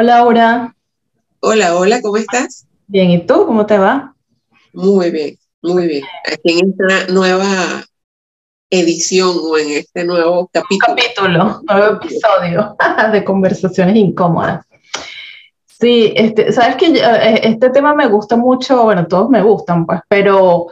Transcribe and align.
Hola, 0.00 0.18
Aura. 0.18 0.76
Hola, 1.40 1.74
hola, 1.74 2.00
¿cómo 2.00 2.18
estás? 2.18 2.68
Bien, 2.86 3.10
¿y 3.10 3.26
tú? 3.26 3.44
¿Cómo 3.46 3.66
te 3.66 3.78
va? 3.78 4.14
Muy 4.72 5.10
bien, 5.10 5.36
muy 5.60 5.88
bien. 5.88 6.04
Aquí 6.24 6.56
en 6.56 6.70
esta 6.70 7.12
nueva 7.12 7.84
edición 8.70 9.36
o 9.42 9.58
en 9.58 9.70
este 9.72 10.04
nuevo 10.04 10.48
capítulo. 10.52 10.94
Capítulo, 10.94 11.62
nuevo 11.68 11.96
episodio 11.96 12.76
de 13.12 13.24
conversaciones 13.24 13.96
incómodas. 13.96 14.64
Sí, 15.66 16.12
este, 16.14 16.52
sabes 16.52 16.76
que 16.76 16.92
eh, 16.92 17.40
este 17.42 17.70
tema 17.70 17.92
me 17.92 18.06
gusta 18.06 18.36
mucho, 18.36 18.84
bueno, 18.84 19.04
todos 19.08 19.28
me 19.28 19.42
gustan, 19.42 19.84
pues, 19.84 19.98
pero 20.06 20.68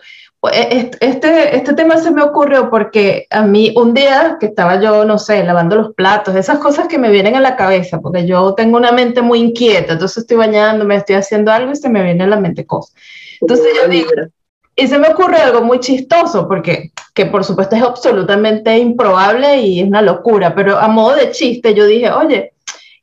este, 0.50 1.56
este 1.56 1.74
tema 1.74 1.98
se 1.98 2.10
me 2.10 2.22
ocurrió 2.22 2.70
porque 2.70 3.26
a 3.30 3.42
mí 3.42 3.72
un 3.76 3.94
día 3.94 4.36
que 4.40 4.46
estaba 4.46 4.80
yo, 4.80 5.04
no 5.04 5.18
sé, 5.18 5.44
lavando 5.44 5.76
los 5.76 5.94
platos, 5.94 6.34
esas 6.34 6.58
cosas 6.58 6.88
que 6.88 6.98
me 6.98 7.10
vienen 7.10 7.36
a 7.36 7.40
la 7.40 7.56
cabeza, 7.56 8.00
porque 8.00 8.26
yo 8.26 8.54
tengo 8.54 8.76
una 8.76 8.92
mente 8.92 9.22
muy 9.22 9.40
inquieta, 9.40 9.94
entonces 9.94 10.18
estoy 10.18 10.36
bañándome, 10.36 10.96
estoy 10.96 11.16
haciendo 11.16 11.52
algo 11.52 11.72
y 11.72 11.76
se 11.76 11.88
me 11.88 12.02
viene 12.02 12.24
a 12.24 12.28
la 12.28 12.40
mente 12.40 12.66
cosas. 12.66 12.94
Entonces 13.40 13.66
yo 13.80 13.88
digo, 13.88 14.10
y 14.74 14.86
se 14.86 14.98
me 14.98 15.08
ocurre 15.08 15.38
algo 15.38 15.62
muy 15.62 15.80
chistoso, 15.80 16.46
porque 16.46 16.92
que 17.14 17.26
por 17.26 17.44
supuesto 17.44 17.74
es 17.76 17.82
absolutamente 17.82 18.76
improbable 18.76 19.56
y 19.56 19.80
es 19.80 19.88
una 19.88 20.02
locura, 20.02 20.54
pero 20.54 20.78
a 20.78 20.86
modo 20.86 21.16
de 21.16 21.30
chiste 21.30 21.72
yo 21.72 21.86
dije, 21.86 22.10
oye, 22.10 22.52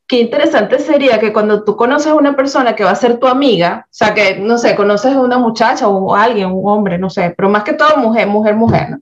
qué 0.06 0.20
interesante 0.20 0.78
sería 0.78 1.18
que 1.18 1.32
cuando 1.32 1.64
tú 1.64 1.76
conoces 1.76 2.08
a 2.08 2.14
una 2.14 2.36
persona 2.36 2.76
que 2.76 2.84
va 2.84 2.90
a 2.90 2.96
ser 2.96 3.18
tu 3.18 3.26
amiga, 3.26 3.86
o 3.86 3.94
sea, 3.94 4.14
que, 4.14 4.36
no 4.38 4.58
sé, 4.58 4.76
conoces 4.76 5.14
a 5.14 5.20
una 5.20 5.38
muchacha 5.38 5.88
o 5.88 6.14
a 6.14 6.24
alguien, 6.24 6.50
un 6.50 6.68
hombre, 6.68 6.98
no 6.98 7.08
sé, 7.08 7.34
pero 7.36 7.48
más 7.48 7.64
que 7.64 7.72
todo 7.72 7.96
mujer, 7.96 8.26
mujer, 8.26 8.54
mujer, 8.54 8.90
¿no? 8.90 8.98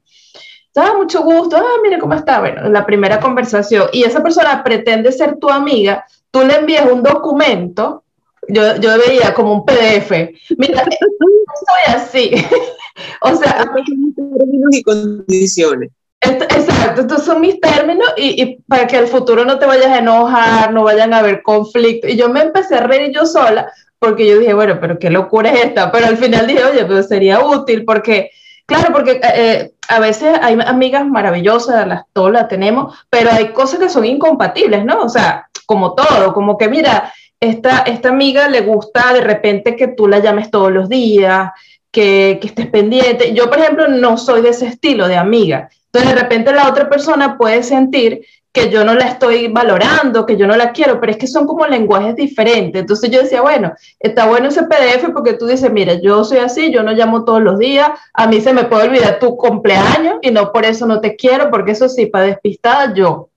Ah, 0.74 0.94
mucho 0.96 1.22
gusto, 1.22 1.56
ah, 1.56 1.80
mire 1.82 1.98
cómo 1.98 2.14
está, 2.14 2.40
bueno, 2.40 2.68
la 2.70 2.86
primera 2.86 3.20
conversación, 3.20 3.88
y 3.92 4.04
esa 4.04 4.22
persona 4.22 4.62
pretende 4.64 5.12
ser 5.12 5.36
tu 5.38 5.50
amiga, 5.50 6.06
tú 6.30 6.40
le 6.46 6.56
envías 6.56 6.90
un 6.90 7.02
documento, 7.02 8.04
yo, 8.48 8.76
yo 8.76 8.90
veía 9.06 9.34
como 9.34 9.52
un 9.52 9.66
PDF, 9.66 10.10
mira, 10.56 10.82
soy 10.84 11.94
así, 11.94 12.32
o 13.20 13.36
sea... 13.36 13.70
términos 14.16 14.70
y 14.72 14.82
condiciones. 14.82 15.90
Exacto, 16.22 17.00
estos 17.00 17.24
son 17.24 17.40
mis 17.40 17.60
términos 17.60 18.08
y, 18.16 18.56
para 18.68 18.86
que 18.86 18.96
el 18.96 19.08
futuro 19.08 19.44
no 19.44 19.58
te 19.58 19.66
vayas 19.66 19.88
a 19.88 19.98
enojar, 19.98 20.72
no 20.72 20.84
vayan 20.84 21.12
a 21.12 21.18
haber 21.18 21.42
conflicto. 21.42 22.06
Y 22.06 22.16
yo 22.16 22.28
me 22.28 22.40
empecé 22.40 22.76
a 22.76 22.86
reír 22.86 23.12
yo 23.12 23.26
sola 23.26 23.72
porque 23.98 24.26
yo 24.26 24.38
dije, 24.38 24.54
bueno, 24.54 24.78
pero 24.80 24.98
qué 24.98 25.10
locura 25.10 25.50
es 25.50 25.64
esta. 25.64 25.90
Pero 25.90 26.06
al 26.06 26.16
final 26.16 26.46
dije, 26.46 26.64
oye, 26.64 26.84
pero 26.84 27.02
sería 27.02 27.44
útil 27.44 27.84
porque, 27.84 28.30
claro, 28.66 28.92
porque 28.92 29.20
eh, 29.34 29.72
a 29.88 29.98
veces 29.98 30.38
hay 30.40 30.58
amigas 30.64 31.06
maravillosas, 31.06 31.86
las, 31.86 32.04
todas 32.12 32.32
las 32.32 32.48
tenemos, 32.48 32.96
pero 33.10 33.30
hay 33.30 33.48
cosas 33.48 33.80
que 33.80 33.88
son 33.88 34.04
incompatibles, 34.04 34.84
¿no? 34.84 35.02
O 35.02 35.08
sea, 35.08 35.48
como 35.66 35.94
todo, 35.94 36.32
como 36.32 36.56
que 36.56 36.68
mira, 36.68 37.12
esta, 37.40 37.80
esta 37.80 38.10
amiga 38.10 38.48
le 38.48 38.60
gusta 38.60 39.12
de 39.12 39.20
repente 39.20 39.74
que 39.74 39.88
tú 39.88 40.06
la 40.06 40.20
llames 40.20 40.50
todos 40.50 40.70
los 40.70 40.88
días, 40.88 41.50
que, 41.90 42.38
que 42.40 42.46
estés 42.48 42.68
pendiente. 42.68 43.34
Yo, 43.34 43.50
por 43.50 43.58
ejemplo, 43.58 43.88
no 43.88 44.16
soy 44.16 44.42
de 44.42 44.50
ese 44.50 44.66
estilo 44.66 45.08
de 45.08 45.16
amiga. 45.16 45.68
Entonces, 45.92 46.14
de 46.14 46.22
repente 46.22 46.52
la 46.52 46.68
otra 46.68 46.88
persona 46.88 47.36
puede 47.36 47.62
sentir 47.62 48.22
que 48.52 48.70
yo 48.70 48.84
no 48.84 48.94
la 48.94 49.06
estoy 49.06 49.48
valorando, 49.48 50.26
que 50.26 50.36
yo 50.36 50.46
no 50.46 50.56
la 50.56 50.72
quiero, 50.72 51.00
pero 51.00 51.12
es 51.12 51.18
que 51.18 51.26
son 51.26 51.46
como 51.46 51.66
lenguajes 51.66 52.16
diferentes. 52.16 52.82
Entonces 52.82 53.10
yo 53.10 53.22
decía, 53.22 53.40
bueno, 53.40 53.72
está 53.98 54.26
bueno 54.26 54.48
ese 54.48 54.64
PDF 54.64 55.10
porque 55.12 55.34
tú 55.34 55.46
dices, 55.46 55.72
mira, 55.72 55.94
yo 55.94 56.22
soy 56.22 56.38
así, 56.38 56.70
yo 56.70 56.82
no 56.82 56.92
llamo 56.92 57.24
todos 57.24 57.42
los 57.42 57.58
días, 57.58 57.90
a 58.12 58.26
mí 58.26 58.40
se 58.42 58.52
me 58.52 58.64
puede 58.64 58.88
olvidar 58.88 59.18
tu 59.18 59.36
cumpleaños 59.36 60.16
y 60.20 60.30
no 60.30 60.52
por 60.52 60.66
eso 60.66 60.86
no 60.86 61.00
te 61.00 61.16
quiero, 61.16 61.50
porque 61.50 61.72
eso 61.72 61.88
sí, 61.88 62.06
para 62.06 62.26
despistada 62.26 62.94
yo. 62.94 63.30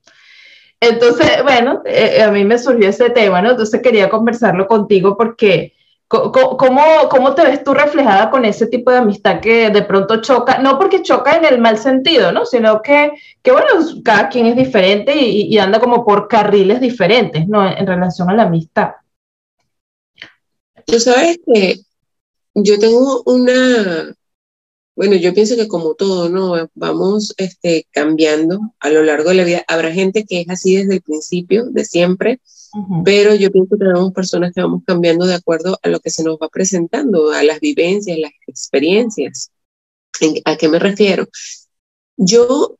Entonces, 0.81 1.43
bueno, 1.43 1.81
eh, 1.85 2.21
a 2.21 2.29
mí 2.31 2.43
me 2.43 2.57
surgió 2.57 2.89
ese 2.89 3.09
tema, 3.09 3.41
¿no? 3.41 3.51
Entonces 3.51 3.81
quería 3.81 4.09
conversarlo 4.09 4.67
contigo 4.67 5.15
porque 5.17 5.73
¿Cómo, 6.07 7.09
¿Cómo, 7.09 7.33
te 7.33 7.43
ves 7.43 7.63
tú 7.63 7.73
reflejada 7.73 8.29
con 8.29 8.45
ese 8.45 8.67
tipo 8.67 8.91
de 8.91 8.97
amistad 8.97 9.41
que 9.41 9.71
de 9.71 9.81
pronto 9.81 10.21
choca? 10.21 10.59
No 10.59 10.77
porque 10.77 11.01
choca 11.01 11.35
en 11.35 11.45
el 11.45 11.59
mal 11.59 11.79
sentido, 11.79 12.31
¿no? 12.31 12.45
Sino 12.45 12.81
que, 12.83 13.11
que 13.41 13.51
bueno, 13.51 13.67
cada 14.03 14.29
quien 14.29 14.45
es 14.45 14.55
diferente 14.55 15.15
y, 15.15 15.57
anda 15.57 15.79
como 15.79 16.05
por 16.05 16.27
carriles 16.27 16.79
diferentes, 16.79 17.47
¿no? 17.47 17.67
En 17.67 17.87
relación 17.87 18.29
a 18.29 18.35
la 18.35 18.43
amistad. 18.43 18.91
Tú 20.85 20.99
sabes 20.99 21.39
que 21.51 21.79
yo 22.53 22.77
tengo 22.77 23.23
una, 23.25 24.15
bueno, 24.95 25.15
yo 25.15 25.33
pienso 25.33 25.55
que 25.55 25.67
como 25.67 25.95
todo, 25.95 26.29
¿no? 26.29 26.69
Vamos 26.75 27.33
este, 27.37 27.87
cambiando 27.89 28.59
a 28.79 28.91
lo 28.91 29.03
largo 29.03 29.29
de 29.29 29.35
la 29.35 29.43
vida. 29.43 29.65
Habrá 29.67 29.91
gente 29.91 30.23
que 30.23 30.41
es 30.41 30.49
así 30.49 30.75
desde 30.75 30.93
el 30.93 31.01
principio, 31.01 31.65
de 31.65 31.83
siempre, 31.83 32.39
pero 33.03 33.35
yo 33.35 33.51
pienso 33.51 33.75
que 33.75 33.85
tenemos 33.85 34.11
personas 34.11 34.53
que 34.53 34.61
vamos 34.61 34.83
cambiando 34.85 35.25
de 35.25 35.35
acuerdo 35.35 35.77
a 35.81 35.89
lo 35.89 35.99
que 35.99 36.09
se 36.09 36.23
nos 36.23 36.37
va 36.37 36.49
presentando, 36.49 37.31
a 37.31 37.43
las 37.43 37.59
vivencias, 37.59 38.17
las 38.17 38.31
experiencias. 38.47 39.51
¿A 40.45 40.57
qué 40.57 40.67
me 40.67 40.79
refiero? 40.79 41.27
Yo 42.17 42.77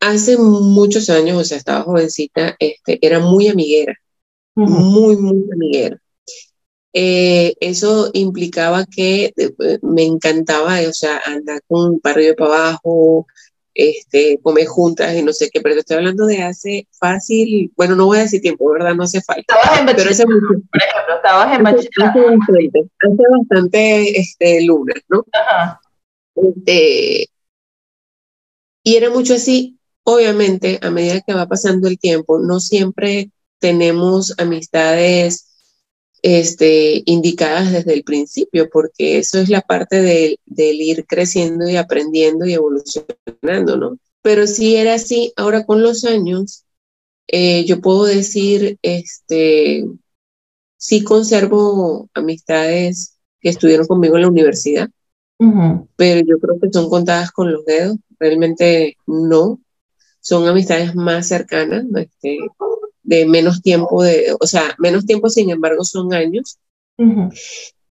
hace 0.00 0.38
muchos 0.38 1.10
años, 1.10 1.38
o 1.38 1.44
sea, 1.44 1.58
estaba 1.58 1.82
jovencita, 1.82 2.56
este, 2.58 2.98
era 3.04 3.20
muy 3.20 3.48
amiguera, 3.48 3.94
muy, 4.54 5.16
muy 5.16 5.44
amiguera. 5.52 6.00
Eh, 6.92 7.54
eso 7.60 8.10
implicaba 8.14 8.84
que 8.84 9.32
eh, 9.36 9.78
me 9.82 10.04
encantaba, 10.04 10.80
o 10.88 10.92
sea, 10.92 11.20
andar 11.24 11.60
con 11.68 11.92
un 11.92 12.00
para 12.00 12.20
para 12.36 12.50
abajo, 12.50 13.26
este, 13.74 14.38
comer 14.42 14.66
juntas 14.66 15.14
y 15.16 15.22
no 15.22 15.32
sé 15.32 15.50
qué, 15.50 15.60
pero 15.60 15.78
estoy 15.78 15.98
hablando 15.98 16.26
de 16.26 16.42
hace 16.42 16.88
fácil, 16.98 17.72
bueno, 17.76 17.96
no 17.96 18.06
voy 18.06 18.18
a 18.18 18.22
decir 18.22 18.40
tiempo, 18.40 18.70
¿verdad? 18.70 18.94
No 18.94 19.04
hace 19.04 19.20
falta. 19.22 19.54
Estabas 19.54 19.80
en 19.80 20.08
ese, 20.10 20.24
por 20.24 20.36
ejemplo, 20.36 21.14
estabas 21.16 21.56
en 21.56 21.62
bachillerato. 21.62 22.20
Hace, 22.28 23.22
bastante 23.38 24.20
este, 24.20 24.64
lunas, 24.64 25.02
¿no? 25.08 25.24
Ajá. 25.32 25.80
Este, 26.34 27.28
y 28.82 28.96
era 28.96 29.10
mucho 29.10 29.34
así, 29.34 29.78
obviamente, 30.04 30.78
a 30.82 30.90
medida 30.90 31.20
que 31.20 31.34
va 31.34 31.46
pasando 31.46 31.88
el 31.88 31.98
tiempo, 31.98 32.38
no 32.38 32.60
siempre 32.60 33.30
tenemos 33.58 34.34
amistades 34.38 35.49
este, 36.22 37.02
indicadas 37.06 37.72
desde 37.72 37.94
el 37.94 38.04
principio, 38.04 38.68
porque 38.70 39.18
eso 39.18 39.38
es 39.38 39.48
la 39.48 39.60
parte 39.60 40.00
del 40.00 40.80
ir 40.80 41.06
creciendo 41.06 41.68
y 41.68 41.76
aprendiendo 41.76 42.46
y 42.46 42.54
evolucionando, 42.54 43.76
¿no? 43.76 43.98
Pero 44.22 44.46
si 44.46 44.76
era 44.76 44.94
así, 44.94 45.32
ahora 45.36 45.64
con 45.64 45.82
los 45.82 46.04
años, 46.04 46.64
eh, 47.26 47.64
yo 47.64 47.80
puedo 47.80 48.04
decir, 48.04 48.78
este, 48.82 49.84
sí 50.76 51.04
conservo 51.04 52.08
amistades 52.14 53.16
que 53.40 53.50
estuvieron 53.50 53.86
conmigo 53.86 54.16
en 54.16 54.22
la 54.22 54.28
universidad, 54.28 54.90
pero 55.96 56.20
yo 56.20 56.38
creo 56.38 56.60
que 56.60 56.68
son 56.70 56.90
contadas 56.90 57.30
con 57.30 57.50
los 57.50 57.64
dedos, 57.64 57.96
realmente 58.18 58.98
no, 59.06 59.58
son 60.20 60.46
amistades 60.46 60.94
más 60.94 61.28
cercanas, 61.28 61.86
este, 61.94 62.38
de 63.10 63.26
menos 63.26 63.60
tiempo, 63.60 64.04
de, 64.04 64.36
o 64.38 64.46
sea, 64.46 64.76
menos 64.78 65.04
tiempo, 65.04 65.28
sin 65.28 65.50
embargo, 65.50 65.84
son 65.84 66.14
años. 66.14 66.60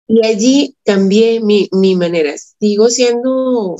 Y 0.08 0.26
allí 0.26 0.78
cambié 0.86 1.42
mi, 1.42 1.68
mi 1.74 1.98
manera. 1.98 2.34
Sigo 2.38 2.90
siendo, 2.90 3.76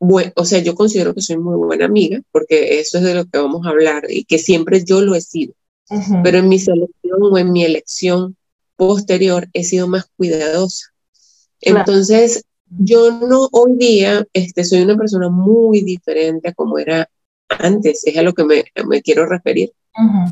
bueno, 0.00 0.32
o 0.34 0.44
sea, 0.44 0.58
yo 0.58 0.74
considero 0.74 1.14
que 1.14 1.20
soy 1.20 1.38
muy 1.38 1.56
buena 1.56 1.84
amiga, 1.84 2.20
porque 2.32 2.80
eso 2.80 2.98
es 2.98 3.04
de 3.04 3.14
lo 3.14 3.26
que 3.26 3.38
vamos 3.38 3.64
a 3.64 3.70
hablar 3.70 4.10
y 4.10 4.24
que 4.24 4.38
siempre 4.38 4.82
yo 4.84 5.02
lo 5.02 5.14
he 5.14 5.20
sido. 5.20 5.54
Pero 6.24 6.38
en 6.38 6.48
mi 6.48 6.58
selección 6.58 7.22
o 7.22 7.38
en 7.38 7.52
mi 7.52 7.64
elección 7.64 8.36
posterior 8.74 9.46
he 9.52 9.62
sido 9.62 9.86
más 9.86 10.06
cuidadosa. 10.16 10.86
Entonces, 11.60 12.42
yo 12.68 13.12
no 13.12 13.48
hoy 13.52 13.76
día 13.76 14.26
este, 14.32 14.64
soy 14.64 14.80
una 14.80 14.96
persona 14.96 15.28
muy 15.28 15.82
diferente 15.82 16.48
a 16.48 16.54
como 16.54 16.76
era 16.80 17.08
antes, 17.48 18.04
es 18.04 18.16
a 18.18 18.22
lo 18.22 18.34
que 18.34 18.42
me, 18.42 18.64
me 18.88 19.00
quiero 19.00 19.26
referir 19.26 19.70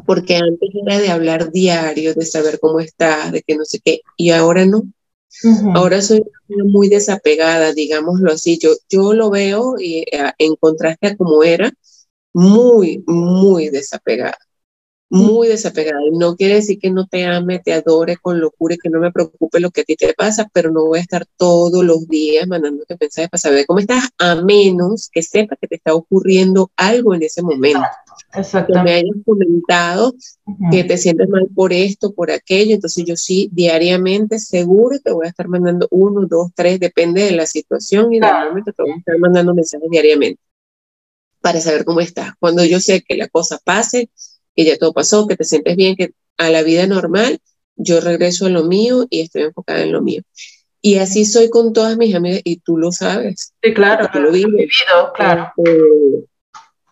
porque 0.05 0.37
antes 0.37 0.71
era 0.87 0.99
de 0.99 1.11
hablar 1.11 1.51
diario, 1.51 2.15
de 2.15 2.27
saber 2.27 2.59
cómo 2.61 2.81
está, 2.81 3.31
de 3.31 3.43
que 3.43 3.57
no 3.57 3.65
sé 3.65 3.81
qué, 3.85 4.01
y 4.17 4.31
ahora 4.31 4.67
no. 4.67 4.83
Ahora 5.75 6.01
soy 6.01 6.23
muy 6.49 6.89
desapegada, 6.89 7.73
digámoslo 7.73 8.33
así. 8.33 8.59
Yo, 8.59 8.71
yo 8.89 9.15
lo 9.15 9.31
veo 9.31 9.75
y, 9.79 10.05
eh, 10.13 10.33
en 10.39 10.55
contraste 10.57 11.09
a 11.09 11.17
como 11.17 11.43
era, 11.43 11.73
muy, 12.33 13.03
muy 13.07 13.69
desapegada 13.69 14.39
muy 15.15 15.49
desapegada. 15.49 16.01
Y 16.11 16.17
no 16.17 16.37
quiere 16.37 16.55
decir 16.57 16.79
que 16.79 16.91
no 16.91 17.07
te 17.07 17.25
ame, 17.25 17.61
te 17.61 17.73
adore 17.73 18.17
con 18.17 18.41
locura 18.41 18.75
y 18.75 18.79
que 18.79 18.91
no 18.91 18.99
me 18.99 19.13
preocupe 19.13 19.61
lo 19.61 19.71
que 19.71 19.83
a 19.83 19.85
ti 19.85 19.95
te 19.97 20.13
pasa, 20.13 20.49
pero 20.53 20.71
no 20.71 20.85
voy 20.85 20.99
a 20.99 21.03
estar 21.03 21.25
todos 21.37 21.85
los 21.85 22.09
días 22.09 22.47
mandándote 22.49 22.97
mensajes 23.01 23.31
para 23.31 23.41
saber 23.41 23.67
cómo 23.67 23.79
estás, 23.79 24.09
a 24.19 24.35
menos 24.37 25.09
que 25.13 25.23
sepa 25.23 25.57
que 25.57 25.69
te 25.69 25.77
está 25.77 25.95
ocurriendo 25.95 26.71
algo 26.77 27.15
en 27.15 27.23
ese 27.23 27.43
momento. 27.43 27.81
Exacto. 28.35 28.73
Que 28.73 28.83
me 28.83 28.93
hayas 28.95 29.17
comentado 29.25 30.15
que 30.71 30.85
te 30.85 30.99
sientes 30.99 31.29
mal 31.29 31.49
por 31.55 31.73
esto, 31.73 32.13
por 32.13 32.31
aquello. 32.31 32.75
Entonces 32.75 33.05
yo 33.07 33.17
sí, 33.17 33.49
diariamente, 33.53 34.39
seguro 34.41 34.99
te 34.99 35.13
voy 35.13 35.27
a 35.27 35.31
estar 35.31 35.49
mandando 35.49 35.87
uno, 35.91 36.27
dos, 36.27 36.51
tres, 36.55 36.81
depende 36.81 37.23
de 37.23 37.33
la 37.33 37.47
situación 37.47 38.13
y 38.13 38.19
normalmente 38.19 38.73
te 38.73 38.83
voy 38.83 38.93
a 38.93 38.97
estar 38.97 39.19
mandando 39.19 39.55
mensajes 39.55 39.89
diariamente 39.91 40.41
para 41.41 41.61
saber 41.61 41.85
cómo 41.85 42.01
estás. 42.01 42.33
Cuando 42.41 42.65
yo 42.65 42.81
sé 42.81 43.03
que 43.07 43.17
la 43.17 43.29
cosa 43.29 43.61
pase, 43.63 44.09
que 44.55 44.65
ya 44.65 44.77
todo 44.77 44.93
pasó, 44.93 45.27
que 45.27 45.37
te 45.37 45.45
sientes 45.45 45.77
bien, 45.77 45.97
que 45.97 46.13
a 46.37 46.51
la 46.51 46.63
vida 46.63 46.87
normal, 46.87 47.41
yo 47.77 48.01
regreso 48.01 48.47
a 48.47 48.51
lo 48.51 48.65
mío 48.65 49.07
y 49.11 49.21
estoy 49.21 49.43
enfocada 49.43 49.83
en 49.83 49.93
lo 49.93 50.03
mío. 50.03 50.23
Y 50.81 50.97
así 50.97 51.25
soy 51.25 51.49
con 51.49 51.73
todas 51.73 51.97
mis 51.97 52.15
amigas 52.15 52.43
y 52.45 52.59
tú 52.59 52.77
lo 52.77 52.93
sabes. 52.93 53.55
Sí, 53.63 53.73
claro. 53.73 54.09
Tú 54.13 54.21
lo 54.21 54.31
vives. 54.31 54.69
claro. 55.15 55.51
Este, 55.57 56.27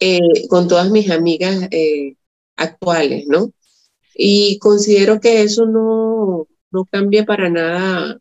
eh, 0.01 0.49
con 0.49 0.67
todas 0.67 0.91
mis 0.91 1.11
amigas 1.11 1.69
eh, 1.71 2.17
actuales, 2.57 3.27
¿no? 3.29 3.53
Y 4.15 4.59
considero 4.59 5.21
que 5.21 5.43
eso 5.43 5.67
no, 5.67 6.49
no 6.71 6.85
cambia 6.87 7.25
para 7.25 7.51
nada 7.51 8.19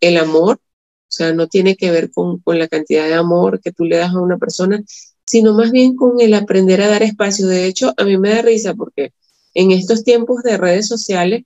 el 0.00 0.16
amor, 0.16 0.56
o 0.56 1.10
sea, 1.10 1.32
no 1.32 1.46
tiene 1.46 1.76
que 1.76 1.90
ver 1.90 2.10
con, 2.10 2.40
con, 2.40 2.58
la 2.58 2.68
cantidad 2.68 3.06
de 3.06 3.14
amor 3.14 3.60
que 3.60 3.72
tú 3.72 3.84
le 3.84 3.96
das 3.96 4.14
a 4.14 4.20
una 4.20 4.38
persona, 4.38 4.82
sino 5.28 5.52
más 5.54 5.70
bien 5.70 5.94
con 5.94 6.20
el 6.20 6.32
aprender 6.32 6.80
a 6.80 6.88
dar 6.88 7.02
espacio. 7.02 7.46
De 7.46 7.66
hecho, 7.66 7.92
a 7.96 8.04
mí 8.04 8.16
me 8.16 8.30
da 8.30 8.42
risa 8.42 8.74
porque 8.74 9.12
en 9.52 9.72
estos 9.72 10.02
tiempos 10.02 10.42
de 10.42 10.56
redes 10.56 10.88
sociales 10.88 11.44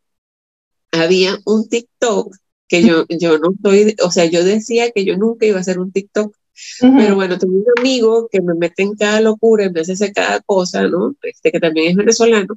había 0.93 1.37
un 1.47 1.69
TikTok 1.69 2.37
que 2.69 2.83
yo, 2.83 3.07
yo 3.09 3.39
no 3.39 3.51
estoy, 3.53 3.97
o 4.03 4.11
sea, 4.11 4.25
yo 4.27 4.45
decía 4.45 4.93
que 4.93 5.05
yo 5.05 5.17
nunca 5.17 5.47
iba 5.47 5.59
a 5.59 5.61
hacer 5.61 5.79
un 5.79 5.93
TikTok, 5.93 6.35
pero 6.81 7.17
bueno, 7.17 7.39
tengo 7.39 7.55
un 7.55 7.65
amigo 7.77 8.29
que 8.31 8.41
me 8.41 8.55
mete 8.55 8.83
en 8.83 8.95
cada 8.95 9.21
locura, 9.21 9.69
vez 9.69 9.89
de 9.89 9.95
hacer 9.95 10.13
cada 10.13 10.41
cosa, 10.41 10.87
¿no? 10.87 11.15
Este 11.23 11.51
que 11.51 11.61
también 11.61 11.91
es 11.91 11.97
venezolano, 11.97 12.55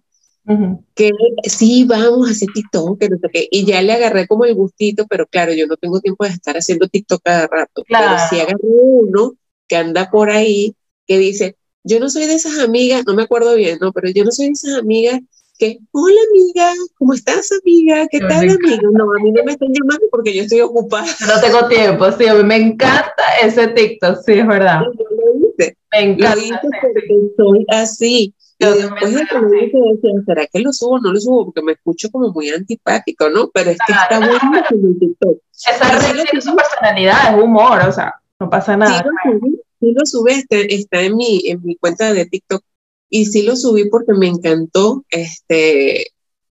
que 0.94 1.12
sí, 1.44 1.86
vamos 1.86 2.28
a 2.28 2.32
hacer 2.32 2.50
TikTok, 2.54 3.00
que 3.00 3.10
no 3.10 3.18
sé 3.18 3.30
qué, 3.34 3.48
y 3.50 3.66
ya 3.66 3.82
le 3.82 3.94
agarré 3.94 4.28
como 4.28 4.46
el 4.46 4.54
gustito, 4.54 5.08
pero 5.08 5.26
claro, 5.26 5.54
yo 5.54 5.66
no 5.66 5.76
tengo 5.76 6.00
tiempo 6.00 6.24
de 6.24 6.32
estar 6.32 6.56
haciendo 6.56 6.88
TikTok 6.88 7.22
cada 7.24 7.48
rato, 7.48 7.84
pero 7.88 8.16
sí 8.30 8.40
agarré 8.40 8.60
uno 8.62 9.34
que 9.68 9.76
anda 9.76 10.10
por 10.12 10.30
ahí, 10.30 10.76
que 11.08 11.18
dice, 11.18 11.56
yo 11.84 12.00
no 12.00 12.10
soy 12.10 12.26
de 12.26 12.34
esas 12.34 12.60
amigas, 12.60 13.04
no 13.06 13.14
me 13.14 13.24
acuerdo 13.24 13.56
bien, 13.56 13.78
¿no? 13.80 13.92
Pero 13.94 14.10
yo 14.10 14.24
no 14.24 14.32
soy 14.32 14.48
de 14.48 14.54
esas 14.54 14.80
amigas 14.80 15.20
que, 15.58 15.78
hola 15.92 16.20
amiga, 16.32 16.74
¿cómo 16.98 17.14
estás 17.14 17.50
amiga? 17.64 18.08
¿Qué 18.12 18.20
tal 18.20 18.50
amiga? 18.50 18.90
No, 18.92 19.06
a 19.14 19.24
mí 19.24 19.32
no 19.32 19.44
me 19.44 19.54
están 19.54 19.70
llamando 19.72 20.06
porque 20.12 20.34
yo 20.34 20.44
estoy 20.44 20.62
ocupada. 20.62 21.06
No 21.28 21.42
tengo 21.42 21.68
tiempo, 21.68 22.12
sí, 22.12 22.28
a 22.28 22.34
mí 22.34 22.44
me 22.44 22.58
encanta 22.58 23.24
ese 23.42 23.68
TikTok, 23.68 24.18
sí, 24.26 24.34
es 24.34 24.48
verdad. 24.48 24.82
Me 25.92 26.02
encanta. 26.02 26.36
Lo 26.36 26.42
hice 26.42 26.60
porque 26.82 27.08
soy 27.38 27.66
así. 27.70 28.34
Y 28.58 28.66
después 28.66 29.14
de 29.14 29.26
que 29.26 29.40
me 29.40 29.62
decía, 29.62 30.12
¿será 30.26 30.48
que 30.48 30.60
lo 30.60 30.72
subo 30.72 30.96
o 30.96 31.00
no 31.00 31.12
lo 31.12 31.20
subo? 31.20 31.46
Porque 31.46 31.62
me 31.62 31.74
escucho 31.74 32.10
como 32.10 32.32
muy 32.32 32.50
antipático, 32.50 33.30
¿no? 33.30 33.50
Pero 33.54 33.72
es 33.72 33.78
que 33.86 33.94
está 33.94 34.20
muy 34.20 34.30
bien 34.30 34.64
el 34.94 35.00
TikTok. 35.00 35.38
Esa 35.54 36.14
tiene 36.14 36.42
su 36.42 36.56
personalidad, 36.56 37.38
es 37.38 37.44
humor, 37.44 37.80
o 37.88 37.92
sea, 37.92 38.16
no 38.40 38.50
pasa 38.50 38.78
nada. 38.78 39.04
Sí, 39.24 39.62
lo 39.94 40.06
subí, 40.06 40.34
está, 40.34 40.58
está 40.58 41.02
en, 41.02 41.16
mi, 41.16 41.42
en 41.46 41.62
mi 41.64 41.76
cuenta 41.76 42.14
de 42.14 42.26
TikTok 42.26 42.64
y 43.10 43.26
sí 43.26 43.44
lo 43.44 43.56
subí 43.56 43.90
porque 43.90 44.14
me 44.14 44.28
encantó, 44.28 45.06
este, 45.10 46.08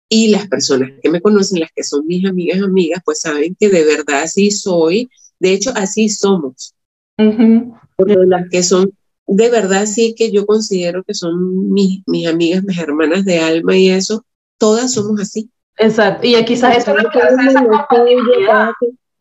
y 0.08 0.28
las 0.28 0.48
personas 0.48 0.92
que 1.02 1.10
me 1.10 1.20
conocen, 1.20 1.60
las 1.60 1.70
que 1.74 1.82
son 1.82 2.06
mis 2.06 2.24
amigas, 2.24 2.62
amigas, 2.62 3.02
pues 3.04 3.20
saben 3.20 3.56
que 3.58 3.68
de 3.68 3.84
verdad 3.84 4.22
así 4.22 4.50
soy, 4.50 5.10
de 5.38 5.52
hecho 5.52 5.72
así 5.74 6.08
somos. 6.08 6.74
Porque 7.16 8.16
las 8.26 8.48
que 8.50 8.62
son, 8.62 8.92
de 9.26 9.50
verdad 9.50 9.86
sí 9.86 10.14
que 10.16 10.30
yo 10.30 10.46
considero 10.46 11.02
que 11.04 11.14
son 11.14 11.72
mis, 11.72 12.02
mis 12.06 12.26
amigas, 12.26 12.62
mis 12.64 12.78
hermanas 12.78 13.24
de 13.24 13.38
alma 13.40 13.76
y 13.76 13.90
eso, 13.90 14.24
todas 14.58 14.92
somos 14.92 15.20
así. 15.20 15.50
Exacto, 15.76 16.26
y 16.26 16.42
quizás 16.44 16.78
eso 16.78 16.96
es 16.96 17.02
lo 17.02 17.10
que 17.10 17.18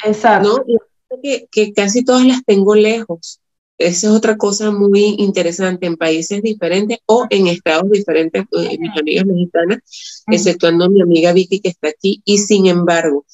Exacto. 0.05 0.63
¿no? 0.67 1.19
que, 1.21 1.47
que 1.51 1.73
casi 1.73 2.03
todas 2.03 2.25
las 2.25 2.43
tengo 2.45 2.75
lejos. 2.75 3.39
Esa 3.83 4.07
es 4.07 4.13
otra 4.13 4.37
cosa 4.37 4.71
muy 4.71 5.15
interesante 5.17 5.85
en 5.85 5.97
países 5.97 6.41
diferentes 6.41 6.99
o 7.05 7.27
en 7.29 7.47
estados 7.47 7.91
diferentes, 7.91 8.43
eh, 8.51 8.77
mis 8.79 8.97
amigas 8.97 9.25
mexicanas, 9.25 9.79
exceptuando 10.27 10.89
mi 10.89 11.01
amiga 11.01 11.33
Vicky 11.33 11.59
que 11.59 11.69
está 11.69 11.89
aquí, 11.89 12.21
y 12.23 12.37
sin 12.37 12.67
embargo, 12.67 13.25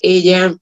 ella 0.00 0.54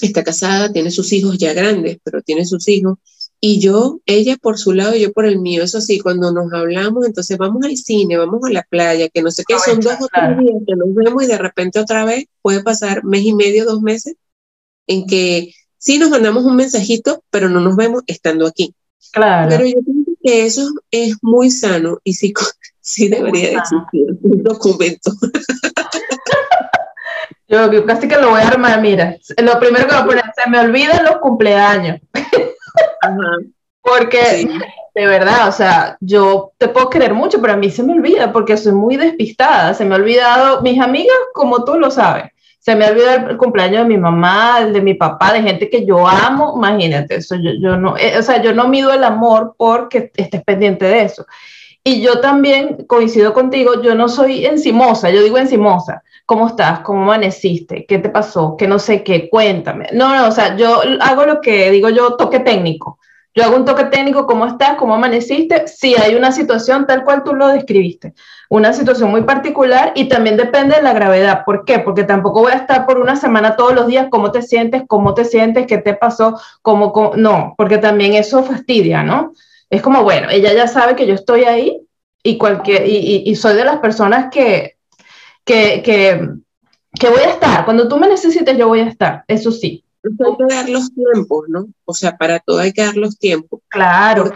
está 0.00 0.22
casada, 0.22 0.72
tiene 0.72 0.92
sus 0.92 1.12
hijos 1.12 1.36
ya 1.36 1.52
grandes, 1.52 1.98
pero 2.04 2.22
tiene 2.22 2.46
sus 2.46 2.68
hijos, 2.68 2.98
y 3.40 3.58
yo, 3.58 4.00
ella 4.06 4.36
por 4.40 4.56
su 4.56 4.72
lado, 4.72 4.94
yo 4.94 5.12
por 5.12 5.24
el 5.24 5.40
mío, 5.40 5.64
eso 5.64 5.80
sí, 5.80 5.98
cuando 5.98 6.30
nos 6.30 6.52
hablamos, 6.52 7.04
entonces 7.04 7.36
vamos 7.38 7.64
al 7.64 7.76
cine, 7.76 8.18
vamos 8.18 8.40
a 8.44 8.50
la 8.50 8.62
playa, 8.62 9.08
que 9.08 9.20
no 9.20 9.32
sé 9.32 9.42
qué, 9.48 9.58
son 9.58 9.80
dos 9.80 9.94
o 10.00 10.06
tres 10.12 10.38
días 10.38 10.62
que 10.64 10.76
nos 10.76 10.94
vemos 10.94 11.24
y 11.24 11.26
de 11.26 11.38
repente 11.38 11.80
otra 11.80 12.04
vez 12.04 12.26
puede 12.40 12.62
pasar 12.62 13.02
mes 13.02 13.22
y 13.24 13.34
medio, 13.34 13.64
dos 13.64 13.80
meses, 13.82 14.14
en 14.86 15.06
que 15.08 15.54
sí 15.80 15.98
nos 15.98 16.10
mandamos 16.10 16.44
un 16.44 16.54
mensajito, 16.54 17.24
pero 17.30 17.48
no 17.48 17.58
nos 17.58 17.74
vemos 17.74 18.04
estando 18.06 18.46
aquí. 18.46 18.72
Claro. 19.12 19.48
Pero 19.48 19.64
yo 19.64 19.80
pienso 19.82 20.12
que 20.22 20.46
eso 20.46 20.70
es 20.92 21.16
muy 21.22 21.50
sano 21.50 21.98
y 22.04 22.12
sí, 22.12 22.32
sí 22.80 23.08
debería 23.08 23.48
de 23.48 23.54
existir 23.56 24.06
un 24.22 24.42
documento. 24.44 25.10
Yo 27.48 27.84
casi 27.84 28.06
que 28.06 28.16
lo 28.16 28.30
voy 28.30 28.42
a 28.42 28.46
armar, 28.46 28.80
mira, 28.80 29.16
lo 29.42 29.58
primero 29.58 29.88
que 29.88 29.92
voy 29.92 30.02
a 30.02 30.06
poner, 30.06 30.24
se 30.36 30.48
me 30.48 30.60
olvidan 30.60 31.04
los 31.04 31.16
cumpleaños. 31.16 32.00
Ajá. 33.02 33.18
Porque, 33.82 34.48
de 34.94 35.06
verdad, 35.06 35.48
o 35.48 35.52
sea, 35.52 35.96
yo 36.00 36.52
te 36.58 36.68
puedo 36.68 36.88
creer 36.88 37.12
mucho, 37.12 37.40
pero 37.40 37.54
a 37.54 37.56
mí 37.56 37.68
se 37.68 37.82
me 37.82 37.94
olvida 37.94 38.32
porque 38.32 38.56
soy 38.56 38.70
muy 38.70 38.96
despistada. 38.96 39.74
Se 39.74 39.84
me 39.84 39.96
ha 39.96 39.98
olvidado 39.98 40.62
mis 40.62 40.80
amigas, 40.80 41.16
como 41.34 41.64
tú 41.64 41.76
lo 41.76 41.90
sabes 41.90 42.30
se 42.60 42.76
me 42.76 42.86
olvidó 42.86 43.10
el 43.30 43.36
cumpleaños 43.38 43.82
de 43.82 43.88
mi 43.88 43.96
mamá, 43.96 44.58
el 44.60 44.74
de 44.74 44.82
mi 44.82 44.92
papá, 44.92 45.32
de 45.32 45.42
gente 45.42 45.70
que 45.70 45.86
yo 45.86 46.06
amo, 46.06 46.52
imagínate, 46.56 47.16
eso 47.16 47.34
yo, 47.36 47.52
yo 47.58 47.78
no, 47.78 47.96
eh, 47.96 48.18
o 48.18 48.22
sea, 48.22 48.42
yo 48.42 48.52
no 48.52 48.68
mido 48.68 48.92
el 48.92 49.02
amor 49.02 49.54
porque 49.56 50.12
estés 50.14 50.44
pendiente 50.44 50.84
de 50.84 51.02
eso. 51.02 51.26
Y 51.82 52.02
yo 52.02 52.20
también 52.20 52.84
coincido 52.86 53.32
contigo, 53.32 53.80
yo 53.82 53.94
no 53.94 54.08
soy 54.08 54.44
encimosa, 54.44 55.08
yo 55.08 55.22
digo 55.22 55.38
encimosa. 55.38 56.02
¿Cómo 56.26 56.46
estás? 56.48 56.80
¿Cómo 56.80 57.02
amaneciste? 57.02 57.86
¿Qué 57.86 57.98
te 57.98 58.10
pasó? 58.10 58.54
¿Qué 58.56 58.68
no 58.68 58.78
sé 58.78 59.02
qué? 59.02 59.30
Cuéntame. 59.30 59.88
No, 59.92 60.14
no, 60.14 60.28
o 60.28 60.30
sea, 60.30 60.54
yo 60.56 60.82
hago 61.00 61.24
lo 61.24 61.40
que 61.40 61.70
digo 61.70 61.88
yo, 61.88 62.14
toque 62.16 62.40
técnico. 62.40 62.99
Yo 63.32 63.44
hago 63.44 63.56
un 63.56 63.64
toque 63.64 63.84
técnico, 63.84 64.26
¿cómo 64.26 64.44
estás? 64.44 64.74
¿Cómo 64.74 64.94
amaneciste? 64.94 65.68
Si 65.68 65.94
hay 65.94 66.16
una 66.16 66.32
situación 66.32 66.84
tal 66.86 67.04
cual 67.04 67.22
tú 67.22 67.32
lo 67.32 67.46
describiste, 67.46 68.12
una 68.48 68.72
situación 68.72 69.10
muy 69.10 69.22
particular 69.22 69.92
y 69.94 70.08
también 70.08 70.36
depende 70.36 70.74
de 70.74 70.82
la 70.82 70.92
gravedad. 70.92 71.44
¿Por 71.44 71.64
qué? 71.64 71.78
Porque 71.78 72.02
tampoco 72.02 72.40
voy 72.40 72.52
a 72.52 72.56
estar 72.56 72.86
por 72.86 72.98
una 72.98 73.14
semana 73.14 73.54
todos 73.54 73.72
los 73.72 73.86
días, 73.86 74.08
¿cómo 74.10 74.32
te 74.32 74.42
sientes? 74.42 74.82
¿Cómo 74.88 75.14
te 75.14 75.24
sientes? 75.24 75.68
¿Qué 75.68 75.78
te 75.78 75.94
pasó? 75.94 76.40
¿Cómo, 76.62 77.12
no, 77.16 77.54
porque 77.56 77.78
también 77.78 78.14
eso 78.14 78.42
fastidia, 78.42 79.04
¿no? 79.04 79.32
Es 79.68 79.80
como, 79.80 80.02
bueno, 80.02 80.28
ella 80.30 80.52
ya 80.52 80.66
sabe 80.66 80.96
que 80.96 81.06
yo 81.06 81.14
estoy 81.14 81.44
ahí 81.44 81.86
y, 82.24 82.36
cualquier, 82.36 82.84
y, 82.84 83.32
soy 83.36 83.54
de 83.54 83.64
las 83.64 83.78
personas 83.78 84.26
que, 84.32 84.76
que, 85.44 85.82
que, 85.84 86.28
que 86.98 87.08
voy 87.08 87.20
a 87.20 87.30
estar. 87.30 87.64
Cuando 87.64 87.86
tú 87.86 87.96
me 87.96 88.08
necesites, 88.08 88.58
yo 88.58 88.66
voy 88.66 88.80
a 88.80 88.88
estar, 88.88 89.24
eso 89.28 89.52
sí 89.52 89.84
hay 90.02 90.36
que 90.48 90.54
dar 90.54 90.68
los 90.68 90.94
tiempos, 90.94 91.44
¿no? 91.48 91.68
O 91.84 91.94
sea, 91.94 92.16
para 92.16 92.40
todo 92.40 92.58
hay 92.58 92.72
que 92.72 92.82
dar 92.82 92.96
los 92.96 93.18
tiempos. 93.18 93.60
Claro. 93.68 94.32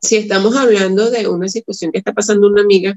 si 0.00 0.16
estamos 0.16 0.56
hablando 0.56 1.10
de 1.10 1.28
una 1.28 1.48
situación 1.48 1.92
que 1.92 1.98
está 1.98 2.12
pasando 2.12 2.46
una 2.46 2.62
amiga, 2.62 2.96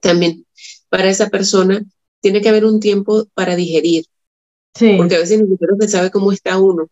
también 0.00 0.46
para 0.88 1.08
esa 1.08 1.28
persona 1.28 1.82
tiene 2.20 2.40
que 2.40 2.48
haber 2.48 2.64
un 2.64 2.80
tiempo 2.80 3.26
para 3.34 3.56
digerir. 3.56 4.04
Sí. 4.74 4.94
Porque 4.96 5.16
a 5.16 5.18
veces 5.18 5.40
ni 5.40 5.48
siquiera 5.48 5.74
se 5.80 5.88
sabe 5.88 6.10
cómo 6.10 6.32
está 6.32 6.58
uno. 6.58 6.88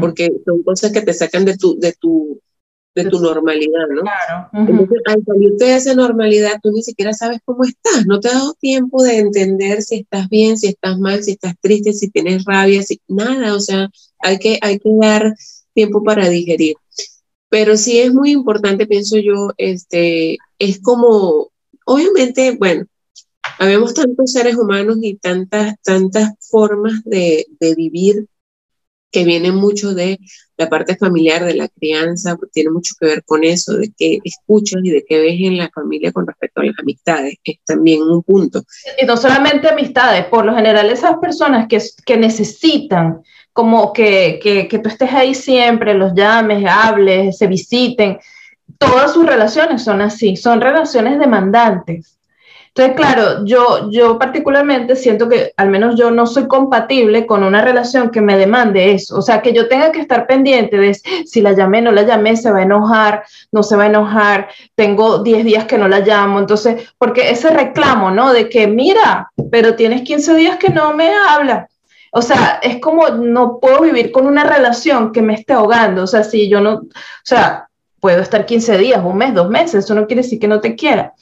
Porque 0.00 0.28
son 0.44 0.62
cosas 0.64 0.90
que 0.90 1.02
te 1.02 1.14
sacan 1.14 1.44
de 1.44 1.56
tu, 1.56 1.78
de 1.78 1.92
tu, 1.92 2.40
de 2.94 3.04
tu 3.06 3.20
normalidad, 3.20 3.86
¿no? 3.88 4.02
Claro. 4.02 4.48
Entonces, 4.52 5.02
al 5.06 5.24
salirte 5.24 5.64
de 5.64 5.76
esa 5.76 5.94
normalidad, 5.94 6.60
tú 6.62 6.70
ni 6.72 6.82
siquiera 6.82 7.12
sabes 7.14 7.40
cómo 7.44 7.64
estás, 7.64 8.06
no 8.06 8.20
te 8.20 8.28
ha 8.28 8.32
dado 8.34 8.54
tiempo 8.54 9.02
de 9.02 9.18
entender 9.18 9.82
si 9.82 9.96
estás 9.96 10.28
bien, 10.28 10.58
si 10.58 10.68
estás 10.68 10.98
mal, 10.98 11.22
si 11.22 11.32
estás 11.32 11.54
triste, 11.60 11.92
si 11.92 12.10
tienes 12.10 12.44
rabia, 12.44 12.82
si 12.82 13.00
nada, 13.08 13.54
o 13.54 13.60
sea, 13.60 13.90
hay 14.18 14.38
que, 14.38 14.58
hay 14.60 14.78
que 14.78 14.90
dar 15.00 15.34
tiempo 15.74 16.02
para 16.02 16.28
digerir. 16.28 16.76
Pero 17.48 17.76
sí 17.76 17.98
es 17.98 18.12
muy 18.12 18.30
importante, 18.30 18.86
pienso 18.86 19.18
yo, 19.18 19.52
este, 19.56 20.38
es 20.58 20.80
como, 20.80 21.50
obviamente, 21.86 22.56
bueno, 22.58 22.86
habemos 23.58 23.94
tantos 23.94 24.32
seres 24.32 24.56
humanos 24.56 24.98
y 25.00 25.14
tantas, 25.16 25.74
tantas 25.82 26.32
formas 26.40 27.02
de, 27.04 27.46
de 27.58 27.74
vivir 27.74 28.26
que 29.10 29.24
viene 29.24 29.52
mucho 29.52 29.94
de 29.94 30.18
la 30.62 30.68
parte 30.68 30.96
familiar, 30.96 31.44
de 31.44 31.54
la 31.54 31.68
crianza, 31.68 32.36
tiene 32.52 32.70
mucho 32.70 32.94
que 32.98 33.06
ver 33.06 33.24
con 33.24 33.44
eso, 33.44 33.74
de 33.74 33.92
qué 33.96 34.18
escuchas 34.24 34.80
y 34.82 34.90
de 34.90 35.04
qué 35.06 35.20
ves 35.20 35.40
en 35.40 35.58
la 35.58 35.70
familia 35.70 36.12
con 36.12 36.26
respecto 36.26 36.60
a 36.60 36.64
las 36.64 36.78
amistades, 36.78 37.34
es 37.44 37.58
también 37.64 38.02
un 38.02 38.22
punto. 38.22 38.62
Y 39.00 39.06
no 39.06 39.16
solamente 39.16 39.68
amistades, 39.68 40.26
por 40.26 40.44
lo 40.44 40.54
general 40.54 40.90
esas 40.90 41.16
personas 41.18 41.66
que, 41.68 41.80
que 42.04 42.16
necesitan 42.16 43.22
como 43.52 43.92
que, 43.92 44.40
que, 44.42 44.68
que 44.68 44.78
tú 44.78 44.88
estés 44.88 45.12
ahí 45.12 45.34
siempre, 45.34 45.94
los 45.94 46.14
llames, 46.14 46.64
hables, 46.66 47.36
se 47.36 47.46
visiten, 47.46 48.18
todas 48.78 49.12
sus 49.12 49.26
relaciones 49.26 49.82
son 49.82 50.00
así, 50.00 50.36
son 50.36 50.60
relaciones 50.60 51.18
demandantes 51.18 52.18
Entonces, 52.74 52.96
claro, 52.96 53.44
yo, 53.44 53.90
yo 53.90 54.18
particularmente 54.18 54.96
siento 54.96 55.28
que 55.28 55.52
al 55.58 55.68
menos 55.68 55.94
yo 55.94 56.10
no 56.10 56.26
soy 56.26 56.48
compatible 56.48 57.26
con 57.26 57.42
una 57.42 57.60
relación 57.60 58.10
que 58.10 58.22
me 58.22 58.38
demande 58.38 58.92
eso. 58.92 59.18
O 59.18 59.22
sea, 59.22 59.42
que 59.42 59.52
yo 59.52 59.68
tenga 59.68 59.92
que 59.92 60.00
estar 60.00 60.26
pendiente 60.26 60.78
de 60.78 60.94
si 60.94 61.42
la 61.42 61.52
llamé, 61.52 61.82
no 61.82 61.92
la 61.92 62.02
llamé, 62.02 62.34
se 62.34 62.50
va 62.50 62.60
a 62.60 62.62
enojar, 62.62 63.24
no 63.50 63.62
se 63.62 63.76
va 63.76 63.82
a 63.82 63.88
enojar, 63.88 64.48
tengo 64.74 65.18
10 65.18 65.44
días 65.44 65.66
que 65.66 65.76
no 65.76 65.86
la 65.86 66.00
llamo. 66.00 66.38
Entonces, 66.38 66.88
porque 66.96 67.28
ese 67.30 67.50
reclamo, 67.50 68.10
¿no? 68.10 68.32
De 68.32 68.48
que, 68.48 68.66
mira, 68.66 69.30
pero 69.50 69.74
tienes 69.76 70.00
15 70.00 70.34
días 70.34 70.56
que 70.56 70.70
no 70.70 70.94
me 70.94 71.10
habla. 71.28 71.68
O 72.10 72.22
sea, 72.22 72.58
es 72.62 72.78
como 72.80 73.08
no 73.10 73.58
puedo 73.60 73.82
vivir 73.82 74.12
con 74.12 74.26
una 74.26 74.44
relación 74.44 75.12
que 75.12 75.20
me 75.20 75.34
esté 75.34 75.52
ahogando. 75.52 76.04
O 76.04 76.06
sea, 76.06 76.24
si 76.24 76.48
yo 76.48 76.62
no, 76.62 76.74
o 76.76 76.90
sea, 77.22 77.68
puedo 78.00 78.20
estar 78.20 78.46
15 78.46 78.78
días, 78.78 79.00
un 79.04 79.16
mes, 79.16 79.32
dos 79.32 79.48
meses, 79.48 79.84
eso 79.84 79.94
no 79.94 80.06
quiere 80.06 80.22
decir 80.22 80.40
que 80.40 80.48
no 80.48 80.60
te 80.60 80.74
quiera. 80.74 81.12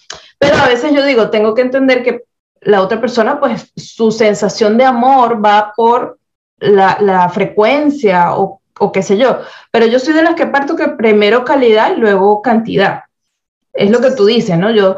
Pero 0.40 0.56
a 0.56 0.68
veces 0.68 0.92
yo 0.94 1.04
digo, 1.04 1.28
tengo 1.28 1.54
que 1.54 1.60
entender 1.60 2.02
que 2.02 2.24
la 2.62 2.80
otra 2.80 2.98
persona, 2.98 3.38
pues 3.38 3.70
su 3.76 4.10
sensación 4.10 4.78
de 4.78 4.84
amor 4.84 5.44
va 5.44 5.74
por 5.76 6.18
la, 6.58 7.28
frecuencia 7.28 8.34
o, 8.34 8.62
o, 8.78 8.90
qué 8.90 9.02
sé 9.02 9.18
yo. 9.18 9.40
Pero 9.70 9.84
yo 9.84 9.98
soy 9.98 10.14
de 10.14 10.22
las 10.22 10.34
que 10.34 10.46
parto 10.46 10.76
que 10.76 10.88
primero 10.88 11.44
calidad 11.44 11.94
y 11.94 12.00
luego 12.00 12.40
cantidad. 12.40 13.02
Es 13.74 13.90
lo 13.90 14.00
que 14.00 14.12
tú 14.12 14.24
dices, 14.24 14.56
¿no? 14.58 14.70
Yo, 14.70 14.96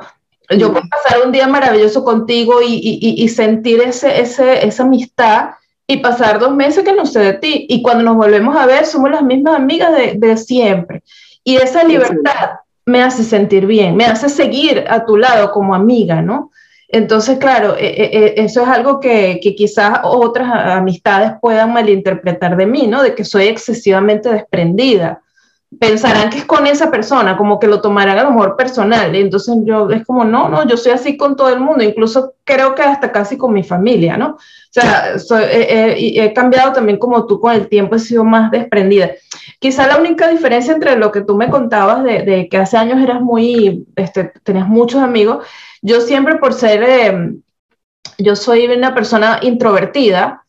yo 0.57 0.73
puedo 0.73 0.87
pasar 0.89 1.27
un 1.27 1.33
día 1.33 1.49
maravilloso 1.49 2.05
contigo 2.05 2.63
y, 2.63 2.75
y, 2.75 3.21
y 3.21 3.29
sentir 3.29 3.81
ese, 3.81 4.21
ese, 4.21 4.65
esa 4.65 4.85
amistad 4.85 5.51
y 5.89 5.97
pasar 5.97 6.39
dos 6.39 6.55
meses 6.55 6.85
que 6.85 6.93
no 6.93 7.05
sé 7.05 7.19
de 7.19 7.33
ti. 7.35 7.67
Y 7.69 7.83
cuando 7.83 8.05
nos 8.05 8.17
volvemos 8.17 8.57
a 8.57 8.67
ver, 8.67 8.87
somos 8.87 9.11
las 9.11 9.25
mismas 9.25 9.57
amigas 9.57 9.93
de, 9.93 10.15
de 10.17 10.37
siempre. 10.37 11.03
Y 11.43 11.57
esa 11.57 11.83
libertad 11.83 12.61
me 12.87 13.03
hace 13.03 13.25
sentir 13.25 13.67
bien, 13.67 13.97
me 13.97 14.05
hace 14.05 14.29
seguir 14.29 14.85
a 14.89 15.05
tu 15.05 15.17
lado 15.17 15.53
como 15.53 15.75
amiga, 15.75 16.23
¿no? 16.23 16.51
Entonces, 16.89 17.39
claro, 17.39 17.77
e, 17.79 17.87
e, 17.87 18.19
e, 18.19 18.35
eso 18.45 18.63
es 18.63 18.69
algo 18.69 19.01
que, 19.01 19.41
que, 19.43 19.55
quizás 19.55 20.01
otras 20.03 20.49
amistades 20.53 21.33
puedan 21.41 21.73
malinterpretar 21.73 22.57
de 22.57 22.67
mí, 22.67 22.87
¿no? 22.87 23.03
De 23.03 23.15
que 23.15 23.25
soy 23.25 23.45
excesivamente 23.45 24.31
desprendida 24.31 25.23
pensarán 25.79 26.31
que 26.31 26.39
es 26.39 26.45
con 26.45 26.67
esa 26.67 26.91
persona, 26.91 27.37
como 27.37 27.59
que 27.59 27.67
lo 27.67 27.81
tomarán 27.81 28.19
a 28.19 28.25
lo 28.25 28.31
mejor 28.31 28.57
personal. 28.57 29.15
Entonces 29.15 29.57
yo 29.65 29.89
es 29.91 30.05
como, 30.05 30.25
no, 30.25 30.49
no, 30.49 30.67
yo 30.67 30.77
soy 30.77 30.93
así 30.93 31.17
con 31.17 31.37
todo 31.37 31.49
el 31.49 31.61
mundo, 31.61 31.83
incluso 31.83 32.35
creo 32.45 32.75
que 32.75 32.83
hasta 32.83 33.13
casi 33.13 33.37
con 33.37 33.53
mi 33.53 33.63
familia, 33.63 34.17
¿no? 34.17 34.37
O 34.37 34.39
sea, 34.71 35.15
he 35.51 36.33
cambiado 36.35 36.73
también 36.73 36.99
como 36.99 37.27
tú 37.27 37.41
con 37.41 37.53
el 37.53 37.69
tiempo, 37.69 37.97
he 37.97 37.99
sido 37.99 38.25
más 38.25 38.51
desprendida. 38.51 39.13
Quizá 39.59 39.87
la 39.87 39.99
única 39.99 40.29
diferencia 40.29 40.73
entre 40.73 40.97
lo 40.97 41.13
que 41.13 41.21
tú 41.21 41.37
me 41.37 41.51
contabas 41.51 42.03
de, 42.05 42.49
que 42.51 42.57
hace 42.57 42.77
años 42.77 43.03
eras 43.03 43.21
muy, 43.21 43.87
este, 43.97 44.33
tenías 44.43 44.69
muchos 44.69 45.03
amigos, 45.03 45.47
yo 45.83 46.01
siempre 46.01 46.37
por 46.37 46.55
ser, 46.55 46.83
em, 46.83 47.43
yo 48.19 48.37
soy 48.37 48.67
una 48.67 48.95
persona 48.95 49.39
introvertida, 49.43 50.45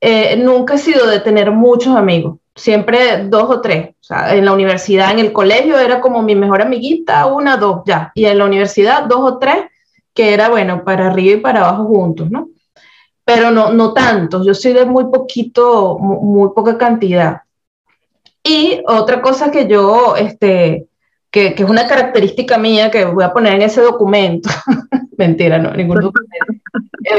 eh, 0.00 0.36
nunca 0.36 0.74
he 0.74 0.78
sido 0.78 1.06
de 1.06 1.20
tener 1.20 1.50
muchos 1.50 1.96
amigos 1.96 2.38
siempre 2.58 3.24
dos 3.24 3.44
o 3.48 3.60
tres. 3.60 3.90
O 3.90 4.04
sea, 4.04 4.34
en 4.34 4.44
la 4.44 4.52
universidad, 4.52 5.12
en 5.12 5.20
el 5.20 5.32
colegio 5.32 5.78
era 5.78 6.00
como 6.00 6.22
mi 6.22 6.34
mejor 6.34 6.62
amiguita, 6.62 7.26
una, 7.26 7.56
dos, 7.56 7.82
ya. 7.86 8.12
Y 8.14 8.26
en 8.26 8.38
la 8.38 8.44
universidad, 8.44 9.04
dos 9.04 9.20
o 9.20 9.38
tres, 9.38 9.64
que 10.12 10.34
era, 10.34 10.48
bueno, 10.48 10.84
para 10.84 11.06
arriba 11.06 11.36
y 11.36 11.40
para 11.40 11.60
abajo 11.60 11.84
juntos, 11.86 12.30
¿no? 12.30 12.48
Pero 13.24 13.50
no, 13.50 13.72
no 13.72 13.92
tantos. 13.92 14.44
Yo 14.46 14.54
soy 14.54 14.72
de 14.72 14.84
muy 14.84 15.04
poquito, 15.04 15.98
muy, 15.98 16.50
poca 16.54 16.76
cantidad. 16.76 17.42
Y 18.42 18.82
otra 18.86 19.20
cosa 19.20 19.50
que 19.50 19.66
yo, 19.66 20.16
este, 20.16 20.86
que, 21.30 21.54
que, 21.54 21.62
es 21.62 21.68
una 21.68 21.86
característica 21.86 22.56
mía 22.56 22.90
que 22.90 23.04
voy 23.04 23.24
a 23.24 23.32
poner 23.32 23.54
en 23.54 23.62
ese 23.62 23.82
documento, 23.82 24.48
mentira, 25.18 25.58
no, 25.58 25.72
ningún 25.72 26.00
documento, 26.00 26.54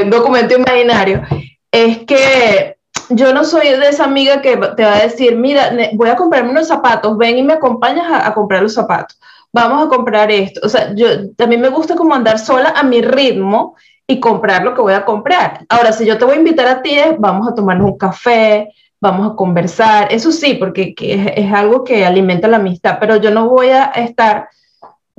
un 0.02 0.10
documento 0.10 0.56
imaginario, 0.56 1.22
es 1.70 1.98
que 1.98 2.79
yo 3.10 3.32
no 3.32 3.44
soy 3.44 3.68
de 3.68 3.88
esa 3.88 4.04
amiga 4.04 4.40
que 4.40 4.56
te 4.56 4.84
va 4.84 4.96
a 4.96 5.02
decir, 5.02 5.36
mira, 5.36 5.72
voy 5.94 6.08
a 6.08 6.16
comprarme 6.16 6.50
unos 6.50 6.68
zapatos, 6.68 7.16
ven 7.16 7.38
y 7.38 7.42
me 7.42 7.54
acompañas 7.54 8.06
a, 8.10 8.32
comprar 8.34 8.62
los 8.62 8.74
zapatos, 8.74 9.18
vamos 9.52 9.84
a 9.84 9.88
comprar 9.88 10.30
esto. 10.30 10.60
O 10.62 10.68
sea, 10.68 10.94
yo 10.94 11.30
también 11.34 11.60
me 11.60 11.68
gusta 11.68 11.96
como 11.96 12.14
andar 12.14 12.38
sola 12.38 12.72
a 12.76 12.82
mi 12.82 13.02
ritmo 13.02 13.76
y 14.06 14.20
comprar 14.20 14.62
lo 14.62 14.74
que 14.74 14.80
voy 14.80 14.94
a 14.94 15.04
comprar. 15.04 15.64
Ahora, 15.68 15.92
si 15.92 16.04
yo 16.04 16.18
te 16.18 16.24
voy 16.24 16.34
a 16.34 16.38
invitar 16.38 16.66
a 16.68 16.82
ti, 16.82 16.96
vamos 17.18 17.48
a 17.48 17.54
tomarnos 17.54 17.92
un 17.92 17.98
café, 17.98 18.72
vamos 19.00 19.32
a 19.32 19.34
conversar, 19.34 20.12
eso 20.12 20.30
sí, 20.30 20.54
porque 20.54 20.94
es, 20.98 21.32
es 21.36 21.52
algo 21.52 21.84
que 21.84 22.04
alimenta 22.04 22.48
la 22.48 22.58
amistad, 22.58 22.98
pero 23.00 23.16
yo 23.16 23.30
no 23.30 23.48
voy 23.48 23.68
a 23.70 23.84
estar 23.86 24.48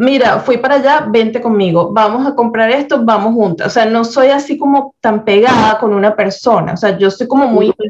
mira, 0.02 0.40
fui 0.40 0.58
para 0.58 0.76
allá, 0.76 1.08
vente 1.08 1.40
conmigo, 1.40 1.92
vamos 1.94 2.26
a 2.26 2.34
comprar 2.34 2.72
esto, 2.72 3.06
vamos 3.06 3.36
juntas. 3.36 3.68
O 3.68 3.70
sea, 3.70 3.86
no 3.86 4.04
soy 4.04 4.28
así 4.30 4.58
como 4.58 4.96
tan 5.00 5.24
pegada 5.24 5.78
con 5.80 5.94
una 5.94 6.16
persona, 6.16 6.74
o 6.74 6.78
sea, 6.78 6.98
yo 6.98 7.12
soy 7.12 7.28
como 7.28 7.48
muy... 7.48 7.68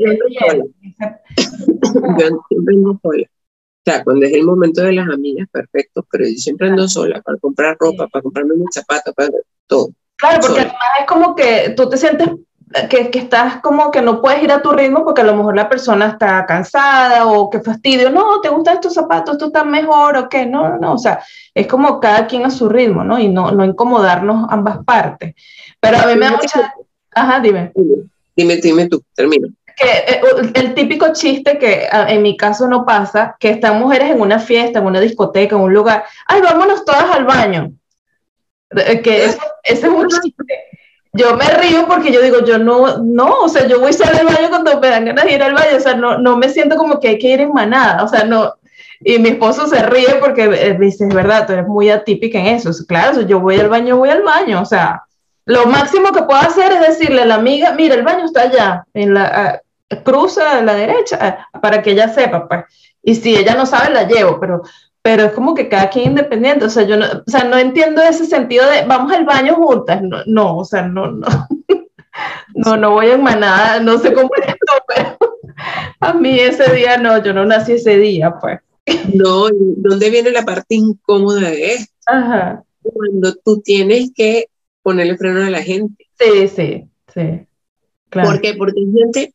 Yo 2.17 2.39
siempre 2.49 2.75
ando 2.75 2.99
sola. 3.01 3.23
O 3.23 3.83
sea, 3.85 4.03
cuando 4.03 4.25
es 4.25 4.33
el 4.33 4.43
momento 4.43 4.83
de 4.83 4.93
las 4.93 5.09
amigas, 5.09 5.47
perfecto, 5.51 6.05
pero 6.11 6.25
yo 6.25 6.35
siempre 6.35 6.67
ando 6.67 6.87
sola 6.87 7.21
para 7.21 7.37
comprar 7.39 7.75
ropa, 7.79 8.07
para 8.07 8.21
comprarme 8.21 8.53
un 8.53 8.71
zapato, 8.71 9.11
para 9.13 9.29
todo. 9.65 9.89
Claro, 10.17 10.39
porque 10.41 10.59
además 10.59 10.75
es 10.99 11.07
como 11.07 11.35
que 11.35 11.73
tú 11.75 11.89
te 11.89 11.97
sientes 11.97 12.29
que, 12.89 13.09
que, 13.09 13.19
estás 13.19 13.57
como 13.61 13.91
que 13.91 14.01
no 14.01 14.21
puedes 14.21 14.43
ir 14.43 14.51
a 14.51 14.61
tu 14.61 14.71
ritmo 14.71 15.03
porque 15.03 15.21
a 15.21 15.25
lo 15.25 15.35
mejor 15.35 15.55
la 15.55 15.69
persona 15.69 16.07
está 16.07 16.45
cansada 16.45 17.27
o 17.27 17.49
que 17.49 17.59
fastidio, 17.59 18.09
no, 18.09 18.41
te 18.41 18.49
gustan 18.49 18.75
estos 18.75 18.93
zapatos, 18.93 19.37
tú 19.37 19.47
estás 19.47 19.65
mejor 19.65 20.17
o 20.17 20.29
qué, 20.29 20.45
no, 20.45 20.69
no, 20.69 20.77
no, 20.77 20.93
o 20.93 20.97
sea, 20.97 21.23
es 21.53 21.67
como 21.67 21.99
cada 21.99 22.27
quien 22.27 22.45
a 22.45 22.49
su 22.49 22.69
ritmo, 22.69 23.03
¿no? 23.03 23.19
Y 23.19 23.27
no, 23.27 23.51
no 23.51 23.65
incomodarnos 23.65 24.47
ambas 24.49 24.83
partes. 24.85 25.35
Pero 25.79 25.97
a 25.97 26.05
mí 26.05 26.15
me 26.15 26.25
da 26.25 26.31
mucha... 26.31 26.73
Ajá, 27.13 27.39
dime. 27.39 27.71
Dime, 28.35 28.57
dime 28.57 28.87
tú, 28.87 29.03
termino. 29.13 29.49
Que 29.75 30.13
eh, 30.13 30.21
el 30.53 30.73
típico 30.73 31.11
chiste 31.13 31.57
que 31.57 31.87
en 31.91 32.21
mi 32.21 32.37
caso 32.37 32.67
no 32.67 32.85
pasa, 32.85 33.35
que 33.39 33.49
están 33.49 33.79
mujeres 33.79 34.11
en 34.11 34.21
una 34.21 34.39
fiesta, 34.39 34.79
en 34.79 34.85
una 34.85 34.99
discoteca, 34.99 35.55
en 35.55 35.61
un 35.61 35.73
lugar, 35.73 36.05
ay, 36.27 36.41
vámonos 36.41 36.85
todas 36.85 37.05
al 37.11 37.25
baño. 37.25 37.73
Eh, 38.71 39.01
que 39.01 39.25
ese 39.25 39.37
es 39.63 39.83
un 39.83 40.07
chiste 40.07 40.70
yo 41.13 41.35
me 41.35 41.45
río 41.45 41.87
porque 41.87 42.11
yo 42.11 42.21
digo, 42.21 42.43
yo 42.45 42.57
no, 42.57 42.97
no, 42.97 43.41
o 43.41 43.49
sea, 43.49 43.67
yo 43.67 43.79
voy 43.79 43.89
a 43.89 43.93
salir 43.93 44.21
al 44.21 44.27
baño 44.27 44.49
cuando 44.49 44.79
me 44.79 44.89
dan 44.89 45.05
ganas 45.05 45.25
de 45.25 45.33
ir 45.33 45.43
al 45.43 45.53
baño, 45.53 45.77
o 45.77 45.79
sea, 45.79 45.95
no, 45.95 46.17
no 46.17 46.37
me 46.37 46.49
siento 46.49 46.77
como 46.77 46.99
que 46.99 47.09
hay 47.09 47.19
que 47.19 47.29
ir 47.29 47.41
en 47.41 47.51
manada, 47.51 48.03
o 48.03 48.07
sea, 48.07 48.23
no. 48.23 48.55
Y 49.01 49.17
mi 49.19 49.29
esposo 49.29 49.67
se 49.67 49.81
ríe 49.83 50.15
porque 50.19 50.43
eh, 50.43 50.77
dice, 50.79 51.07
es 51.07 51.13
verdad, 51.13 51.47
tú 51.47 51.53
eres 51.53 51.67
muy 51.67 51.89
atípica 51.89 52.37
en 52.39 52.47
eso. 52.47 52.69
Claro, 52.87 53.21
yo 53.21 53.39
voy 53.39 53.59
al 53.59 53.67
baño, 53.67 53.97
voy 53.97 54.09
al 54.09 54.21
baño, 54.21 54.61
o 54.61 54.65
sea, 54.65 55.03
lo 55.45 55.65
máximo 55.65 56.11
que 56.11 56.21
puedo 56.21 56.39
hacer 56.39 56.71
es 56.71 56.81
decirle 56.81 57.23
a 57.23 57.25
la 57.25 57.35
amiga, 57.35 57.73
mira, 57.73 57.95
el 57.95 58.03
baño 58.03 58.25
está 58.25 58.43
allá, 58.43 58.85
en 58.93 59.15
la, 59.15 59.61
cruza 60.03 60.59
a 60.59 60.61
la 60.61 60.75
derecha, 60.75 61.47
para 61.61 61.81
que 61.81 61.91
ella 61.91 62.07
sepa, 62.13 62.47
pues. 62.47 62.65
Y 63.03 63.15
si 63.15 63.35
ella 63.35 63.55
no 63.55 63.65
sabe, 63.65 63.93
la 63.93 64.03
llevo, 64.03 64.39
pero 64.39 64.61
pero 65.01 65.23
es 65.23 65.31
como 65.31 65.55
que 65.55 65.67
cada 65.67 65.89
quien 65.89 66.11
independiente, 66.11 66.65
o 66.65 66.69
sea, 66.69 66.83
yo 66.83 66.97
no, 66.97 67.05
o 67.05 67.29
sea, 67.29 67.43
no 67.43 67.57
entiendo 67.57 68.01
ese 68.01 68.25
sentido 68.25 68.69
de 68.69 68.85
vamos 68.85 69.11
al 69.11 69.25
baño 69.25 69.55
juntas, 69.55 70.01
no, 70.01 70.19
no 70.25 70.57
o 70.57 70.65
sea, 70.65 70.83
no, 70.83 71.11
no, 71.11 71.27
no, 72.55 72.77
no 72.77 72.91
voy 72.91 73.07
en 73.07 73.23
manada, 73.23 73.79
no 73.79 73.97
sé 73.97 74.13
cómo 74.13 74.29
es 74.37 74.47
esto, 74.47 74.73
pero 74.87 75.17
a 75.99 76.13
mí 76.13 76.39
ese 76.39 76.73
día 76.73 76.97
no, 76.97 77.23
yo 77.23 77.33
no 77.33 77.45
nací 77.45 77.73
ese 77.73 77.97
día, 77.97 78.35
pues. 78.39 78.59
No, 79.13 79.47
¿dónde 79.77 80.09
viene 80.09 80.31
la 80.31 80.43
parte 80.43 80.75
incómoda 80.75 81.49
de 81.49 81.73
esto? 81.73 81.93
Ajá. 82.07 82.63
Cuando 82.81 83.35
tú 83.35 83.61
tienes 83.61 84.11
que 84.15 84.47
ponerle 84.81 85.17
freno 85.17 85.43
a 85.43 85.49
la 85.49 85.61
gente. 85.61 86.07
Sí, 86.19 86.47
sí, 86.47 86.89
sí. 87.13 87.47
Claro. 88.09 88.29
¿Por 88.29 88.41
qué? 88.41 88.55
Porque 88.55 88.81
gente, 88.93 89.33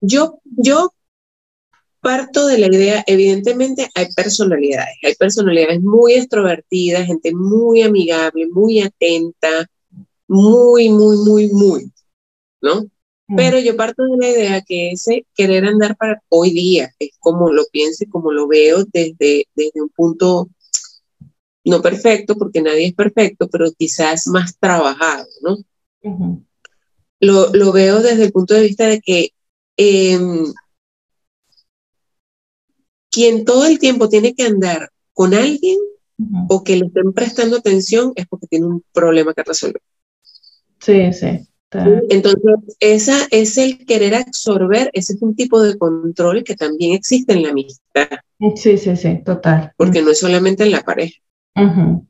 yo, 0.00 0.40
yo 0.44 0.90
parto 2.08 2.46
de 2.46 2.56
la 2.56 2.68
idea, 2.68 3.04
evidentemente 3.06 3.90
hay 3.94 4.06
personalidades, 4.16 4.96
hay 5.02 5.14
personalidades 5.16 5.82
muy 5.82 6.14
extrovertidas, 6.14 7.04
gente 7.04 7.34
muy 7.34 7.82
amigable, 7.82 8.46
muy 8.50 8.80
atenta, 8.80 9.66
muy, 10.26 10.88
muy, 10.88 11.18
muy, 11.18 11.48
muy, 11.48 11.92
¿no? 12.62 12.84
Mm. 13.26 13.36
Pero 13.36 13.58
yo 13.58 13.76
parto 13.76 14.04
de 14.04 14.16
la 14.16 14.26
idea 14.26 14.62
que 14.62 14.92
ese 14.92 15.26
querer 15.34 15.66
andar 15.66 15.98
para 15.98 16.22
hoy 16.30 16.52
día 16.52 16.90
es 16.98 17.10
como 17.18 17.52
lo 17.52 17.66
pienso 17.70 18.04
y 18.04 18.08
como 18.08 18.32
lo 18.32 18.48
veo 18.48 18.86
desde, 18.90 19.46
desde 19.54 19.82
un 19.82 19.90
punto 19.90 20.48
no 21.62 21.82
perfecto, 21.82 22.36
porque 22.36 22.62
nadie 22.62 22.86
es 22.86 22.94
perfecto, 22.94 23.48
pero 23.48 23.70
quizás 23.72 24.26
más 24.28 24.56
trabajado, 24.58 25.26
¿no? 25.42 25.58
lo, 27.20 27.52
lo, 27.52 27.70
veo 27.72 28.00
desde 28.00 28.24
el 28.24 28.32
punto 28.32 28.54
de 28.54 28.62
vista 28.62 28.86
de 28.86 29.02
que 29.02 29.32
em, 29.76 30.54
quien 33.10 33.44
todo 33.44 33.66
el 33.66 33.78
tiempo 33.78 34.08
tiene 34.08 34.34
que 34.34 34.44
andar 34.44 34.90
con 35.12 35.34
alguien 35.34 35.78
o 36.48 36.64
que 36.64 36.76
le 36.76 36.86
estén 36.86 37.12
prestando 37.12 37.56
atención 37.56 38.12
es 38.16 38.26
porque 38.26 38.46
tiene 38.46 38.66
un 38.66 38.82
problema 38.92 39.34
que 39.34 39.44
resolver. 39.44 39.82
Sí, 40.80 41.12
sí. 41.12 41.48
Entonces, 42.08 42.76
esa 42.80 43.26
es 43.30 43.58
el 43.58 43.84
querer 43.84 44.14
absorber, 44.14 44.90
ese 44.94 45.14
es 45.14 45.22
un 45.22 45.36
tipo 45.36 45.60
de 45.60 45.76
control 45.76 46.42
que 46.42 46.56
también 46.56 46.94
existe 46.94 47.34
en 47.34 47.42
la 47.42 47.50
amistad. 47.50 48.08
Sí, 48.56 48.78
sí, 48.78 48.96
sí, 48.96 49.20
total. 49.24 49.72
Porque 49.76 50.00
no 50.00 50.10
es 50.10 50.18
solamente 50.18 50.64
en 50.64 50.70
la 50.70 50.82
pareja. 50.82 51.20
la, 51.54 52.00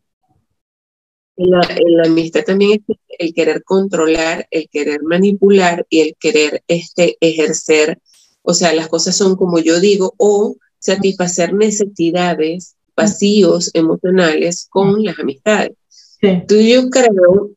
la, 1.36 2.02
amistad 2.06 2.44
también 2.44 2.84
es 2.86 2.96
el 3.18 3.34
querer 3.34 3.64
controlar, 3.64 4.46
el 4.50 4.68
querer 4.68 5.02
manipular 5.02 5.84
y 5.90 6.00
el 6.00 6.16
querer 6.20 6.62
este, 6.68 7.16
ejercer, 7.20 7.98
o 8.42 8.54
sea, 8.54 8.72
las 8.72 8.88
cosas 8.88 9.16
son 9.16 9.34
como 9.34 9.58
yo 9.58 9.80
digo, 9.80 10.14
o 10.18 10.54
satisfacer 10.78 11.54
necesidades, 11.54 12.76
vacíos 12.96 13.70
emocionales 13.74 14.66
con 14.70 15.02
las 15.04 15.18
amistades. 15.18 15.76
Tú 16.46 16.56
yo 16.56 16.90
creo 16.90 17.52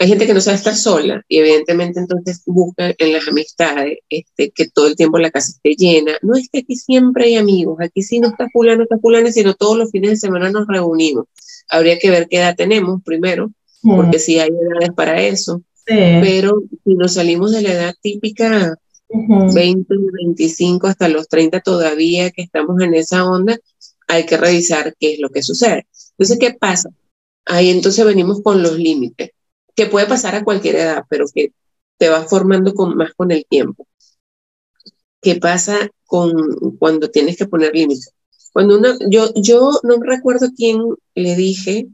hay 0.00 0.08
gente 0.08 0.26
que 0.26 0.34
no 0.34 0.40
sabe 0.40 0.56
estar 0.56 0.76
sola 0.76 1.24
y 1.26 1.38
evidentemente 1.38 1.98
entonces 1.98 2.42
busca 2.46 2.94
en 2.96 3.12
las 3.12 3.26
amistades 3.26 3.98
este, 4.08 4.50
que 4.50 4.68
todo 4.68 4.86
el 4.86 4.94
tiempo 4.94 5.18
la 5.18 5.32
casa 5.32 5.50
esté 5.50 5.74
llena. 5.74 6.12
No 6.22 6.36
es 6.36 6.48
que 6.48 6.60
aquí 6.60 6.76
siempre 6.76 7.24
hay 7.24 7.36
amigos, 7.36 7.78
aquí 7.80 8.02
sí 8.02 8.20
no 8.20 8.28
está 8.28 8.48
fulano, 8.52 8.84
está 8.84 8.98
fulano, 8.98 9.30
sino 9.32 9.54
todos 9.54 9.76
los 9.76 9.90
fines 9.90 10.10
de 10.10 10.16
semana 10.16 10.50
nos 10.50 10.68
reunimos. 10.68 11.26
Habría 11.68 11.98
que 11.98 12.10
ver 12.10 12.28
qué 12.28 12.38
edad 12.38 12.54
tenemos 12.56 13.02
primero, 13.02 13.50
porque 13.82 14.20
sí 14.20 14.38
hay 14.38 14.50
edades 14.50 14.94
para 14.94 15.20
eso. 15.20 15.62
Pero 15.84 16.62
si 16.84 16.94
nos 16.94 17.14
salimos 17.14 17.50
de 17.52 17.62
la 17.62 17.72
edad 17.72 17.94
típica, 18.00 18.76
20, 19.08 19.94
25 20.12 20.86
hasta 20.86 21.08
los 21.08 21.28
30 21.28 21.60
todavía 21.60 22.30
que 22.30 22.42
estamos 22.42 22.80
en 22.82 22.94
esa 22.94 23.24
onda, 23.24 23.58
hay 24.06 24.26
que 24.26 24.36
revisar 24.36 24.94
qué 24.98 25.14
es 25.14 25.20
lo 25.20 25.30
que 25.30 25.42
sucede. 25.42 25.86
Entonces, 26.12 26.38
¿qué 26.38 26.54
pasa? 26.54 26.90
Ahí 27.44 27.70
entonces 27.70 28.04
venimos 28.04 28.42
con 28.42 28.62
los 28.62 28.78
límites 28.78 29.30
que 29.74 29.86
puede 29.86 30.06
pasar 30.06 30.34
a 30.34 30.44
cualquier 30.44 30.76
edad, 30.76 31.04
pero 31.08 31.26
que 31.32 31.52
te 31.98 32.08
va 32.08 32.24
formando 32.24 32.74
con, 32.74 32.96
más 32.96 33.14
con 33.14 33.30
el 33.30 33.46
tiempo. 33.46 33.86
¿Qué 35.20 35.36
pasa 35.36 35.90
con 36.04 36.32
cuando 36.78 37.10
tienes 37.10 37.36
que 37.36 37.46
poner 37.46 37.74
límites? 37.74 38.12
Cuando 38.52 38.78
una, 38.78 38.96
yo, 39.08 39.32
yo 39.34 39.78
no 39.82 39.96
recuerdo 40.00 40.48
quién 40.56 40.82
le 41.14 41.36
dije, 41.36 41.86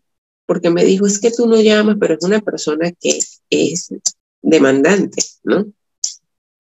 porque 0.46 0.70
me 0.70 0.84
dijo, 0.84 1.06
es 1.06 1.18
que 1.18 1.30
tú 1.30 1.46
no 1.46 1.60
llamas, 1.60 1.96
pero 2.00 2.14
es 2.14 2.24
una 2.24 2.40
persona 2.40 2.90
que 2.92 3.18
es 3.50 3.88
demandante, 4.42 5.22
¿no? 5.42 5.66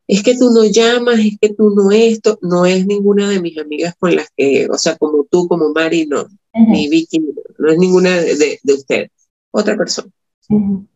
Es 0.06 0.22
que 0.22 0.36
tú 0.36 0.50
no 0.50 0.64
llamas, 0.64 1.18
es 1.18 1.38
que 1.40 1.54
tú 1.54 1.70
no 1.70 1.90
esto, 1.90 2.38
no 2.42 2.66
es 2.66 2.86
ninguna 2.86 3.30
de 3.30 3.40
mis 3.40 3.56
amigas 3.58 3.94
con 3.98 4.14
las 4.14 4.28
que, 4.36 4.68
o 4.70 4.76
sea, 4.76 4.96
como 4.96 5.26
tú, 5.30 5.48
como 5.48 5.72
Mari, 5.72 6.06
no, 6.06 6.26
ni 6.54 6.88
Vicky, 6.88 7.20
no 7.58 7.70
es 7.70 7.78
ninguna 7.78 8.20
de, 8.20 8.60
de 8.62 8.72
ustedes, 8.72 9.10
otra 9.50 9.76
persona 9.76 10.10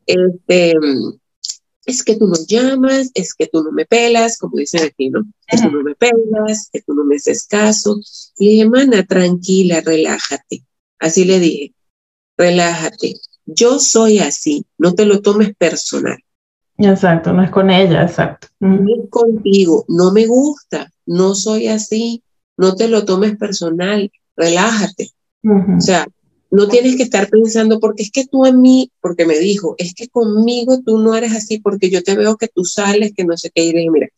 este, 0.07 0.75
es 1.87 2.03
que 2.03 2.17
tú 2.17 2.27
no 2.27 2.37
llamas, 2.47 3.11
es 3.15 3.35
que 3.35 3.47
tú 3.47 3.63
no 3.63 3.73
me 3.73 3.87
pelas, 3.87 4.39
como 4.39 4.59
dicen 4.59 4.83
aquí, 4.85 5.11
¿no? 5.11 5.23
Que 5.47 5.57
tú 5.57 5.71
no 5.71 5.83
me 5.83 5.95
pelas, 5.95 6.69
que 6.73 6.83
tú 6.83 6.95
no 6.95 7.05
me 7.05 7.17
haces 7.17 7.47
caso. 7.47 8.01
Y 8.39 8.51
dije, 8.51 8.69
mana, 8.69 9.05
tranquila, 9.07 9.81
relájate. 9.81 10.65
Así 10.99 11.25
le 11.25 11.41
dije, 11.41 11.75
relájate. 12.37 13.15
Yo 13.47 13.79
soy 13.79 14.19
así, 14.19 14.67
no 14.77 14.95
te 14.95 15.07
lo 15.07 15.23
tomes 15.23 15.55
personal. 15.57 16.19
Exacto, 16.79 17.33
no 17.33 17.43
es 17.43 17.51
con 17.51 17.71
ella, 17.71 18.03
exacto. 18.03 18.49
No 18.61 18.87
es 18.95 19.11
contigo, 19.11 19.85
no 19.89 20.13
me 20.13 20.27
gusta, 20.27 20.91
no 21.07 21.35
soy 21.35 21.67
así, 21.67 22.23
no 22.57 22.77
te 22.77 22.89
lo 22.89 23.05
tomes 23.05 23.37
personal, 23.37 24.11
relájate. 24.37 25.11
O 25.45 25.81
sea, 25.81 26.07
no 26.51 26.69
tienes 26.69 26.97
que 26.97 27.03
estar 27.03 27.29
pensando, 27.29 27.81
porque 27.81 28.05
es 28.05 28.11
que 28.11 28.27
tú 28.27 28.45
a 28.45 28.53
mí, 28.53 28.91
porque 29.01 29.27
me 29.27 29.39
dijo, 29.39 29.75
es 29.79 29.93
que 29.95 30.09
conmigo 30.09 30.81
tú 30.85 30.99
no 30.99 31.15
eres 31.15 31.33
así, 31.33 31.59
porque 31.59 31.91
yo 31.91 32.03
te 32.03 32.17
veo 32.17 32.37
que 32.37 32.49
tú 32.49 32.65
sales, 32.65 33.13
que 33.15 33.25
no 33.25 33.37
sé 33.37 33.51
qué. 33.53 33.65
Y 33.65 33.91
mira, 33.91 34.09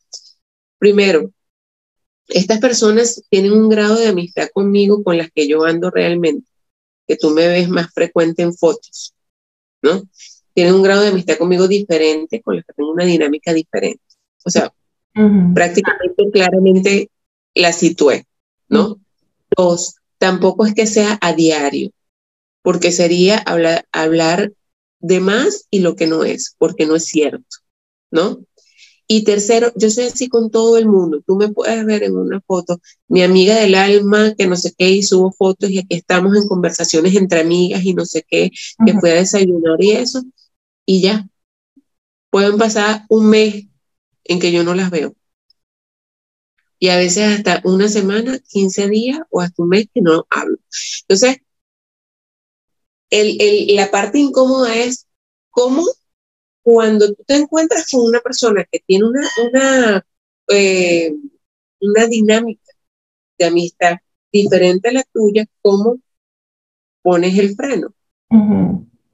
primero, 0.78 1.32
estas 2.28 2.60
personas 2.60 3.22
tienen 3.30 3.52
un 3.52 3.68
grado 3.68 3.96
de 3.96 4.08
amistad 4.08 4.48
conmigo 4.52 5.02
con 5.02 5.16
las 5.16 5.30
que 5.30 5.48
yo 5.48 5.64
ando 5.64 5.90
realmente, 5.90 6.46
que 7.06 7.16
tú 7.16 7.30
me 7.30 7.48
ves 7.48 7.68
más 7.68 7.92
frecuente 7.92 8.42
en 8.42 8.54
fotos, 8.54 9.14
¿no? 9.82 10.02
Tienen 10.54 10.74
un 10.74 10.82
grado 10.82 11.02
de 11.02 11.08
amistad 11.08 11.38
conmigo 11.38 11.68
diferente, 11.68 12.42
con 12.42 12.56
las 12.56 12.64
que 12.64 12.72
tengo 12.72 12.92
una 12.92 13.04
dinámica 13.04 13.52
diferente. 13.52 14.02
O 14.44 14.50
sea, 14.50 14.72
prácticamente 15.54 16.30
claramente 16.32 17.10
la 17.54 17.72
situé, 17.72 18.26
¿no? 18.68 19.00
Dos, 19.56 19.96
tampoco 20.18 20.64
es 20.66 20.74
que 20.74 20.86
sea 20.86 21.18
a 21.20 21.32
diario 21.32 21.90
porque 22.62 22.92
sería 22.92 23.38
hablar, 23.38 23.86
hablar 23.92 24.52
de 25.00 25.20
más 25.20 25.66
y 25.70 25.80
lo 25.80 25.96
que 25.96 26.06
no 26.06 26.24
es, 26.24 26.54
porque 26.58 26.86
no 26.86 26.96
es 26.96 27.06
cierto, 27.06 27.58
¿no? 28.10 28.40
Y 29.12 29.24
tercero, 29.24 29.72
yo 29.74 29.90
soy 29.90 30.04
así 30.04 30.28
con 30.28 30.52
todo 30.52 30.78
el 30.78 30.86
mundo. 30.86 31.20
Tú 31.26 31.34
me 31.34 31.48
puedes 31.48 31.84
ver 31.84 32.04
en 32.04 32.16
una 32.16 32.40
foto, 32.40 32.80
mi 33.08 33.24
amiga 33.24 33.56
del 33.56 33.74
alma, 33.74 34.34
que 34.36 34.46
no 34.46 34.54
sé 34.54 34.72
qué, 34.78 34.88
y 34.90 35.02
subo 35.02 35.32
fotos 35.32 35.68
y 35.70 35.78
aquí 35.78 35.96
estamos 35.96 36.36
en 36.36 36.46
conversaciones 36.46 37.16
entre 37.16 37.40
amigas 37.40 37.84
y 37.84 37.92
no 37.92 38.04
sé 38.04 38.24
qué, 38.28 38.52
que 38.86 38.94
fue 39.00 39.10
a 39.10 39.14
desayunar 39.14 39.82
y 39.82 39.92
eso, 39.92 40.22
y 40.90 41.02
ya. 41.02 41.28
Pueden 42.30 42.58
pasar 42.58 43.02
un 43.08 43.30
mes 43.30 43.66
en 44.24 44.40
que 44.40 44.50
yo 44.50 44.64
no 44.64 44.74
las 44.74 44.90
veo. 44.90 45.14
Y 46.80 46.88
a 46.88 46.96
veces 46.96 47.38
hasta 47.38 47.60
una 47.62 47.88
semana, 47.88 48.40
15 48.40 48.88
días 48.88 49.20
o 49.30 49.40
hasta 49.40 49.62
un 49.62 49.68
mes 49.68 49.86
que 49.94 50.00
no 50.00 50.26
hablo. 50.28 50.56
Entonces, 51.02 51.42
el, 53.10 53.76
la 53.76 53.88
parte 53.92 54.18
incómoda 54.18 54.74
es 54.74 55.06
cómo 55.50 55.84
cuando 56.62 57.14
tú 57.14 57.22
te 57.24 57.36
encuentras 57.36 57.88
con 57.88 58.02
una 58.02 58.18
persona 58.18 58.64
que 58.64 58.80
tiene 58.84 59.04
una, 59.04 59.28
una, 59.48 60.06
eh, 60.48 61.14
una 61.80 62.06
dinámica 62.08 62.72
de 63.38 63.44
amistad 63.44 63.98
diferente 64.32 64.88
a 64.88 64.92
la 64.92 65.04
tuya, 65.12 65.46
¿cómo 65.62 65.98
pones 67.00 67.38
el 67.38 67.54
freno? 67.54 67.94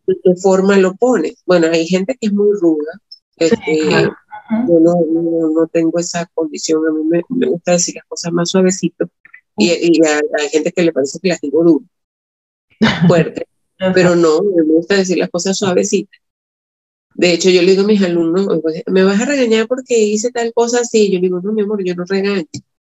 ¿De 0.06 0.16
qué 0.22 0.34
forma 0.40 0.76
lo 0.76 0.94
pones? 0.94 1.42
Bueno, 1.46 1.68
hay 1.70 1.86
gente 1.86 2.16
que 2.20 2.28
es 2.28 2.32
muy 2.32 2.56
ruda. 2.60 3.00
Este, 3.36 3.78
yo 4.68 4.80
no, 4.80 4.94
no, 5.50 5.66
tengo 5.66 5.98
esa 5.98 6.26
condición. 6.34 6.82
A 6.86 6.92
mí 6.92 7.22
me, 7.28 7.46
gusta 7.46 7.72
decir 7.72 7.96
las 7.96 8.04
cosas 8.06 8.32
más 8.32 8.50
suavecito. 8.50 9.08
Y, 9.56 9.70
y 9.70 10.00
hay 10.04 10.48
gente 10.50 10.72
que 10.72 10.82
le 10.82 10.92
parece 10.92 11.18
que 11.20 11.28
las 11.28 11.40
digo 11.40 11.64
duro, 11.64 11.84
fuerte. 13.08 13.46
Pero 13.94 14.14
no, 14.16 14.42
me 14.42 14.62
gusta 14.64 14.96
decir 14.96 15.18
las 15.18 15.30
cosas 15.30 15.56
suavecitas. 15.56 16.20
De 17.14 17.32
hecho, 17.32 17.48
yo 17.48 17.62
le 17.62 17.70
digo 17.70 17.82
a 17.82 17.86
mis 17.86 18.02
alumnos, 18.02 18.46
me 18.86 19.02
vas 19.02 19.20
a 19.20 19.24
regañar 19.24 19.66
porque 19.66 19.98
hice 19.98 20.30
tal 20.30 20.52
cosa 20.52 20.80
así. 20.80 21.10
Yo 21.10 21.18
digo, 21.18 21.40
no, 21.40 21.52
mi 21.52 21.62
amor, 21.62 21.82
yo 21.82 21.94
no 21.94 22.04
regaño. 22.04 22.44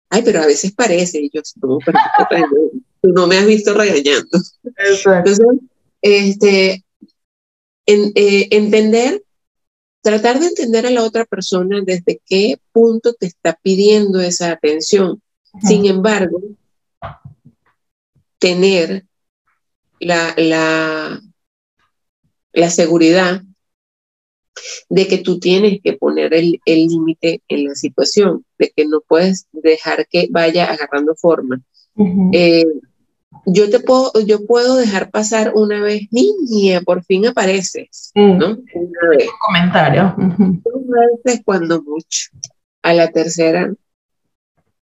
Ay, 0.09 0.21
pero 0.23 0.41
a 0.41 0.45
veces 0.45 0.73
parece. 0.73 1.21
Y 1.21 1.31
yo, 1.33 1.41
no, 1.61 1.79
pero 1.85 1.97
tú 3.01 3.09
no 3.09 3.25
me 3.25 3.37
has 3.37 3.45
visto 3.47 3.73
regañando. 3.73 4.37
Entonces, 4.63 5.45
este, 6.01 6.83
eh, 7.85 8.47
entender, 8.51 9.23
tratar 10.01 10.39
de 10.39 10.47
entender 10.47 10.85
a 10.85 10.91
la 10.91 11.03
otra 11.03 11.25
persona 11.25 11.81
desde 11.85 12.21
qué 12.25 12.59
punto 12.71 13.13
te 13.13 13.27
está 13.27 13.57
pidiendo 13.61 14.19
esa 14.19 14.51
atención. 14.51 15.21
Sin 15.61 15.85
embargo, 15.85 16.41
tener 18.39 19.05
la, 19.99 20.33
la, 20.37 21.21
la 22.53 22.69
seguridad 22.69 23.43
de 24.89 25.07
que 25.07 25.17
tú 25.17 25.39
tienes 25.39 25.79
que 25.83 25.93
poner 25.93 26.33
el 26.33 26.59
límite 26.65 27.41
en 27.47 27.65
la 27.65 27.75
situación, 27.75 28.45
de 28.57 28.71
que 28.75 28.85
no 28.85 29.01
puedes 29.01 29.47
dejar 29.51 30.07
que 30.07 30.27
vaya 30.29 30.71
agarrando 30.71 31.15
forma. 31.15 31.61
Eh, 32.31 32.65
yo 33.45 33.69
te 33.69 33.79
puedo, 33.79 34.11
yo 34.25 34.45
puedo 34.45 34.75
dejar 34.75 35.09
pasar 35.09 35.53
una 35.55 35.81
vez, 35.81 36.07
niña, 36.11 36.81
por 36.81 37.03
fin 37.03 37.27
apareces, 37.27 38.11
mm. 38.15 38.37
¿no? 38.37 38.47
Una 38.73 39.09
vez. 39.09 39.27
Comentario. 39.45 40.15
Una 40.17 41.01
vez 41.23 41.41
cuando 41.43 41.81
mucho. 41.81 42.29
A 42.83 42.93
la 42.93 43.11
tercera, 43.11 43.71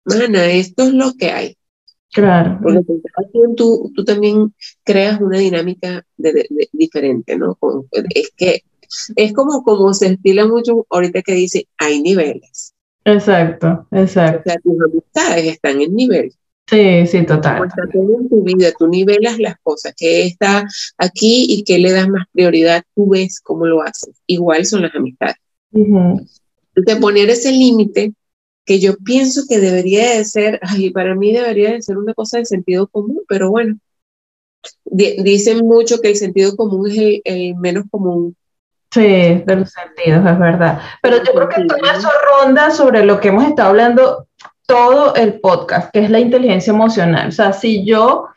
mana, 0.06 0.46
esto 0.46 0.84
es 0.84 0.94
lo 0.94 1.14
que 1.14 1.32
hay. 1.32 1.58
Claro. 2.14 2.60
Porque 2.62 2.82
tú, 3.58 3.92
tú 3.94 4.06
también 4.06 4.54
creas 4.84 5.20
una 5.20 5.40
dinámica 5.40 6.06
de, 6.16 6.48
diferente, 6.72 7.38
¿no? 7.38 7.58
Es 8.14 8.32
que 8.38 8.64
es 9.16 9.34
como, 9.34 9.64
como 9.64 9.94
se 9.94 10.14
estila 10.14 10.46
mucho 10.46 10.86
ahorita 10.90 11.22
que 11.24 11.34
dice, 11.34 11.68
hay 11.78 12.02
niveles. 12.02 12.74
Exacto, 13.06 13.88
exacto. 13.92 14.40
O 14.40 14.52
sea, 14.52 14.62
tus 14.62 14.82
amistades 14.82 15.46
están 15.46 15.82
en 15.82 15.94
nivel. 15.94 16.34
Sí, 16.68 17.06
sí, 17.08 17.26
total. 17.26 17.68
Todo 17.92 18.20
en 18.20 18.30
tu 18.30 18.42
vida, 18.44 18.72
tú 18.78 18.88
nivelas 18.88 19.38
las 19.38 19.56
cosas, 19.62 19.94
que 19.96 20.26
está 20.26 20.66
aquí 20.98 21.46
y 21.50 21.64
que 21.64 21.78
le 21.78 21.92
das 21.92 22.08
más 22.08 22.26
prioridad, 22.32 22.84
tú 22.96 23.10
ves 23.10 23.42
cómo 23.42 23.66
lo 23.66 23.82
haces. 23.82 24.16
Igual 24.28 24.66
son 24.66 24.84
las 24.84 24.96
amistades. 24.96 25.36
De 25.72 26.96
poner 26.96 27.30
ese 27.30 27.52
límite 27.52 28.14
que 28.66 28.80
yo 28.80 28.96
pienso 28.98 29.44
que 29.48 29.60
debería 29.60 30.18
de 30.18 30.26
ser, 30.26 30.60
ay, 30.64 30.90
para 30.92 31.16
mí 31.16 31.34
debería 31.34 31.74
de 31.74 31.82
ser 31.82 31.98
una 31.98 32.14
cosa 32.14 32.38
de 32.38 32.46
sentido 32.46 32.88
común, 32.88 33.22
pero 33.28 33.52
bueno, 33.52 33.78
dicen 34.86 35.66
mucho 35.66 36.00
que 36.00 36.10
el 36.10 36.16
sentido 36.16 36.56
común 36.56 36.90
es 36.90 37.22
el, 37.26 37.56
menos 37.56 37.86
común. 37.92 38.36
Sí, 38.92 39.02
de 39.02 39.56
los 39.56 39.72
sentidos, 39.72 40.26
es 40.26 40.40
verdad. 40.40 40.80
Pero 41.02 41.18
yo 41.18 41.34
creo 41.34 41.50
que 41.50 41.66
todo 41.66 41.92
eso 41.92 42.10
ronda 42.42 42.72
sobre 42.72 43.04
lo 43.04 43.20
que 43.20 43.30
hemos 43.30 43.46
estado 43.46 43.70
hablando 43.70 44.28
todo 44.66 45.16
el 45.16 45.40
podcast, 45.40 45.92
que 45.92 46.00
es 46.00 46.10
la 46.10 46.20
inteligencia 46.20 46.72
emocional. 46.72 47.30
O 47.30 47.32
sea, 47.32 47.54
si 47.54 47.86
yo 47.86 48.28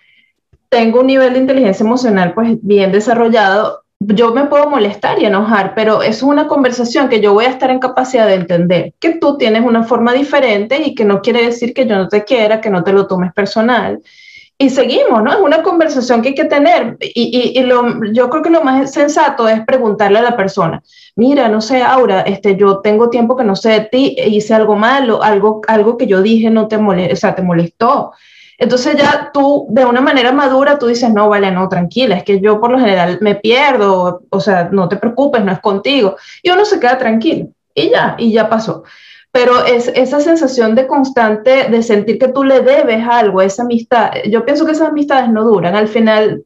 tengo 0.68 1.00
un 1.00 1.06
nivel 1.06 1.32
de 1.32 1.38
inteligencia 1.40 1.84
emocional 1.84 2.34
pues 2.34 2.58
bien 2.62 2.92
desarrollado, 2.92 3.82
yo 3.98 4.34
me 4.34 4.44
puedo 4.44 4.68
molestar 4.68 5.20
y 5.20 5.24
enojar, 5.24 5.74
pero 5.74 6.02
es 6.02 6.22
una 6.22 6.48
conversación 6.48 7.08
que 7.08 7.20
yo 7.20 7.32
voy 7.32 7.46
a 7.46 7.50
estar 7.50 7.70
en 7.70 7.78
capacidad 7.78 8.26
de 8.26 8.34
entender 8.34 8.92
que 9.00 9.18
tú 9.18 9.38
tienes 9.38 9.64
una 9.64 9.84
forma 9.84 10.12
diferente 10.12 10.82
y 10.82 10.94
que 10.94 11.04
no 11.04 11.22
quiere 11.22 11.44
decir 11.44 11.72
que 11.72 11.86
yo 11.86 11.96
no 11.96 12.08
te 12.08 12.24
quiera, 12.24 12.60
que 12.60 12.70
no 12.70 12.84
te 12.84 12.92
lo 12.92 13.06
tomes 13.06 13.32
personal. 13.32 14.00
Y 14.58 14.70
seguimos, 14.70 15.22
¿no? 15.22 15.32
Es 15.32 15.38
una 15.38 15.62
conversación 15.62 16.22
que 16.22 16.28
hay 16.28 16.34
que 16.34 16.46
tener. 16.46 16.96
Y, 17.00 17.52
y, 17.58 17.62
lo, 17.64 18.04
yo 18.12 18.30
creo 18.30 18.42
que 18.42 18.50
lo 18.50 18.64
más 18.64 18.90
sensato 18.90 19.46
es 19.48 19.60
preguntarle 19.66 20.18
a 20.18 20.22
la 20.22 20.36
persona, 20.36 20.82
mira, 21.14 21.48
no 21.48 21.60
sé, 21.60 21.82
Aura, 21.82 22.22
este, 22.22 22.56
yo 22.56 22.78
tengo 22.78 23.10
tiempo 23.10 23.36
que 23.36 23.44
no 23.44 23.54
sé 23.54 23.70
de 23.70 23.80
ti, 23.80 24.16
hice 24.18 24.54
algo 24.54 24.76
malo, 24.76 25.22
algo, 25.22 25.60
algo 25.68 25.98
que 25.98 26.06
yo 26.06 26.22
dije 26.22 26.48
no 26.48 26.68
te, 26.68 26.78
molestó, 26.78 27.12
o 27.12 27.16
sea, 27.16 27.34
te 27.34 27.42
molestó 27.42 28.12
entonces 28.58 28.96
ya 28.96 29.30
tú, 29.32 29.66
de 29.68 29.84
una 29.84 30.00
manera 30.00 30.32
madura, 30.32 30.78
tú 30.78 30.86
dices, 30.86 31.12
no, 31.12 31.28
vale, 31.28 31.50
no, 31.50 31.68
tranquila, 31.68 32.16
es 32.16 32.24
que 32.24 32.40
yo 32.40 32.58
por 32.58 32.70
lo 32.70 32.78
general 32.78 33.18
me 33.20 33.34
pierdo, 33.34 34.22
o 34.30 34.40
sea, 34.40 34.68
no 34.72 34.88
te 34.88 34.96
preocupes, 34.96 35.44
no 35.44 35.52
es 35.52 35.60
contigo. 35.60 36.16
Y 36.42 36.50
uno 36.50 36.64
se 36.64 36.80
queda 36.80 36.96
tranquilo 36.96 37.48
y 37.74 37.90
ya, 37.90 38.16
y 38.18 38.32
ya 38.32 38.48
pasó. 38.48 38.84
Pero 39.36 39.66
es 39.66 39.88
esa 39.94 40.20
sensación 40.20 40.74
de 40.74 40.86
constante, 40.86 41.68
de 41.68 41.82
sentir 41.82 42.18
que 42.18 42.28
tú 42.28 42.42
le 42.42 42.60
debes 42.60 43.06
algo 43.06 43.40
a 43.40 43.44
esa 43.44 43.64
amistad, 43.64 44.12
yo 44.30 44.46
pienso 44.46 44.64
que 44.64 44.72
esas 44.72 44.88
amistades 44.88 45.28
no 45.28 45.44
duran, 45.44 45.76
al 45.76 45.88
final, 45.88 46.42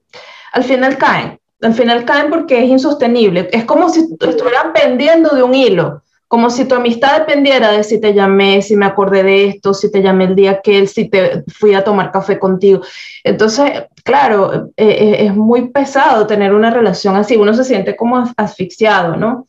al 0.53 0.65
final 0.65 0.99
caen, 0.99 1.39
al 1.63 1.75
final 1.75 2.05
caen 2.05 2.31
porque 2.31 2.65
es 2.65 2.69
insostenible. 2.69 3.49
Es 3.53 3.65
como 3.65 3.91
si 3.91 4.01
estuvieran 4.01 4.73
pendiendo 4.73 5.37
de 5.37 5.43
un 5.45 5.55
hilo 5.55 6.03
como 6.27 6.49
si 6.49 6.65
tu 6.65 6.77
amistad 6.77 7.19
dependiera 7.19 7.73
de 7.73 7.83
si 7.83 8.01
te 8.01 8.15
llamé, 8.15 8.63
si 8.63 8.77
me 8.77 8.87
acordé 8.87 9.25
de 9.25 9.49
esto, 9.49 9.75
si 9.75 9.91
te 9.91 10.01
llamé 10.01 10.27
el 10.27 10.37
día 10.37 10.61
que 10.61 10.79
él, 10.79 10.87
si 10.87 11.09
te 11.09 11.43
fui 11.49 11.75
a 11.75 11.83
tomar 11.83 12.13
café 12.13 12.39
contigo. 12.39 12.83
Entonces, 13.25 13.85
claro, 14.05 14.71
eh, 14.77 15.17
es 15.27 15.35
muy 15.35 15.71
pesado 15.71 16.29
tener 16.29 16.55
una 16.55 16.71
relación 16.71 17.17
así, 17.17 17.37
uno 17.37 17.53
se 17.53 17.65
siente 17.65 17.97
como 17.97 18.25
asfixiado, 18.37 19.17
¿no? 19.17 19.47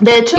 De 0.00 0.18
hecho... 0.18 0.36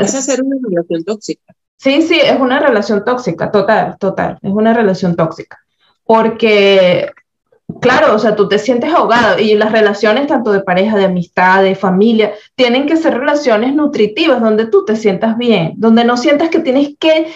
Es 0.00 0.14
hacer 0.14 0.42
una 0.42 0.56
relación 0.62 1.04
tóxica. 1.04 1.54
Sí, 1.76 2.02
sí, 2.02 2.20
es 2.20 2.38
una 2.38 2.60
relación 2.60 3.04
tóxica, 3.04 3.50
total, 3.50 3.96
total, 3.98 4.38
es 4.42 4.52
una 4.52 4.74
relación 4.74 5.16
tóxica. 5.16 5.58
Porque 6.04 7.10
Claro, 7.78 8.14
o 8.14 8.18
sea, 8.18 8.34
tú 8.34 8.48
te 8.48 8.58
sientes 8.58 8.92
ahogado 8.92 9.38
y 9.38 9.54
las 9.54 9.70
relaciones 9.70 10.26
tanto 10.26 10.50
de 10.52 10.60
pareja, 10.60 10.96
de 10.96 11.04
amistad, 11.04 11.62
de 11.62 11.74
familia, 11.74 12.32
tienen 12.56 12.86
que 12.86 12.96
ser 12.96 13.16
relaciones 13.16 13.74
nutritivas 13.74 14.40
donde 14.40 14.66
tú 14.66 14.84
te 14.84 14.96
sientas 14.96 15.36
bien, 15.36 15.74
donde 15.76 16.04
no 16.04 16.16
sientas 16.16 16.48
que 16.48 16.60
tienes 16.60 16.90
que 16.98 17.32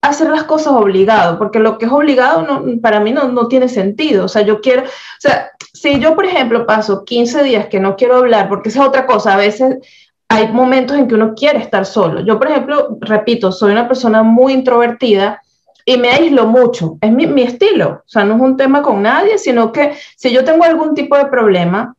hacer 0.00 0.30
las 0.30 0.44
cosas 0.44 0.74
obligado, 0.74 1.38
porque 1.38 1.58
lo 1.58 1.78
que 1.78 1.86
es 1.86 1.92
obligado 1.92 2.42
no, 2.42 2.80
para 2.80 3.00
mí 3.00 3.12
no, 3.12 3.28
no 3.28 3.48
tiene 3.48 3.68
sentido. 3.68 4.26
O 4.26 4.28
sea, 4.28 4.42
yo 4.42 4.60
quiero, 4.60 4.82
o 4.82 4.86
sea, 5.18 5.50
si 5.72 5.98
yo, 5.98 6.14
por 6.14 6.26
ejemplo, 6.26 6.66
paso 6.66 7.04
15 7.04 7.42
días 7.42 7.66
que 7.66 7.80
no 7.80 7.96
quiero 7.96 8.16
hablar, 8.16 8.48
porque 8.48 8.68
esa 8.68 8.82
es 8.82 8.88
otra 8.88 9.06
cosa, 9.06 9.34
a 9.34 9.38
veces 9.38 9.78
hay 10.28 10.48
momentos 10.48 10.96
en 10.96 11.06
que 11.06 11.14
uno 11.14 11.34
quiere 11.34 11.58
estar 11.58 11.86
solo. 11.86 12.20
Yo, 12.20 12.38
por 12.38 12.48
ejemplo, 12.48 12.98
repito, 13.00 13.52
soy 13.52 13.72
una 13.72 13.86
persona 13.86 14.22
muy 14.22 14.52
introvertida 14.52 15.40
y 15.84 15.96
me 15.96 16.10
aíslo 16.10 16.46
mucho. 16.46 16.98
Es 17.00 17.12
mi, 17.12 17.42
estilo. 17.42 18.02
O 18.04 18.08
sea, 18.08 18.24
no 18.24 18.34
es 18.36 18.40
un 18.40 18.56
tema 18.56 18.82
con 18.82 19.02
nadie, 19.02 19.38
sino 19.38 19.70
que 19.70 19.94
si 20.16 20.32
yo 20.32 20.44
tengo 20.44 20.64
algún 20.64 20.94
tipo 20.94 21.16
de 21.16 21.26
problema, 21.26 21.94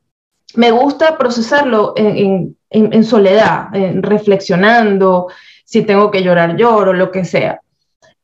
me 0.56 0.72
gusta 0.72 1.18
procesarlo 1.18 1.94
en, 1.96 2.56
en, 2.70 2.94
en 2.94 3.04
soledad, 3.04 3.68
reflexionando, 4.02 5.28
si 5.66 5.82
tengo 5.82 6.12
que 6.12 6.24
llorar, 6.24 6.56
lloro, 6.56 6.94
lo 6.94 7.12
que 7.12 7.26
sea. 7.26 7.60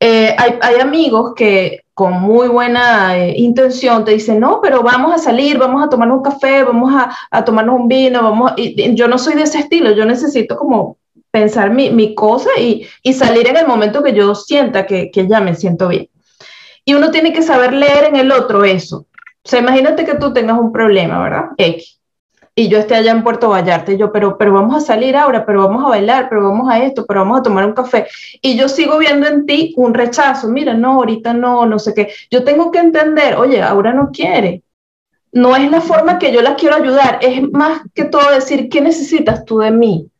Eh, 0.04 0.36
hay, 0.36 0.80
amigos 0.80 1.34
que 1.36 1.82
con 2.02 2.14
muy 2.14 2.48
buena 2.48 3.16
eh, 3.16 3.36
intención 3.38 4.04
te 4.04 4.14
dicen, 4.14 4.40
no, 4.40 4.60
pero 4.60 4.82
vamos 4.82 5.14
a 5.14 5.20
salir, 5.20 5.60
vamos 5.60 5.86
a 5.86 5.88
tomar 5.88 6.12
un 6.12 6.24
café, 6.24 6.64
vamos 6.64 6.92
a, 6.96 7.16
a 7.30 7.46
tomarnos 7.46 7.80
un 7.80 7.88
vino, 7.88 8.24
vamos, 8.24 8.54
y, 8.58 8.96
yo 8.96 9.08
no 9.08 9.20
soy 9.20 9.36
de 9.36 9.44
ese 9.44 9.60
estilo, 9.60 9.92
yo 9.92 10.04
necesito 10.04 10.58
como 10.58 10.98
pensar 11.30 11.70
mi, 11.70 11.92
mi 11.92 12.16
cosa 12.16 12.50
y, 12.58 12.88
y, 13.04 13.14
salir 13.14 13.48
en 13.48 13.58
el 13.58 13.68
momento 13.68 14.02
que 14.02 14.14
yo 14.14 14.34
sienta 14.34 14.88
que, 14.88 15.12
que, 15.12 15.28
ya 15.28 15.42
me 15.42 15.54
siento 15.54 15.90
bien. 15.90 16.10
Y 16.86 16.96
uno 16.96 17.12
tiene 17.12 17.34
que 17.34 17.44
saber 17.44 17.72
leer 17.72 18.06
en 18.06 18.16
el 18.16 18.32
otro 18.32 18.64
eso. 18.64 19.06
O 19.44 19.48
sea, 19.48 19.60
imagínate 19.60 20.04
que 20.04 20.16
tú 20.16 20.34
tengas 20.34 20.58
un 20.58 20.72
problema, 20.72 21.22
¿verdad? 21.22 21.50
X. 21.56 22.01
Y 22.54 22.68
yo 22.68 22.78
esté 22.78 22.96
allá 22.96 23.12
en 23.12 23.24
Puerto 23.24 23.50
Vallarta 23.50 23.94
y 23.94 23.98
yo, 23.98 24.12
pero, 24.12 24.38
pero 24.38 24.54
vamos 24.54 24.76
a 24.76 24.86
salir 24.86 25.16
ahora, 25.16 25.46
pero 25.46 25.68
vamos 25.68 25.86
a 25.86 25.90
bailar, 25.90 26.28
pero 26.30 26.44
vamos 26.44 26.70
a 26.70 26.84
esto, 26.84 27.06
pero 27.06 27.22
vamos 27.22 27.40
a 27.40 27.44
tomar 27.44 27.66
un 27.66 27.74
café. 27.74 28.08
Y 28.42 28.58
yo 28.58 28.68
sigo 28.68 28.98
viendo 28.98 29.28
en 29.28 29.46
ti 29.46 29.74
un 29.78 29.94
rechazo. 29.94 30.50
Mira, 30.50 30.74
no, 30.74 30.94
ahorita 30.94 31.34
no, 31.34 31.66
no 31.66 31.80
sé 31.80 31.94
qué. 31.94 32.14
Yo 32.30 32.44
tengo 32.44 32.72
que 32.72 32.80
entender, 32.80 33.36
oye, 33.36 33.62
ahora 33.62 33.94
no 33.94 34.12
quiere. 34.12 34.64
No 35.32 35.56
es 35.56 35.72
la 35.72 35.80
forma 35.82 36.20
que 36.20 36.34
yo 36.34 36.42
la 36.42 36.56
quiero 36.56 36.76
ayudar, 36.76 37.20
es 37.22 37.42
más 37.52 37.82
que 37.94 38.04
todo 38.04 38.32
decir, 38.32 38.68
¿qué 38.70 38.82
necesitas 38.82 39.46
tú 39.46 39.60
de 39.60 39.72
mí? 39.72 40.12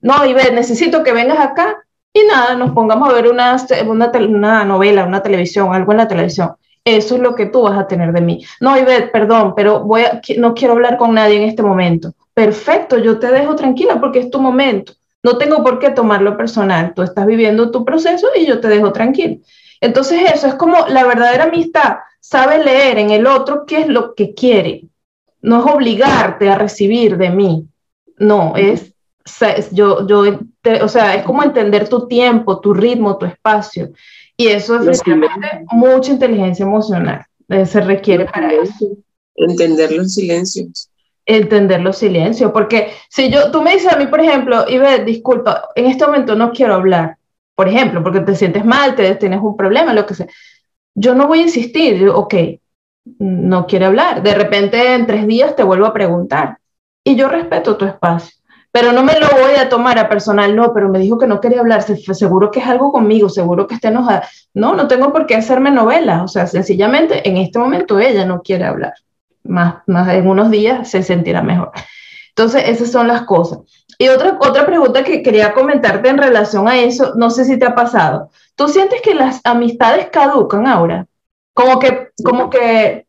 no, 0.00 0.24
Ivette, 0.24 0.52
necesito 0.52 1.02
que 1.02 1.12
vengas 1.12 1.38
acá 1.38 1.84
y 2.12 2.24
nada, 2.26 2.54
nos 2.54 2.72
pongamos 2.72 3.08
a 3.08 3.12
ver 3.12 3.28
una, 3.28 3.56
una, 3.86 4.64
novela, 4.64 5.04
una 5.04 5.22
televisión, 5.22 5.74
algo 5.74 5.92
en 5.92 5.98
la 5.98 6.08
televisión. 6.08 6.56
Eso 6.96 7.16
es 7.16 7.20
lo 7.20 7.34
que 7.34 7.46
tú 7.46 7.62
vas 7.62 7.78
a 7.78 7.86
tener 7.86 8.12
de 8.12 8.20
mí. 8.20 8.44
No, 8.60 8.76
Ivette, 8.76 9.10
perdón, 9.12 9.54
pero 9.54 9.80
voy 9.80 10.02
no 10.38 10.54
quiero 10.54 10.74
hablar 10.74 10.96
con 10.96 11.14
nadie 11.14 11.36
en 11.36 11.48
este 11.48 11.62
momento. 11.62 12.14
Perfecto, 12.32 12.98
yo 12.98 13.18
te 13.18 13.28
dejo 13.28 13.54
tranquila 13.56 14.00
porque 14.00 14.20
es 14.20 14.30
tu 14.30 14.40
momento. 14.40 14.92
No 15.22 15.36
tengo 15.36 15.62
por 15.62 15.78
qué 15.78 15.90
tomarlo 15.90 16.36
personal. 16.36 16.94
Tú 16.94 17.02
estás 17.02 17.26
viviendo 17.26 17.70
tu 17.70 17.84
proceso 17.84 18.28
y 18.34 18.46
yo 18.46 18.60
te 18.60 18.68
dejo 18.68 18.92
tranquila. 18.92 19.36
Entonces 19.80 20.32
eso 20.32 20.46
es 20.46 20.54
como 20.54 20.86
la 20.88 21.04
verdadera 21.04 21.44
amistad. 21.44 21.98
Sabe 22.20 22.64
leer 22.64 22.98
en 22.98 23.10
el 23.10 23.26
otro 23.26 23.64
qué 23.66 23.80
es 23.80 23.88
lo 23.88 24.14
que 24.14 24.34
quiere. 24.34 24.84
No 25.42 25.60
es 25.60 25.74
obligarte 25.74 26.48
a 26.48 26.56
recibir 26.56 27.16
de 27.16 27.30
mí. 27.30 27.66
No, 28.18 28.56
es 28.56 28.94
yo, 29.72 30.06
yo 30.06 30.38
o 30.82 30.88
sea, 30.88 31.14
es 31.14 31.24
como 31.24 31.42
entender 31.42 31.88
tu 31.88 32.06
tiempo, 32.08 32.60
tu 32.60 32.74
ritmo, 32.74 33.18
tu 33.18 33.26
espacio. 33.26 33.90
Y 34.40 34.46
eso 34.46 34.76
es 34.88 35.02
mucha 35.72 36.12
inteligencia 36.12 36.64
emocional. 36.64 37.26
Eh, 37.48 37.66
se 37.66 37.80
requiere 37.80 38.24
para 38.26 38.52
eso. 38.52 38.96
Entender 39.34 39.90
los 39.90 40.14
silencios. 40.14 40.88
Entender 41.26 41.80
los 41.80 41.98
silencios, 41.98 42.52
porque 42.52 42.92
si 43.10 43.30
yo, 43.30 43.50
tú 43.50 43.60
me 43.62 43.74
dices 43.74 43.92
a 43.92 43.96
mí, 43.96 44.06
por 44.06 44.20
ejemplo, 44.20 44.64
Ibe, 44.68 45.04
disculpa, 45.04 45.68
en 45.74 45.86
este 45.86 46.06
momento 46.06 46.36
no 46.36 46.52
quiero 46.52 46.74
hablar, 46.74 47.18
por 47.54 47.68
ejemplo, 47.68 48.02
porque 48.02 48.20
te 48.20 48.36
sientes 48.36 48.64
mal, 48.64 48.94
te 48.94 49.14
tienes 49.16 49.40
un 49.42 49.56
problema, 49.56 49.92
lo 49.92 50.06
que 50.06 50.14
sea. 50.14 50.28
Yo 50.94 51.14
no 51.14 51.26
voy 51.26 51.40
a 51.40 51.42
insistir, 51.42 51.98
yo, 51.98 52.16
ok, 52.16 52.34
no 53.18 53.66
quiere 53.66 53.86
hablar. 53.86 54.22
De 54.22 54.34
repente 54.34 54.94
en 54.94 55.06
tres 55.06 55.26
días 55.26 55.56
te 55.56 55.64
vuelvo 55.64 55.86
a 55.86 55.92
preguntar 55.92 56.58
y 57.04 57.16
yo 57.16 57.28
respeto 57.28 57.76
tu 57.76 57.86
espacio 57.86 58.37
pero 58.70 58.92
no 58.92 59.02
me 59.02 59.18
lo 59.18 59.28
voy 59.30 59.54
a 59.58 59.68
tomar 59.68 59.98
a 59.98 60.08
personal, 60.08 60.54
no, 60.54 60.72
pero 60.74 60.88
me 60.88 60.98
dijo 60.98 61.18
que 61.18 61.26
no 61.26 61.40
quería 61.40 61.60
hablar, 61.60 61.82
seguro 61.82 62.50
que 62.50 62.60
es 62.60 62.66
algo 62.66 62.92
conmigo, 62.92 63.28
seguro 63.28 63.66
que 63.66 63.74
está 63.74 63.88
enojada. 63.88 64.28
No, 64.54 64.74
no 64.74 64.88
tengo 64.88 65.12
por 65.12 65.26
qué 65.26 65.36
hacerme 65.36 65.70
novela, 65.70 66.22
o 66.22 66.28
sea, 66.28 66.46
sencillamente 66.46 67.28
en 67.28 67.38
este 67.38 67.58
momento 67.58 67.98
ella 67.98 68.24
no 68.26 68.42
quiere 68.42 68.64
hablar, 68.64 68.94
más, 69.44 69.76
más 69.86 70.08
en 70.10 70.28
unos 70.28 70.50
días 70.50 70.90
se 70.90 71.02
sentirá 71.02 71.42
mejor. 71.42 71.72
Entonces, 72.28 72.68
esas 72.68 72.92
son 72.92 73.08
las 73.08 73.22
cosas. 73.22 73.58
Y 73.98 74.08
otra, 74.08 74.38
otra 74.40 74.64
pregunta 74.64 75.02
que 75.02 75.24
quería 75.24 75.52
comentarte 75.52 76.08
en 76.08 76.18
relación 76.18 76.68
a 76.68 76.78
eso, 76.78 77.14
no 77.16 77.30
sé 77.30 77.44
si 77.44 77.58
te 77.58 77.66
ha 77.66 77.74
pasado. 77.74 78.30
¿Tú 78.54 78.68
sientes 78.68 79.02
que 79.02 79.12
las 79.12 79.40
amistades 79.42 80.08
caducan 80.12 80.68
ahora? 80.68 81.06
Como 81.52 81.80
que, 81.80 82.10
como 82.22 82.48
que 82.48 83.07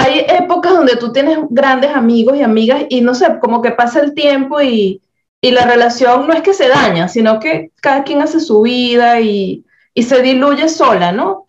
hay 0.00 0.24
épocas 0.28 0.74
donde 0.74 0.94
tú 0.94 1.12
tienes 1.12 1.38
grandes 1.50 1.90
amigos 1.90 2.36
y 2.36 2.42
amigas 2.42 2.84
y 2.88 3.00
no 3.00 3.16
sé, 3.16 3.26
como 3.40 3.60
que 3.60 3.72
pasa 3.72 3.98
el 3.98 4.14
tiempo 4.14 4.62
y, 4.62 5.02
y 5.40 5.50
la 5.50 5.66
relación 5.66 6.28
no 6.28 6.34
es 6.34 6.42
que 6.42 6.54
se 6.54 6.68
daña, 6.68 7.08
sino 7.08 7.40
que 7.40 7.72
cada 7.82 8.04
quien 8.04 8.22
hace 8.22 8.38
su 8.38 8.62
vida 8.62 9.20
y, 9.20 9.64
y 9.94 10.04
se 10.04 10.22
diluye 10.22 10.68
sola, 10.68 11.10
¿no? 11.10 11.46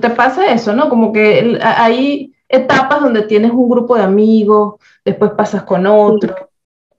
¿Te 0.00 0.08
pasa 0.08 0.50
eso, 0.50 0.72
no? 0.72 0.88
Como 0.88 1.12
que 1.12 1.58
hay 1.62 2.32
etapas 2.48 3.02
donde 3.02 3.24
tienes 3.24 3.50
un 3.50 3.68
grupo 3.68 3.96
de 3.96 4.02
amigos, 4.04 4.76
después 5.04 5.32
pasas 5.36 5.64
con 5.64 5.86
otro. 5.86 6.48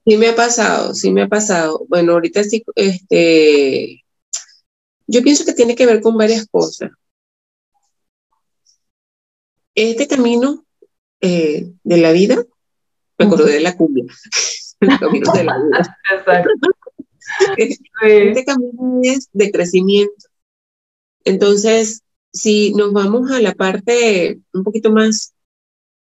Sí 0.06 0.16
me 0.16 0.28
ha 0.28 0.36
pasado, 0.36 0.94
sí 0.94 1.10
me 1.10 1.22
ha 1.22 1.28
pasado. 1.28 1.82
Bueno, 1.88 2.12
ahorita 2.12 2.44
sí, 2.44 2.62
este, 2.76 4.04
yo 5.08 5.20
pienso 5.22 5.44
que 5.44 5.52
tiene 5.52 5.74
que 5.74 5.86
ver 5.86 6.00
con 6.00 6.16
varias 6.16 6.46
cosas. 6.46 6.92
Este 9.74 10.08
camino 10.08 10.64
eh, 11.20 11.72
de 11.82 11.96
la 11.98 12.12
vida, 12.12 12.44
me 13.18 13.26
acordé 13.26 13.52
de 13.52 13.60
la 13.60 13.76
cumbia, 13.76 14.04
el 14.80 14.98
camino 14.98 15.32
de 15.32 15.44
la 15.44 15.58
vida. 15.58 15.98
Este 17.56 18.44
camino 18.44 19.00
es 19.02 19.28
de 19.32 19.52
crecimiento. 19.52 20.26
Entonces, 21.24 22.02
si 22.32 22.72
nos 22.74 22.92
vamos 22.92 23.30
a 23.30 23.40
la 23.40 23.52
parte 23.54 24.40
un 24.52 24.64
poquito 24.64 24.90
más 24.90 25.32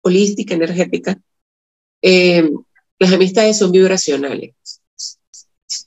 holística, 0.01 0.55
energética, 0.55 1.19
eh, 2.01 2.49
las 2.99 3.13
amistades 3.13 3.57
son 3.57 3.71
vibracionales. 3.71 4.55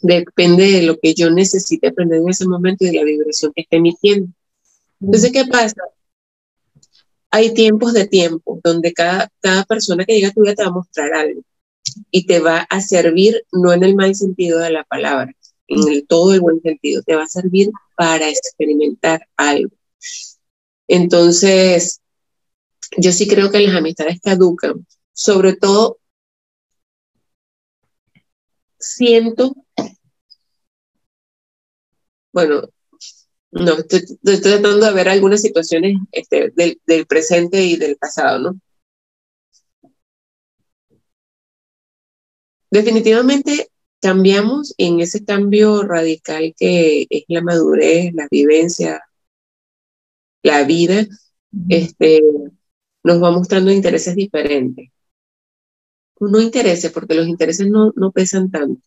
Depende 0.00 0.72
de 0.72 0.83
lo 0.83 0.98
que 0.98 1.14
yo 1.14 1.31
necesite 1.31 1.88
aprender 1.88 2.20
en 2.20 2.28
ese 2.28 2.46
momento 2.46 2.85
y 2.85 2.88
de 2.88 2.96
la 2.96 3.04
vibración 3.04 3.52
que 3.54 3.62
esté 3.62 3.76
emitiendo. 3.76 4.33
Entonces, 5.00 5.33
¿qué 5.33 5.44
pasa? 5.46 5.83
Hay 7.30 7.54
tiempos 7.54 7.92
de 7.92 8.06
tiempo 8.06 8.60
donde 8.64 8.92
cada, 8.92 9.30
cada 9.40 9.64
persona 9.64 10.04
que 10.04 10.14
llega 10.14 10.28
a 10.28 10.32
tu 10.32 10.42
vida 10.42 10.54
te 10.54 10.62
va 10.62 10.68
a 10.68 10.72
mostrar 10.72 11.12
algo 11.14 11.42
y 12.10 12.26
te 12.26 12.40
va 12.40 12.60
a 12.70 12.80
servir, 12.80 13.44
no 13.52 13.72
en 13.72 13.84
el 13.84 13.94
mal 13.94 14.14
sentido 14.14 14.58
de 14.60 14.70
la 14.70 14.84
palabra, 14.84 15.32
en 15.68 15.88
el 15.88 16.06
todo 16.06 16.34
el 16.34 16.40
buen 16.40 16.60
sentido, 16.60 17.02
te 17.02 17.16
va 17.16 17.24
a 17.24 17.28
servir 17.28 17.70
para 17.96 18.28
experimentar 18.28 19.26
algo. 19.36 19.70
Entonces, 20.88 22.00
yo 22.96 23.12
sí 23.12 23.28
creo 23.28 23.50
que 23.50 23.60
las 23.60 23.76
amistades 23.76 24.20
caducan, 24.20 24.86
sobre 25.12 25.54
todo 25.56 25.98
siento, 28.78 29.54
bueno, 32.32 32.62
no, 33.50 33.72
estoy, 33.78 34.02
tratando 34.22 34.87
de 34.87 34.92
ver 34.92 35.08
algunas 35.08 35.42
situaciones 35.42 35.96
este, 36.12 36.50
del, 36.54 36.80
del 36.87 37.06
presente 37.06 37.62
y 37.64 37.76
del 37.76 37.96
pasado, 37.96 38.38
¿no? 38.40 38.61
Definitivamente 42.70 43.70
cambiamos 44.00 44.74
en 44.78 45.00
ese 45.00 45.24
cambio 45.24 45.82
radical 45.82 46.54
que 46.56 47.06
es 47.08 47.24
la 47.28 47.42
madurez, 47.42 48.12
la 48.14 48.28
vivencia, 48.30 49.02
la 50.42 50.64
vida, 50.64 51.06
este, 51.68 52.20
nos 53.04 53.22
va 53.22 53.30
mostrando 53.30 53.70
intereses 53.72 54.14
diferentes. 54.14 54.90
No 56.20 56.40
intereses, 56.40 56.90
porque 56.92 57.14
los 57.14 57.26
intereses 57.28 57.68
no, 57.68 57.92
no 57.96 58.11
pesan 58.12 58.50
tanto. 58.50 58.82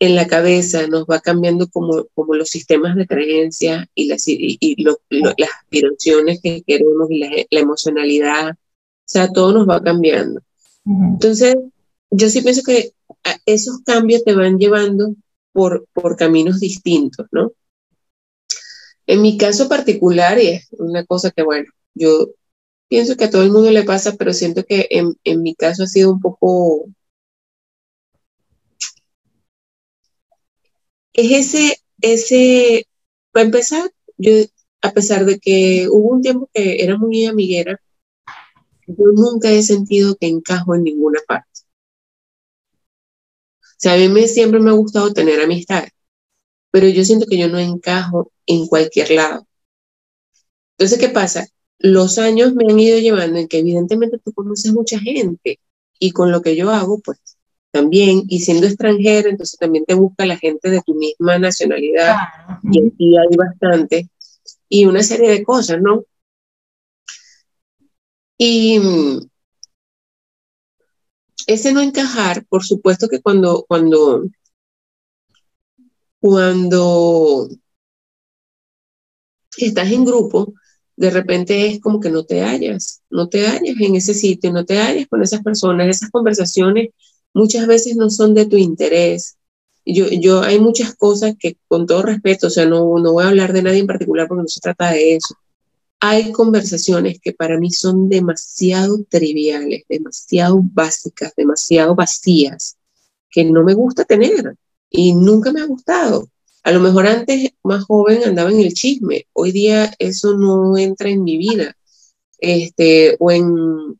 En 0.00 0.16
la 0.16 0.26
cabeza 0.26 0.86
nos 0.88 1.04
va 1.04 1.20
cambiando 1.20 1.68
como, 1.68 2.06
como 2.14 2.34
los 2.34 2.48
sistemas 2.48 2.96
de 2.96 3.06
creencia 3.06 3.88
y 3.94 4.06
las, 4.06 4.26
y, 4.26 4.58
las 4.80 5.50
aspiraciones 5.60 6.40
que 6.42 6.62
queremos 6.62 7.10
y 7.10 7.18
la, 7.18 7.30
la 7.50 7.60
emocionalidad. 7.60 8.50
O 8.50 8.56
sea, 9.04 9.30
todo 9.30 9.52
nos 9.52 9.68
va 9.68 9.82
cambiando. 9.82 10.40
Entonces, 10.84 11.54
yo 12.10 12.28
sí 12.28 12.40
pienso 12.40 12.62
que 12.62 12.92
esos 13.46 13.80
cambios 13.84 14.24
te 14.24 14.34
van 14.34 14.58
llevando 14.58 15.14
por, 15.52 15.86
por 15.92 16.16
caminos 16.16 16.60
distintos, 16.60 17.26
¿no? 17.30 17.52
En 19.06 19.22
mi 19.22 19.36
caso 19.36 19.68
particular, 19.68 20.38
y 20.38 20.48
es 20.48 20.68
una 20.78 21.04
cosa 21.04 21.30
que, 21.30 21.42
bueno, 21.42 21.68
yo 21.94 22.28
pienso 22.88 23.16
que 23.16 23.24
a 23.24 23.30
todo 23.30 23.42
el 23.42 23.50
mundo 23.50 23.70
le 23.70 23.82
pasa, 23.82 24.14
pero 24.16 24.32
siento 24.32 24.64
que 24.64 24.86
en, 24.90 25.16
en 25.24 25.42
mi 25.42 25.54
caso 25.54 25.84
ha 25.84 25.86
sido 25.86 26.10
un 26.12 26.20
poco... 26.20 26.86
Es 31.20 31.30
ese, 31.54 31.76
ese, 32.00 32.86
para 33.30 33.44
empezar, 33.44 33.90
yo, 34.16 34.32
a 34.80 34.90
pesar 34.92 35.26
de 35.26 35.38
que 35.38 35.86
hubo 35.90 36.08
un 36.14 36.22
tiempo 36.22 36.48
que 36.54 36.82
era 36.82 36.96
muy 36.96 37.26
amiguera, 37.26 37.78
yo 38.86 39.04
nunca 39.14 39.50
he 39.50 39.62
sentido 39.62 40.16
que 40.16 40.28
encajo 40.28 40.74
en 40.74 40.84
ninguna 40.84 41.20
parte. 41.28 41.50
O 43.60 43.76
sea, 43.76 43.94
a 43.94 43.96
mí 43.98 44.08
me, 44.08 44.26
siempre 44.28 44.60
me 44.60 44.70
ha 44.70 44.74
gustado 44.74 45.12
tener 45.12 45.40
amistad, 45.42 45.84
pero 46.70 46.88
yo 46.88 47.04
siento 47.04 47.26
que 47.26 47.36
yo 47.36 47.48
no 47.48 47.58
encajo 47.58 48.32
en 48.46 48.66
cualquier 48.66 49.10
lado. 49.10 49.46
Entonces, 50.78 50.98
¿qué 50.98 51.10
pasa? 51.10 51.46
Los 51.78 52.16
años 52.16 52.54
me 52.54 52.64
han 52.64 52.80
ido 52.80 52.98
llevando 52.98 53.38
en 53.38 53.46
que 53.46 53.58
evidentemente 53.58 54.18
tú 54.18 54.32
conoces 54.32 54.72
mucha 54.72 54.98
gente 54.98 55.60
y 55.98 56.12
con 56.12 56.32
lo 56.32 56.40
que 56.40 56.56
yo 56.56 56.70
hago, 56.70 56.98
pues 57.00 57.18
también, 57.70 58.24
y 58.28 58.40
siendo 58.40 58.66
extranjero, 58.66 59.28
entonces 59.28 59.58
también 59.58 59.84
te 59.84 59.94
busca 59.94 60.26
la 60.26 60.36
gente 60.36 60.70
de 60.70 60.82
tu 60.82 60.94
misma 60.94 61.38
nacionalidad, 61.38 62.16
y 62.64 62.86
aquí 62.86 63.16
hay 63.16 63.36
bastante, 63.36 64.08
y 64.68 64.86
una 64.86 65.02
serie 65.02 65.30
de 65.30 65.44
cosas, 65.44 65.80
¿no? 65.80 66.04
Y 68.38 68.78
mm, 68.78 69.28
ese 71.46 71.72
no 71.72 71.80
encajar, 71.80 72.44
por 72.46 72.64
supuesto 72.64 73.08
que 73.08 73.20
cuando, 73.20 73.64
cuando, 73.68 74.24
cuando 76.20 77.48
estás 79.56 79.90
en 79.90 80.04
grupo, 80.04 80.54
de 80.96 81.10
repente 81.10 81.66
es 81.66 81.80
como 81.80 82.00
que 82.00 82.10
no 82.10 82.24
te 82.24 82.42
hallas, 82.42 83.02
no 83.10 83.28
te 83.28 83.46
hallas 83.46 83.76
en 83.80 83.96
ese 83.96 84.14
sitio, 84.14 84.52
no 84.52 84.64
te 84.64 84.78
hallas 84.78 85.06
con 85.08 85.22
esas 85.22 85.42
personas, 85.42 85.88
esas 85.88 86.10
conversaciones 86.10 86.90
muchas 87.34 87.66
veces 87.66 87.96
no 87.96 88.10
son 88.10 88.34
de 88.34 88.46
tu 88.46 88.56
interés. 88.56 89.36
Yo, 89.84 90.08
yo 90.08 90.42
hay 90.42 90.60
muchas 90.60 90.94
cosas 90.94 91.34
que 91.38 91.56
con 91.68 91.86
todo 91.86 92.02
respeto, 92.02 92.48
o 92.48 92.50
sea, 92.50 92.66
no, 92.66 92.98
no 92.98 93.12
voy 93.12 93.24
a 93.24 93.28
hablar 93.28 93.52
de 93.52 93.62
nadie 93.62 93.80
en 93.80 93.86
particular 93.86 94.28
porque 94.28 94.42
no 94.42 94.48
se 94.48 94.60
trata 94.60 94.92
de 94.92 95.16
eso, 95.16 95.34
hay 96.00 96.32
conversaciones 96.32 97.20
que 97.20 97.32
para 97.32 97.58
mí 97.58 97.70
son 97.70 98.08
demasiado 98.08 99.04
triviales, 99.08 99.84
demasiado 99.88 100.60
básicas, 100.62 101.34
demasiado 101.36 101.94
vacías, 101.94 102.78
que 103.30 103.44
no 103.44 103.62
me 103.62 103.74
gusta 103.74 104.04
tener 104.04 104.56
y 104.88 105.14
nunca 105.14 105.52
me 105.52 105.60
ha 105.60 105.66
gustado. 105.66 106.28
A 106.62 106.72
lo 106.72 106.80
mejor 106.80 107.06
antes, 107.06 107.50
más 107.62 107.84
joven, 107.84 108.22
andaba 108.24 108.50
en 108.50 108.60
el 108.60 108.72
chisme. 108.72 109.26
Hoy 109.34 109.52
día 109.52 109.94
eso 109.98 110.36
no 110.36 110.76
entra 110.76 111.10
en 111.10 111.22
mi 111.22 111.36
vida. 111.36 111.76
Este, 112.38 113.16
o 113.18 113.30
en 113.30 113.99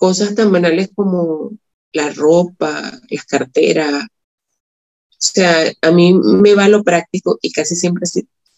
cosas 0.00 0.34
tan 0.34 0.50
banales 0.50 0.90
como 0.94 1.52
la 1.92 2.10
ropa, 2.10 2.98
las 3.10 3.24
carteras. 3.26 4.04
O 4.04 5.16
sea, 5.18 5.70
a 5.82 5.90
mí 5.90 6.14
me 6.14 6.54
va 6.54 6.68
lo 6.68 6.82
práctico 6.82 7.38
y 7.42 7.52
casi 7.52 7.76
siempre 7.76 8.06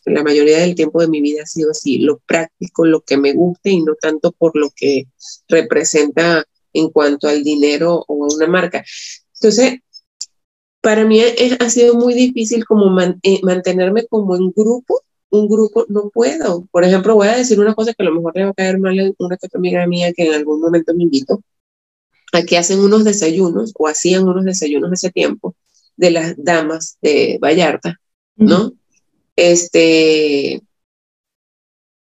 la 0.05 0.23
mayoría 0.23 0.59
del 0.59 0.77
tiempo 0.77 1.01
de 1.01 1.09
mi 1.09 1.21
vida 1.21 1.43
ha 1.43 1.47
sido 1.47 1.73
así, 1.73 1.99
lo 1.99 2.19
práctico, 2.21 2.87
lo 2.87 3.01
que 3.01 3.17
me 3.17 3.33
guste 3.33 3.71
y 3.71 3.83
no 3.83 3.97
tanto 3.97 4.31
por 4.31 4.57
lo 4.57 4.71
que 4.71 5.09
representa 5.49 6.45
en 6.73 6.91
cuanto 6.91 7.27
al 7.27 7.43
dinero 7.43 8.05
o 8.07 8.25
a 8.25 8.35
una 8.35 8.47
marca. 8.47 8.85
Entonces, 9.35 9.81
para 10.81 11.05
mí 11.05 11.21
ha 11.21 11.71
sido 11.71 11.97
muy 11.97 12.15
difícil 12.15 12.65
como 12.65 12.97
eh, 13.01 13.41
mantenerme 13.43 14.07
como 14.07 14.37
en 14.37 14.53
grupo, 14.53 15.03
un 15.33 15.49
grupo 15.49 15.87
no 15.89 16.11
puedo. 16.11 16.67
Por 16.71 16.85
ejemplo, 16.85 17.15
voy 17.17 17.29
a 17.29 17.37
decir 17.37 17.59
una 17.59 17.75
cosa 17.75 17.95
que 17.95 18.03
a 18.03 18.07
lo 18.07 18.15
mejor 18.15 18.37
le 18.37 18.45
va 18.45 18.51
a 18.51 18.55
caer 18.55 18.79
mal 18.79 18.99
a 18.99 19.13
una 19.19 19.39
amiga 19.55 19.87
mía 19.87 20.13
que 20.13 20.27
en 20.27 20.35
algún 20.35 20.61
momento 20.61 20.95
me 20.95 21.05
invito. 21.05 21.43
Aquí 22.33 22.57
hacen 22.57 22.81
unos 22.81 23.05
desayunos 23.05 23.73
o 23.79 23.89
hacían 23.89 24.29
unos 24.29 24.45
desayunos 24.45 24.93
hace 24.93 25.11
tiempo 25.11 25.55
de 25.97 26.11
las 26.13 26.35
damas 26.37 26.99
de 27.03 27.39
Vallarta, 27.43 28.01
¿no? 28.37 28.73
este, 29.37 30.63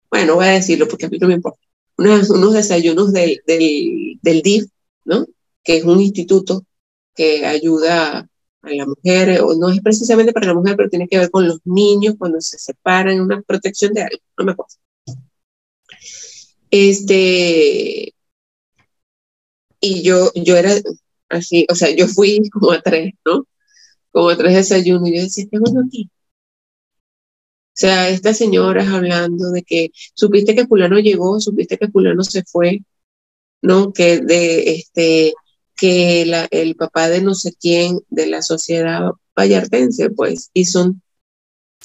bueno, 0.10 0.36
voy 0.36 0.46
a 0.48 0.52
decirlo 0.52 0.88
porque 0.88 1.06
a 1.06 1.10
mí 1.10 1.18
no 1.20 1.28
me 1.28 1.36
importa, 1.36 1.60
unos, 1.98 2.54
desayunos 2.54 3.14
del, 3.14 3.42
del, 3.46 4.20
del 4.22 4.42
DIF, 4.42 4.66
¿no? 5.06 5.26
Que 5.64 5.78
es 5.78 5.84
un 5.84 6.02
instituto 6.02 6.66
que 7.16 7.46
ayuda 7.46 8.30
a 8.62 8.70
la 8.72 8.86
mujer, 8.86 9.42
o 9.42 9.56
no 9.56 9.70
es 9.70 9.82
precisamente 9.82 10.34
para 10.34 10.48
la 10.48 10.54
mujer, 10.54 10.76
pero 10.76 10.90
tiene 10.90 11.08
que 11.08 11.18
ver 11.18 11.32
con 11.32 11.48
los 11.48 11.60
niños 11.66 12.16
cuando 12.18 12.42
se 12.42 12.58
separan, 12.60 13.20
una 13.22 13.42
protección 13.42 13.94
de 13.94 14.04
algo, 14.04 14.18
no 14.38 14.46
me 14.46 14.52
acuerdo. 14.54 14.76
Este, 16.72 18.14
y 19.82 20.04
yo, 20.04 20.32
yo 20.36 20.58
era 20.58 20.74
así, 21.30 21.66
o 21.70 21.76
sea, 21.76 21.90
yo 21.96 22.08
fui 22.08 22.42
como 22.52 22.72
a 22.72 22.82
tres, 22.82 23.14
¿no? 23.26 23.46
Como 24.12 24.30
a 24.30 24.38
tres 24.38 24.56
desayunos, 24.56 25.10
y 25.10 25.18
yo 25.18 25.24
decía, 25.24 25.46
¿qué 25.52 25.60
bueno 25.60 25.82
aquí? 25.88 26.10
O 27.80 27.82
sea, 27.82 28.10
estas 28.10 28.38
señoras 28.38 28.88
hablando 28.90 29.52
de 29.52 29.64
que 29.64 29.92
supiste 30.14 30.54
que 30.54 30.68
fulano 30.68 31.00
llegó, 31.00 31.40
supiste 31.40 31.78
que 31.78 31.88
fulano 31.88 32.24
se 32.24 32.44
fue, 32.44 32.82
¿no? 33.62 33.94
Que 33.94 34.20
de 34.20 34.76
este 34.76 35.34
que 35.80 36.22
el 36.52 36.76
papá 36.76 37.10
de 37.10 37.22
no 37.22 37.34
sé 37.36 37.54
quién 37.60 38.00
de 38.10 38.28
la 38.28 38.42
sociedad 38.42 39.12
vallartense, 39.36 40.10
pues, 40.10 40.50
y 40.54 40.66
son 40.66 41.02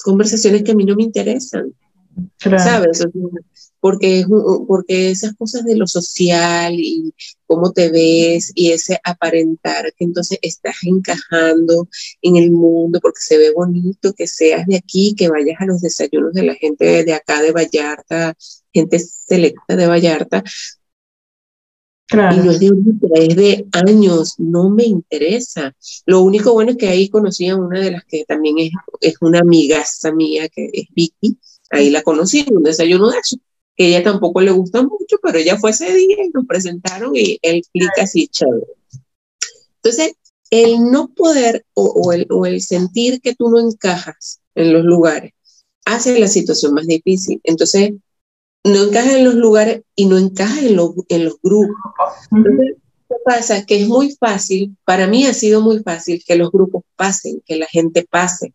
conversaciones 0.03 0.63
que 0.63 0.71
a 0.71 0.75
mí 0.75 0.85
no 0.85 0.95
me 0.95 1.03
interesan, 1.03 1.73
¿sabes? 2.39 3.05
porque, 3.79 4.25
porque 4.67 5.11
esas 5.11 5.35
cosas 5.35 5.63
de 5.63 5.75
lo 5.75 5.85
social 5.85 6.73
y 6.75 7.13
cómo 7.45 7.71
te 7.71 7.91
ves 7.91 8.51
y 8.55 8.71
ese 8.71 8.99
aparentar 9.03 9.93
que 9.95 10.05
entonces 10.05 10.39
estás 10.41 10.77
encajando 10.83 11.87
en 12.23 12.35
el 12.37 12.49
mundo 12.49 12.99
porque 12.99 13.19
se 13.21 13.37
ve 13.37 13.51
bonito 13.51 14.13
que 14.13 14.25
seas 14.25 14.65
de 14.65 14.77
aquí, 14.77 15.13
que 15.15 15.29
vayas 15.29 15.57
a 15.59 15.65
los 15.65 15.81
desayunos 15.81 16.33
de 16.33 16.43
la 16.43 16.55
gente 16.55 17.03
de 17.03 17.13
acá 17.13 17.43
de 17.43 17.51
Vallarta, 17.51 18.35
gente 18.73 18.97
selecta 18.97 19.75
de 19.75 19.85
Vallarta. 19.85 20.43
Claro. 22.07 22.35
Y 22.35 22.45
no 22.45 22.51
es 22.51 22.59
de 22.59 22.69
es 23.15 23.35
de 23.35 23.67
años, 23.71 24.35
no 24.37 24.69
me 24.69 24.83
interesa. 24.83 25.75
Lo 26.05 26.21
único 26.21 26.53
bueno 26.53 26.71
es 26.71 26.77
que 26.77 26.87
ahí 26.87 27.09
conocí 27.09 27.47
a 27.47 27.55
una 27.55 27.79
de 27.79 27.91
las 27.91 28.05
que 28.05 28.25
también 28.25 28.59
es, 28.59 28.71
es 29.01 29.15
una 29.21 29.39
amigaza 29.39 30.11
mía, 30.11 30.47
que 30.49 30.69
es 30.71 30.85
Vicky, 30.95 31.37
ahí 31.71 31.89
la 31.89 32.03
conocí 32.03 32.45
en 32.47 32.57
un 32.57 32.63
desayuno 32.63 33.09
de 33.09 33.19
eso 33.19 33.37
que 33.75 33.87
ella 33.87 34.03
tampoco 34.03 34.41
le 34.41 34.51
gusta 34.51 34.81
mucho, 34.83 35.17
pero 35.21 35.37
ella 35.37 35.57
fue 35.57 35.71
ese 35.71 35.93
día 35.93 36.23
y 36.23 36.29
nos 36.29 36.45
presentaron 36.45 37.11
y 37.15 37.37
él 37.41 37.61
clica 37.73 38.03
así 38.03 38.27
chévere. 38.27 38.67
Entonces, 39.83 40.13
el 40.49 40.91
no 40.91 41.09
poder 41.09 41.65
o, 41.73 42.13
el, 42.13 42.25
o 42.29 42.45
el 42.45 42.61
sentir 42.61 43.19
que 43.21 43.35
tú 43.35 43.49
no 43.49 43.59
encajas 43.59 44.39
en 44.55 44.71
los 44.71 44.85
lugares 44.85 45.33
hace 45.85 46.17
la 46.19 46.27
situación 46.27 46.73
más 46.73 46.87
difícil. 46.87 47.41
Entonces, 47.43 47.91
no 48.65 48.83
encaja 48.83 49.15
en 49.15 49.23
los 49.23 49.35
lugares 49.35 49.83
y 49.95 50.07
no 50.07 50.17
encaja 50.17 50.59
en 50.59 50.75
los, 50.75 50.91
en 51.09 51.25
los 51.25 51.39
grupos. 51.41 51.75
Entonces, 52.31 52.75
¿qué 53.07 53.15
pasa? 53.23 53.63
Que 53.63 53.83
es 53.83 53.87
muy 53.87 54.11
fácil, 54.19 54.75
para 54.83 55.05
mí 55.05 55.25
ha 55.27 55.35
sido 55.35 55.61
muy 55.61 55.79
fácil 55.83 56.23
que 56.25 56.35
los 56.35 56.51
grupos 56.51 56.83
pasen, 56.95 57.43
que 57.45 57.57
la 57.57 57.67
gente 57.67 58.07
pase. 58.09 58.51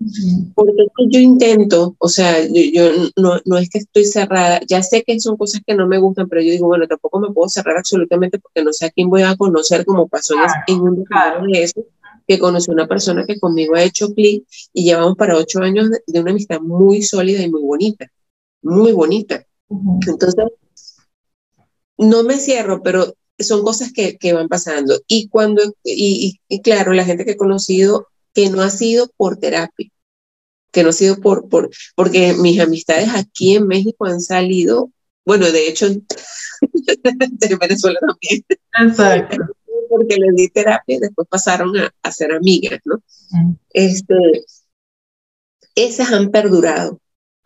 Porque 0.57 0.73
yo 1.09 1.21
intento, 1.21 1.95
o 1.99 2.09
sea, 2.09 2.45
yo, 2.45 2.91
no, 3.17 3.41
no, 3.45 3.59
es 3.59 3.71
que 3.71 3.79
estoy 3.79 4.05
cerrada, 4.05 4.61
ya 4.67 4.83
sé 4.83 5.05
que 5.05 5.21
son 5.21 5.37
cosas 5.37 5.63
que 5.65 5.77
no 5.77 5.87
me 5.87 5.99
gustan, 5.99 6.29
pero 6.29 6.43
yo 6.43 6.51
digo, 6.51 6.67
bueno, 6.67 6.89
tampoco 6.89 7.21
me 7.21 7.31
puedo 7.31 7.49
cerrar 7.49 7.77
absolutamente 7.77 8.41
porque 8.41 8.65
no 8.65 8.73
sé 8.73 8.87
a 8.87 8.91
quién 8.91 9.09
voy 9.09 9.23
a 9.23 9.37
conocer, 9.37 9.85
como 9.85 10.09
pasó 10.09 10.35
en 10.67 10.81
un 10.81 11.05
claro. 11.05 11.47
de 11.47 11.63
eso, 11.63 11.85
que 12.27 12.41
conocí 12.41 12.73
una 12.73 12.89
persona 12.89 13.25
que 13.25 13.39
conmigo 13.39 13.77
ha 13.77 13.85
hecho 13.85 14.13
clic 14.13 14.45
y 14.73 14.85
llevamos 14.85 15.17
para 15.17 15.37
ocho 15.37 15.61
años 15.61 15.89
de, 15.89 16.21
una 16.21 16.33
amistad 16.33 16.61
muy 16.61 17.03
sólida 17.03 17.43
y 17.43 17.51
muy 17.51 17.63
bonita, 17.63 18.11
muy 18.63 18.91
bonita. 18.91 19.47
Entonces, 20.07 20.45
no 21.97 22.23
me 22.25 22.39
cierro, 22.39 22.83
pero 22.83 23.15
son 23.39 23.63
cosas 23.63 23.93
que, 23.93 24.17
que 24.17 24.33
van 24.33 24.49
pasando. 24.49 25.01
Y 25.07 25.29
cuando, 25.29 25.63
y, 25.85 26.41
y, 26.49 26.61
claro, 26.63 26.93
la 26.93 27.05
gente 27.05 27.25
que 27.25 27.33
he 27.33 27.37
conocido 27.37 28.09
que 28.35 28.51
no 28.51 28.63
ha 28.63 28.71
sido 28.71 29.11
por 29.17 29.37
terapia, 29.37 29.91
que 30.73 30.83
no 30.83 30.91
ha 30.91 30.93
sido 30.93 31.21
por, 31.21 31.49
por, 31.49 31.71
porque 31.95 32.35
mis 32.35 32.61
amistades 32.61 33.09
aquí 33.15 33.57
en 33.57 33.67
México 33.67 34.07
han 34.07 34.21
salido, 34.21 34.91
bueno, 35.25 35.51
de 35.51 35.69
hecho, 35.69 35.89
de 35.89 36.01
Venezuela 37.61 37.99
también. 38.01 38.45
Exacto. 38.81 39.37
Porque 39.89 40.17
les 40.17 40.35
di 40.37 40.49
terapia 40.49 40.97
y 40.97 41.01
después 41.01 41.27
pasaron 41.29 41.77
a, 41.77 41.93
a 42.03 42.13
ser 42.13 42.33
amigas, 42.33 42.81
¿no? 42.85 43.03
Este, 43.71 44.15
esas 45.75 46.13
han 46.13 46.31
perdurado, 46.31 47.01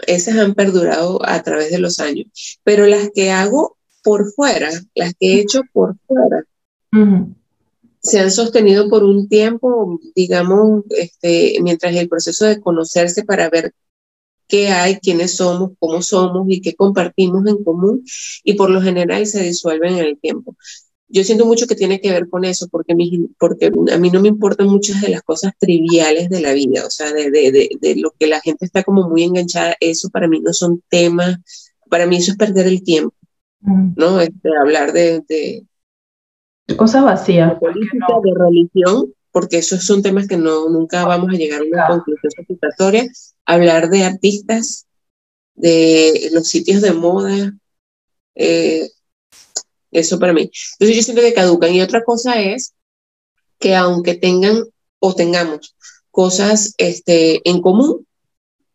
esas 0.06 0.36
han 0.38 0.54
perdurado 0.54 1.20
a 1.24 1.42
través 1.42 1.70
de 1.70 1.78
los 1.78 2.00
años, 2.00 2.58
pero 2.64 2.86
las 2.86 3.10
que 3.14 3.30
hago 3.30 3.76
por 4.02 4.32
fuera, 4.32 4.70
las 4.94 5.14
que 5.14 5.34
he 5.34 5.40
hecho 5.40 5.62
por 5.72 5.96
fuera, 6.06 6.44
se 8.02 8.20
han 8.20 8.30
sostenido 8.30 8.88
por 8.90 9.02
un 9.02 9.28
tiempo, 9.28 9.98
digamos, 10.14 10.84
este, 10.90 11.56
mientras 11.62 11.96
el 11.96 12.08
proceso 12.08 12.44
de 12.44 12.60
conocerse 12.60 13.24
para 13.24 13.48
ver 13.48 13.72
qué 14.46 14.68
hay, 14.68 14.98
quiénes 14.98 15.36
somos, 15.36 15.72
cómo 15.78 16.02
somos 16.02 16.46
y 16.48 16.60
qué 16.60 16.74
compartimos 16.74 17.46
en 17.46 17.64
común, 17.64 18.04
y 18.44 18.54
por 18.54 18.70
lo 18.70 18.82
general 18.82 19.26
se 19.26 19.42
disuelven 19.42 19.94
en 19.94 20.04
el 20.04 20.18
tiempo. 20.18 20.54
Yo 21.08 21.22
siento 21.22 21.44
mucho 21.44 21.66
que 21.66 21.74
tiene 21.74 22.00
que 22.00 22.10
ver 22.10 22.28
con 22.28 22.44
eso, 22.44 22.66
porque, 22.68 22.94
porque 23.38 23.70
a 23.92 23.98
mí 23.98 24.10
no 24.10 24.20
me 24.20 24.28
importan 24.28 24.68
muchas 24.68 25.00
de 25.00 25.10
las 25.10 25.22
cosas 25.22 25.52
triviales 25.58 26.30
de 26.30 26.40
la 26.40 26.52
vida, 26.52 26.86
o 26.86 26.90
sea, 26.90 27.12
de, 27.12 27.30
de, 27.30 27.68
de 27.80 27.96
lo 27.96 28.12
que 28.18 28.26
la 28.26 28.40
gente 28.40 28.64
está 28.64 28.82
como 28.82 29.08
muy 29.08 29.22
enganchada, 29.22 29.76
eso 29.80 30.08
para 30.08 30.28
mí 30.28 30.40
no 30.40 30.52
son 30.52 30.82
temas, 30.88 31.38
para 31.90 32.06
mí 32.06 32.16
eso 32.16 32.32
es 32.32 32.38
perder 32.38 32.66
el 32.66 32.82
tiempo. 32.82 33.14
¿no? 33.64 34.20
Este, 34.20 34.50
hablar 34.60 34.92
de, 34.92 35.22
de, 35.28 35.66
cosas 36.76 37.04
vacías. 37.04 37.50
De 37.50 37.56
política, 37.56 38.06
de 38.22 38.34
religión, 38.34 39.14
porque 39.32 39.58
esos 39.58 39.84
son 39.84 40.02
temas 40.02 40.28
que 40.28 40.36
no, 40.36 40.68
nunca 40.68 41.04
vamos 41.04 41.30
a 41.30 41.36
llegar 41.36 41.60
a 41.60 41.64
una 41.64 41.86
conclusión 41.86 42.30
satisfactoria. 42.30 43.06
Hablar 43.46 43.90
de 43.90 44.04
artistas, 44.04 44.86
de 45.54 46.30
los 46.32 46.48
sitios 46.48 46.82
de 46.82 46.92
moda, 46.92 47.52
eh, 48.34 48.88
eso 49.94 50.18
para 50.18 50.32
mí. 50.32 50.50
Entonces 50.72 50.96
yo 50.96 51.02
siento 51.02 51.22
que 51.22 51.32
caducan. 51.32 51.72
Y 51.72 51.80
otra 51.80 52.04
cosa 52.04 52.40
es 52.40 52.74
que 53.58 53.74
aunque 53.74 54.14
tengan 54.14 54.64
o 54.98 55.14
tengamos 55.14 55.74
cosas 56.10 56.74
este, 56.76 57.40
en 57.48 57.62
común, 57.62 58.06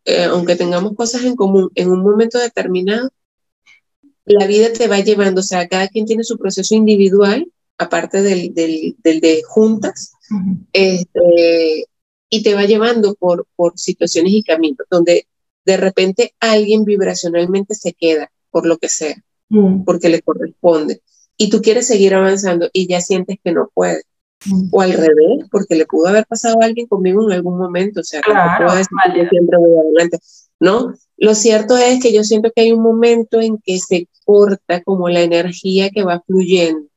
eh, 0.04 0.24
aunque 0.24 0.56
tengamos 0.56 0.94
cosas 0.94 1.24
en 1.24 1.36
común 1.36 1.70
en 1.74 1.90
un 1.90 2.02
momento 2.02 2.38
determinado, 2.38 3.10
la 4.24 4.46
vida 4.46 4.72
te 4.72 4.88
va 4.88 5.00
llevando, 5.00 5.40
o 5.40 5.44
sea, 5.44 5.68
cada 5.68 5.88
quien 5.88 6.06
tiene 6.06 6.24
su 6.24 6.38
proceso 6.38 6.74
individual, 6.74 7.50
aparte 7.78 8.22
del, 8.22 8.54
del, 8.54 9.20
de 9.20 9.42
juntas, 9.46 10.12
este, 10.72 11.86
y 12.28 12.42
te 12.42 12.54
va 12.54 12.64
llevando 12.64 13.14
por, 13.14 13.46
por 13.56 13.78
situaciones 13.78 14.32
y 14.32 14.42
caminos, 14.42 14.86
donde 14.90 15.26
de 15.64 15.76
repente 15.76 16.34
alguien 16.40 16.84
vibracionalmente 16.84 17.74
se 17.74 17.92
queda, 17.92 18.30
por 18.50 18.66
lo 18.66 18.78
que 18.78 18.88
sea, 18.88 19.16
mm. 19.48 19.84
porque 19.84 20.08
le 20.08 20.22
corresponde, 20.22 21.02
y 21.40 21.48
tú 21.48 21.62
quieres 21.62 21.86
seguir 21.86 22.14
avanzando 22.14 22.68
y 22.70 22.86
ya 22.86 23.00
sientes 23.00 23.38
que 23.42 23.52
no 23.52 23.70
puedes. 23.72 24.04
Mm. 24.44 24.68
O 24.72 24.82
al 24.82 24.92
revés, 24.92 25.48
porque 25.50 25.74
le 25.74 25.86
pudo 25.86 26.08
haber 26.08 26.26
pasado 26.26 26.58
a 26.60 26.66
alguien 26.66 26.86
conmigo 26.86 27.24
en 27.24 27.32
algún 27.32 27.58
momento, 27.58 28.00
o 28.00 28.04
sea, 28.04 28.20
claro, 28.20 28.74
decir 28.74 28.88
que 29.14 29.28
siempre 29.30 29.56
voy 29.56 29.70
adelante, 29.78 30.18
¿no? 30.60 30.94
Lo 31.16 31.34
cierto 31.34 31.78
es 31.78 32.02
que 32.02 32.12
yo 32.12 32.24
siento 32.24 32.50
que 32.54 32.60
hay 32.60 32.72
un 32.72 32.82
momento 32.82 33.40
en 33.40 33.56
que 33.56 33.78
se 33.78 34.06
corta 34.26 34.82
como 34.82 35.08
la 35.08 35.22
energía 35.22 35.88
que 35.88 36.04
va 36.04 36.20
fluyendo. 36.26 36.88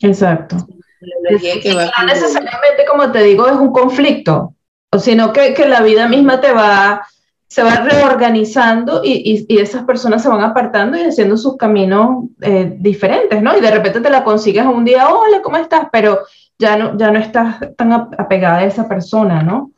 Exacto. 0.00 0.56
La 1.00 1.30
energía 1.30 1.60
que 1.62 1.74
va 1.74 1.90
no 1.98 2.06
necesariamente, 2.06 2.84
como 2.86 3.10
te 3.12 3.22
digo, 3.22 3.46
es 3.46 3.56
un 3.56 3.72
conflicto, 3.72 4.54
sino 4.98 5.32
que, 5.32 5.54
que 5.54 5.66
la 5.66 5.80
vida 5.80 6.06
misma 6.06 6.38
te 6.38 6.52
va, 6.52 7.06
se 7.48 7.62
va 7.62 7.76
reorganizando 7.76 9.02
y, 9.04 9.46
y, 9.48 9.58
esas 9.58 9.84
personas 9.84 10.22
se 10.22 10.28
van 10.28 10.42
apartando 10.42 10.98
y 10.98 11.02
haciendo 11.02 11.36
sus 11.36 11.56
caminos 11.56 12.24
eh, 12.40 12.74
diferentes, 12.78 13.40
¿no? 13.42 13.56
Y 13.56 13.60
de 13.60 13.70
repente 13.70 14.00
te 14.00 14.10
la 14.10 14.24
consigues 14.24 14.66
un 14.66 14.84
día, 14.84 15.08
hola, 15.08 15.40
¿cómo 15.42 15.56
estás? 15.56 15.88
Pero 15.92 16.20
ya 16.58 16.76
no, 16.76 16.96
ya 16.96 17.10
no 17.10 17.18
estás 17.18 17.56
tan 17.76 17.92
apegada 17.92 18.58
a 18.58 18.64
esa 18.64 18.88
persona, 18.88 19.42
¿no? 19.42 19.70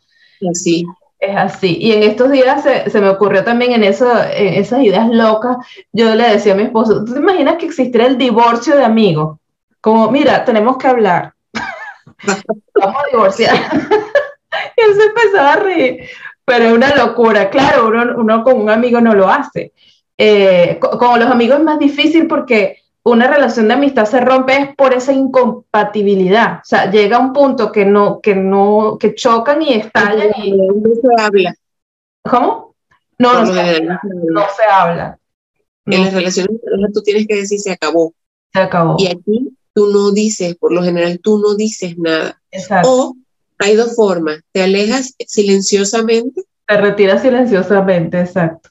Sí. 0.52 0.86
Es 1.18 1.34
así. 1.34 1.78
Y 1.80 1.92
en 1.92 2.02
estos 2.02 2.30
días 2.30 2.62
se, 2.62 2.90
se 2.90 3.00
me 3.00 3.08
ocurrió 3.08 3.42
también 3.42 3.72
en, 3.72 3.84
eso, 3.84 4.10
en 4.32 4.54
esas 4.54 4.82
ideas 4.82 5.08
locas, 5.08 5.56
yo 5.92 6.14
le 6.14 6.28
decía 6.28 6.52
a 6.52 6.56
mi 6.56 6.64
esposo, 6.64 7.04
¿tú 7.04 7.14
te 7.14 7.20
imaginas 7.20 7.56
que 7.56 7.66
existiera 7.66 8.06
el 8.06 8.18
divorcio 8.18 8.76
de 8.76 8.84
amigos? 8.84 9.38
Como, 9.80 10.10
mira, 10.10 10.44
tenemos 10.44 10.76
que 10.76 10.88
hablar. 10.88 11.32
Vamos 12.74 13.02
a 13.02 13.10
divorciar. 13.10 13.56
y 14.76 14.80
él 14.82 14.94
se 14.94 15.04
empezaba 15.04 15.52
a 15.52 15.56
reír. 15.56 16.08
Pero 16.46 16.64
es 16.64 16.72
una 16.72 16.94
locura. 16.94 17.50
Claro, 17.50 17.88
uno, 17.88 18.14
uno 18.16 18.44
con 18.44 18.60
un 18.60 18.70
amigo 18.70 19.00
no 19.00 19.14
lo 19.14 19.28
hace. 19.28 19.72
Eh, 20.16 20.78
con 20.80 21.20
los 21.20 21.30
amigos 21.30 21.58
es 21.58 21.64
más 21.64 21.78
difícil 21.78 22.26
porque 22.26 22.78
una 23.02 23.28
relación 23.28 23.68
de 23.68 23.74
amistad 23.74 24.06
se 24.06 24.20
rompe 24.20 24.56
es 24.56 24.74
por 24.74 24.94
esa 24.94 25.12
incompatibilidad. 25.12 26.58
O 26.58 26.64
sea, 26.64 26.90
llega 26.90 27.18
un 27.18 27.32
punto 27.32 27.70
que 27.70 27.84
no, 27.84 28.20
que 28.20 28.34
no, 28.34 28.96
que 28.98 29.14
chocan 29.14 29.60
y 29.62 29.74
estallan 29.74 30.30
y 30.42 30.52
no 30.52 30.90
se 30.94 31.22
habla. 31.22 31.54
¿Cómo? 32.22 32.74
No, 33.18 33.44
no, 33.44 33.52
se, 33.52 33.60
habla, 33.60 34.00
no 34.02 34.42
se 34.56 34.64
habla. 34.64 35.18
En 35.86 36.04
las 36.04 36.14
relaciones 36.14 36.60
tú 36.92 37.02
tienes 37.02 37.26
que 37.26 37.36
decir 37.36 37.60
se 37.60 37.72
acabó. 37.72 38.12
Se 38.52 38.60
acabó. 38.60 38.96
Y 38.98 39.06
aquí 39.06 39.56
tú 39.72 39.86
no 39.92 40.10
dices, 40.10 40.56
por 40.56 40.72
lo 40.72 40.82
general 40.82 41.20
tú 41.22 41.38
no 41.38 41.54
dices 41.54 41.96
nada. 41.98 42.40
Exacto. 42.50 42.90
O 42.90 43.16
hay 43.58 43.76
dos 43.76 43.94
formas, 43.94 44.40
te 44.52 44.62
alejas 44.62 45.14
silenciosamente. 45.26 46.42
Te 46.66 46.76
retiras 46.76 47.22
silenciosamente, 47.22 48.20
exacto. 48.20 48.70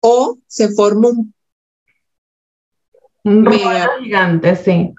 O 0.00 0.38
se 0.46 0.68
forma 0.70 1.08
un 1.08 1.34
un 3.28 3.44
rollo 3.44 3.90
gigante, 4.02 4.56
sí. 4.56 4.94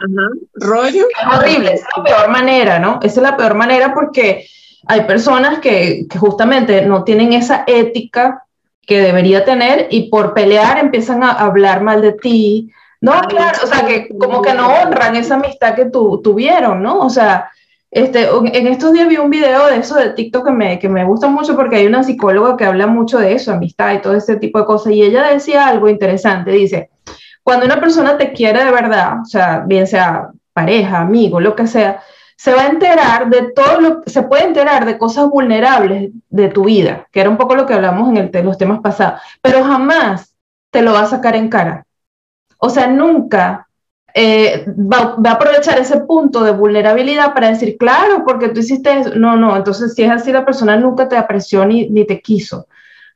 Rollo. 0.53 1.07
Es 1.07 1.37
horrible, 1.37 1.73
es 1.73 1.83
la 1.95 2.03
peor 2.03 2.29
manera, 2.29 2.79
¿no? 2.79 2.99
Esa 3.01 3.21
es 3.21 3.23
la 3.23 3.37
peor 3.37 3.55
manera 3.55 3.93
porque 3.93 4.45
hay 4.87 5.01
personas 5.01 5.59
que, 5.59 6.05
que, 6.09 6.17
justamente 6.19 6.85
no 6.85 7.03
tienen 7.03 7.33
esa 7.33 7.63
ética 7.65 8.43
que 8.85 9.01
debería 9.01 9.45
tener 9.45 9.87
y 9.91 10.09
por 10.09 10.33
pelear 10.33 10.79
empiezan 10.79 11.23
a 11.23 11.31
hablar 11.31 11.81
mal 11.81 12.01
de 12.01 12.13
ti. 12.13 12.71
No, 13.01 13.21
claro, 13.21 13.59
o 13.63 13.67
sea, 13.67 13.85
que 13.85 14.09
como 14.17 14.41
que 14.41 14.53
no 14.53 14.67
honran 14.73 15.15
esa 15.15 15.35
amistad 15.35 15.75
que 15.75 15.85
tu, 15.85 16.21
tuvieron, 16.21 16.83
¿no? 16.83 16.99
O 16.99 17.09
sea, 17.09 17.49
este, 17.91 18.27
en 18.29 18.67
estos 18.67 18.93
días 18.93 19.07
vi 19.07 19.17
un 19.17 19.29
video 19.29 19.67
de 19.67 19.77
eso 19.77 19.95
de 19.95 20.11
TikTok 20.11 20.45
que 20.45 20.51
me, 20.51 20.79
que 20.79 20.89
me 20.89 21.05
gusta 21.05 21.27
mucho 21.27 21.55
porque 21.55 21.77
hay 21.77 21.87
una 21.87 22.03
psicóloga 22.03 22.55
que 22.55 22.65
habla 22.65 22.85
mucho 22.87 23.17
de 23.17 23.33
eso, 23.33 23.51
amistad 23.51 23.93
y 23.93 24.01
todo 24.01 24.13
ese 24.13 24.35
tipo 24.37 24.59
de 24.59 24.65
cosas, 24.65 24.93
y 24.93 25.01
ella 25.01 25.23
decía 25.23 25.67
algo 25.67 25.89
interesante, 25.89 26.51
dice, 26.51 26.91
cuando 27.43 27.65
una 27.65 27.79
persona 27.79 28.17
te 28.17 28.31
quiere 28.31 28.63
de 28.63 28.71
verdad, 28.71 29.21
o 29.21 29.25
sea, 29.25 29.63
bien 29.65 29.87
sea 29.87 30.29
pareja, 30.53 30.99
amigo, 30.99 31.39
lo 31.39 31.55
que 31.55 31.65
sea, 31.65 32.03
se 32.35 32.53
va 32.53 32.61
a 32.63 32.67
enterar 32.67 33.29
de 33.29 33.51
todo 33.53 33.81
lo 33.81 34.01
se 34.05 34.21
puede 34.23 34.45
enterar 34.45 34.85
de 34.85 34.97
cosas 34.97 35.27
vulnerables 35.29 36.11
de 36.29 36.49
tu 36.49 36.65
vida, 36.65 37.07
que 37.11 37.21
era 37.21 37.29
un 37.29 37.37
poco 37.37 37.55
lo 37.55 37.65
que 37.65 37.73
hablamos 37.73 38.09
en, 38.09 38.17
el, 38.17 38.45
los 38.45 38.57
temas 38.57 38.81
pasados, 38.81 39.21
pero 39.41 39.63
jamás 39.63 40.35
te 40.69 40.81
lo 40.81 40.93
va 40.93 41.01
a 41.01 41.07
sacar 41.07 41.35
en 41.35 41.49
cara. 41.49 41.85
O 42.59 42.69
sea, 42.69 42.87
nunca 42.87 43.68
eh, 44.13 44.65
va, 44.67 45.15
a 45.23 45.31
aprovechar 45.31 45.79
ese 45.79 46.01
punto 46.01 46.43
de 46.43 46.51
vulnerabilidad 46.51 47.33
para 47.33 47.49
decir, 47.49 47.77
claro, 47.77 48.23
porque 48.25 48.49
tú 48.49 48.59
hiciste 48.59 48.99
eso. 48.99 49.15
No, 49.15 49.35
no, 49.35 49.55
entonces 49.55 49.93
si 49.93 50.03
es 50.03 50.11
así, 50.11 50.31
la 50.31 50.45
persona 50.45 50.77
nunca 50.77 51.07
te 51.07 51.17
apreció 51.17 51.65
ni, 51.65 51.89
ni 51.89 52.05
te 52.05 52.21
quiso 52.21 52.67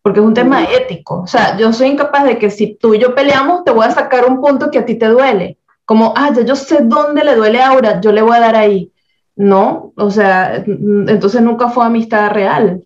porque 0.03 0.19
es 0.19 0.25
un 0.25 0.33
tema 0.33 0.65
ético. 0.65 1.21
O 1.21 1.27
sea, 1.27 1.57
yo 1.57 1.71
soy 1.71 1.87
incapaz 1.87 2.25
de 2.25 2.37
que 2.37 2.51
si 2.51 2.75
tú 2.75 2.93
y 2.93 2.99
yo 2.99 3.15
peleamos, 3.15 3.63
te 3.63 3.71
voy 3.71 3.85
a 3.85 3.91
sacar 3.91 4.25
un 4.25 4.41
punto 4.41 4.69
que 4.69 4.79
a 4.79 4.85
ti 4.85 4.95
te 4.95 5.07
duele. 5.07 5.57
Como, 5.85 6.13
ah, 6.15 6.31
ya 6.35 6.43
yo 6.43 6.57
sé 6.57 6.79
dónde 6.83 7.23
le 7.23 7.35
duele 7.35 7.61
a 7.61 7.69
Aura, 7.69 8.01
yo 8.01 8.11
le 8.11 8.21
voy 8.21 8.35
a 8.35 8.41
dar 8.41 8.55
ahí. 8.57 8.91
No, 9.35 9.93
o 9.95 10.11
sea, 10.11 10.57
entonces 10.57 11.41
nunca 11.41 11.69
fue 11.69 11.85
amistad 11.85 12.31
real. 12.31 12.85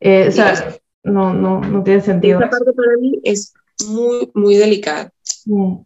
Eh, 0.00 0.28
o 0.28 0.32
sea, 0.32 0.78
no, 1.04 1.34
no, 1.34 1.60
no 1.60 1.82
tiene 1.82 2.00
sentido. 2.00 2.40
Esta 2.40 2.50
parte 2.50 2.72
para 2.72 2.96
mí 3.00 3.20
es 3.22 3.52
muy, 3.86 4.30
muy 4.34 4.56
delicada. 4.56 5.10
Mm. 5.44 5.76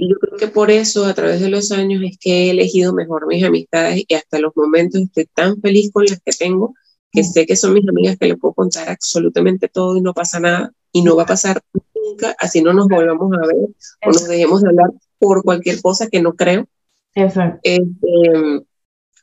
Y 0.00 0.08
yo 0.08 0.16
creo 0.18 0.38
que 0.38 0.48
por 0.48 0.70
eso, 0.70 1.04
a 1.04 1.12
través 1.12 1.42
de 1.42 1.50
los 1.50 1.70
años, 1.72 2.02
es 2.02 2.16
que 2.18 2.46
he 2.46 2.50
elegido 2.50 2.94
mejor 2.94 3.26
mis 3.26 3.44
amistades 3.44 4.02
y 4.08 4.14
hasta 4.14 4.38
los 4.38 4.56
momentos 4.56 5.02
estoy 5.02 5.26
tan 5.26 5.60
feliz 5.60 5.90
con 5.92 6.06
las 6.06 6.18
que 6.20 6.32
tengo, 6.32 6.74
que 7.12 7.22
sé 7.22 7.44
que 7.44 7.54
son 7.54 7.74
mis 7.74 7.86
amigas 7.86 8.16
que 8.18 8.26
le 8.26 8.38
puedo 8.38 8.54
contar 8.54 8.88
absolutamente 8.88 9.68
todo 9.68 9.98
y 9.98 10.00
no 10.00 10.14
pasa 10.14 10.40
nada. 10.40 10.72
Y 10.90 11.02
no 11.02 11.16
va 11.16 11.24
a 11.24 11.26
pasar 11.26 11.60
nunca, 11.94 12.34
así 12.38 12.62
no 12.62 12.72
nos 12.72 12.88
volvamos 12.88 13.30
a 13.34 13.46
ver 13.46 13.68
o 14.06 14.06
nos 14.06 14.26
dejemos 14.26 14.62
de 14.62 14.70
hablar 14.70 14.90
por 15.18 15.44
cualquier 15.44 15.82
cosa 15.82 16.08
que 16.08 16.22
no 16.22 16.34
creo. 16.34 16.66
Exacto. 17.14 17.60
Este, 17.62 18.64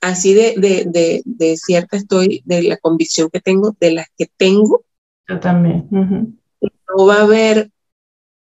así 0.02 0.36
de, 0.36 0.54
de, 0.58 0.86
de, 0.86 1.24
de, 1.26 1.58
cierta 1.58 1.98
estoy 1.98 2.44
de 2.46 2.62
la 2.62 2.78
convicción 2.78 3.32
que 3.34 3.42
tengo, 3.42 3.76
de 3.80 3.92
las 3.92 4.08
que 4.16 4.28
tengo. 4.38 4.86
Yo 5.28 5.40
también. 5.40 5.88
No 5.92 7.06
va 7.08 7.16
a 7.16 7.22
haber, 7.24 7.72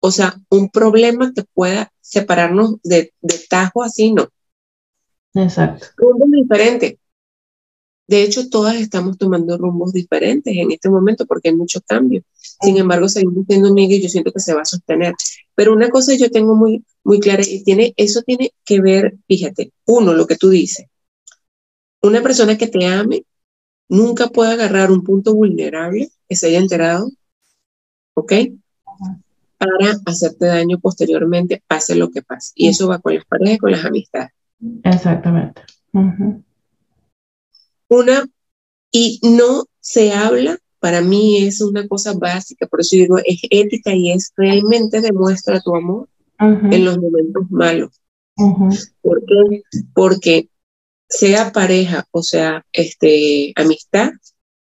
o 0.06 0.12
sea, 0.12 0.40
un 0.50 0.70
problema 0.70 1.34
que 1.36 1.44
pueda 1.52 1.92
separarnos 2.00 2.76
de, 2.84 3.12
de 3.22 3.40
tajo 3.50 3.82
así, 3.82 4.14
no. 4.14 4.30
Exacto. 5.34 5.88
Rumbos 5.98 6.30
diferentes. 6.30 6.98
De 8.06 8.22
hecho, 8.22 8.48
todas 8.50 8.76
estamos 8.76 9.18
tomando 9.18 9.58
rumbos 9.58 9.94
diferentes 9.94 10.56
en 10.56 10.72
este 10.72 10.92
momento 10.92 11.26
porque 11.26 11.50
hay 11.50 11.56
muchos 11.56 11.82
cambios. 11.88 12.24
Sin 12.62 12.78
embargo, 12.78 13.10
seguimos 13.10 13.48
siendo 13.48 13.70
amigas 13.70 13.98
y 13.98 14.04
yo 14.04 14.10
siento 14.10 14.32
que 14.32 14.40
se 14.40 14.54
va 14.54 14.62
a 14.62 14.66
sostener. 14.66 15.16
Pero 15.56 15.74
una 15.74 15.90
cosa 15.90 16.14
yo 16.14 16.30
tengo 16.30 16.54
muy, 16.54 16.86
muy 17.04 17.20
clara 17.20 17.42
y 17.44 17.64
tiene, 17.64 17.96
eso 17.98 18.22
tiene 18.22 18.52
que 18.64 18.80
ver, 18.82 19.18
fíjate, 19.28 19.72
uno, 19.86 20.14
lo 20.14 20.28
que 20.28 20.36
tú 20.36 20.52
dices, 20.52 20.86
una 22.04 22.22
persona 22.22 22.60
que 22.60 22.68
te 22.68 22.86
ame 22.86 23.26
nunca 23.90 24.28
puede 24.28 24.54
agarrar 24.54 24.92
un 24.92 25.04
punto 25.04 25.34
vulnerable 25.34 26.12
que 26.30 26.36
se 26.36 26.46
haya 26.46 26.60
enterado, 26.60 27.10
¿ok? 28.14 28.34
Para 29.58 29.98
hacerte 30.06 30.46
daño 30.46 30.80
posteriormente, 30.80 31.64
pase 31.68 31.96
lo 31.96 32.10
que 32.10 32.22
pase. 32.22 32.52
Y 32.56 32.70
eso 32.70 32.88
va 32.88 33.00
con 33.00 33.16
las 33.16 33.26
parejas 33.26 33.56
y 33.56 33.58
con 33.58 33.72
las 33.72 33.86
amistades. 33.86 34.32
Exactamente. 34.84 35.62
Una, 37.88 38.28
y 38.92 39.20
no 39.24 39.66
se 39.80 40.14
habla, 40.14 40.58
para 40.80 41.02
mí 41.02 41.46
es 41.46 41.62
una 41.62 41.88
cosa 41.88 42.14
básica, 42.14 42.68
por 42.68 42.82
eso 42.82 42.96
digo, 42.96 43.18
es 43.24 43.40
ética 43.50 43.94
y 43.94 44.12
es 44.12 44.32
realmente 44.36 45.02
demuestra 45.02 45.62
tu 45.62 45.76
amor 45.76 46.10
en 46.40 46.86
los 46.86 46.98
momentos 46.98 47.50
malos. 47.50 48.02
¿Por 49.02 49.24
qué? 49.26 49.64
Porque 49.94 50.50
sea 51.08 51.52
pareja 51.52 52.06
o 52.12 52.24
sea 52.24 52.66
este, 52.72 53.54
amistad, 53.56 54.12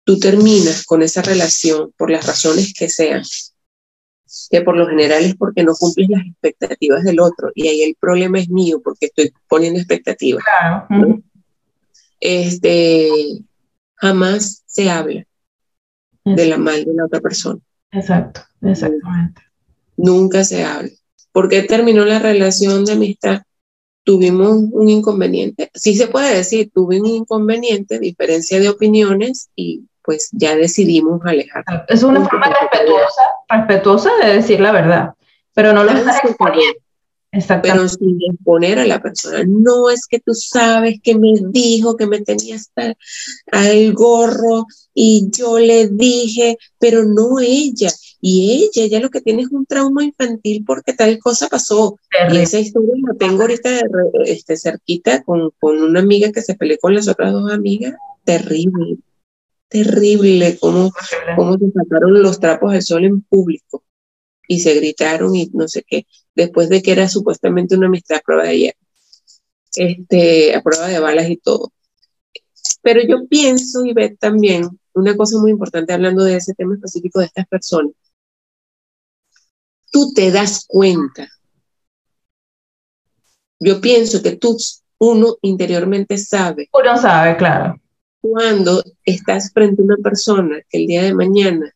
tú 0.04 0.18
terminas 0.18 0.84
con 0.84 1.02
esa 1.02 1.22
relación 1.22 1.92
por 1.96 2.10
las 2.10 2.26
razones 2.26 2.74
que 2.74 2.88
sean, 2.88 3.22
que 4.50 4.60
por 4.62 4.76
lo 4.76 4.86
general 4.86 5.24
es 5.24 5.34
porque 5.36 5.62
no 5.62 5.74
cumples 5.74 6.08
las 6.08 6.26
expectativas 6.26 7.04
del 7.04 7.20
otro 7.20 7.50
y 7.54 7.68
ahí 7.68 7.82
el 7.82 7.96
problema 7.98 8.38
es 8.38 8.48
mío 8.48 8.80
porque 8.82 9.06
estoy 9.06 9.32
poniendo 9.48 9.78
expectativas. 9.78 10.44
Este, 12.20 13.08
jamás 13.96 14.62
se 14.66 14.90
habla 14.90 15.26
de 16.24 16.46
la 16.46 16.56
mal 16.56 16.84
de 16.84 16.94
la 16.94 17.04
otra 17.04 17.20
persona. 17.20 17.60
Exacto, 17.92 18.40
exactamente. 18.62 19.42
Nunca 19.96 20.44
se 20.44 20.64
habla. 20.64 20.90
¿Por 21.32 21.48
qué 21.48 21.62
terminó 21.62 22.04
la 22.04 22.18
relación 22.18 22.84
de 22.84 22.92
amistad? 22.92 23.42
tuvimos 24.04 24.66
un 24.70 24.88
inconveniente, 24.88 25.70
sí 25.74 25.96
se 25.96 26.06
puede 26.06 26.36
decir, 26.36 26.70
tuve 26.72 27.00
un 27.00 27.06
inconveniente, 27.06 27.98
diferencia 27.98 28.60
de 28.60 28.68
opiniones 28.68 29.48
y 29.56 29.88
pues 30.04 30.28
ya 30.32 30.54
decidimos 30.54 31.20
alejarnos. 31.24 31.82
Es 31.88 32.02
una 32.02 32.28
forma 32.28 32.46
respetuosa, 32.46 33.22
respetuosa 33.48 34.10
de 34.22 34.34
decir 34.34 34.60
la 34.60 34.72
verdad, 34.72 35.14
pero 35.54 35.72
no 35.72 35.82
lo 35.84 35.90
estás 35.90 36.22
exponiendo. 36.24 36.84
Pero 37.62 37.88
sin 37.88 38.18
exponer 38.22 38.78
a 38.78 38.86
la 38.86 39.00
persona. 39.00 39.44
No 39.46 39.90
es 39.90 40.06
que 40.06 40.20
tú 40.20 40.34
sabes 40.34 41.00
que 41.02 41.16
me 41.18 41.32
dijo 41.48 41.96
que 41.96 42.06
me 42.06 42.20
tenía 42.20 42.56
hasta 42.56 42.94
al 43.50 43.92
gorro 43.92 44.66
y 44.92 45.28
yo 45.36 45.58
le 45.58 45.88
dije, 45.88 46.58
pero 46.78 47.04
no 47.04 47.40
ella. 47.40 47.90
Y 48.20 48.68
ella 48.72 48.86
ya 48.86 49.00
lo 49.00 49.10
que 49.10 49.20
tiene 49.20 49.42
es 49.42 49.50
un 49.50 49.66
trauma 49.66 50.04
infantil 50.04 50.64
porque 50.66 50.92
tal 50.92 51.18
cosa 51.18 51.48
pasó. 51.48 51.98
Y 52.30 52.38
esa 52.38 52.60
historia 52.60 52.94
la 53.02 53.14
tengo 53.18 53.42
ahorita 53.42 53.80
este, 54.24 54.56
cerquita 54.56 55.22
con, 55.24 55.50
con 55.60 55.82
una 55.82 56.00
amiga 56.00 56.30
que 56.30 56.42
se 56.42 56.54
peleó 56.54 56.78
con 56.80 56.94
las 56.94 57.08
otras 57.08 57.32
dos 57.32 57.50
amigas. 57.50 57.94
Terrible, 58.24 58.98
terrible 59.74 60.56
cómo, 60.60 60.92
cómo 61.34 61.58
se 61.58 61.68
sacaron 61.72 62.22
los 62.22 62.38
trapos 62.38 62.72
al 62.72 62.82
sol 62.82 63.04
en 63.04 63.22
público 63.22 63.82
y 64.46 64.60
se 64.60 64.72
gritaron 64.74 65.34
y 65.34 65.50
no 65.52 65.66
sé 65.66 65.84
qué, 65.84 66.06
después 66.32 66.68
de 66.68 66.80
que 66.80 66.92
era 66.92 67.08
supuestamente 67.08 67.76
una 67.76 67.88
amistad 67.88 68.18
a 68.18 68.20
prueba 68.20 68.44
de 68.44 68.76
este, 69.74 70.54
a 70.54 70.62
prueba 70.62 70.86
de 70.86 71.00
balas 71.00 71.28
y 71.28 71.38
todo. 71.38 71.72
Pero 72.82 73.00
yo 73.02 73.26
pienso 73.28 73.84
y 73.84 73.92
ve 73.92 74.16
también 74.16 74.68
una 74.92 75.16
cosa 75.16 75.38
muy 75.38 75.50
importante 75.50 75.92
hablando 75.92 76.22
de 76.22 76.36
ese 76.36 76.54
tema 76.54 76.74
específico 76.74 77.18
de 77.18 77.26
estas 77.26 77.48
personas, 77.48 77.94
tú 79.90 80.12
te 80.14 80.30
das 80.30 80.66
cuenta. 80.68 81.28
Yo 83.58 83.80
pienso 83.80 84.22
que 84.22 84.36
tú, 84.36 84.56
uno 84.98 85.36
interiormente 85.42 86.16
sabe. 86.16 86.68
Uno 86.72 86.96
sabe, 86.96 87.36
claro. 87.36 87.80
Cuando 88.24 88.82
estás 89.04 89.52
frente 89.52 89.82
a 89.82 89.84
una 89.84 89.96
persona 89.98 90.62
que 90.70 90.78
el 90.78 90.86
día 90.86 91.02
de 91.02 91.14
mañana 91.14 91.70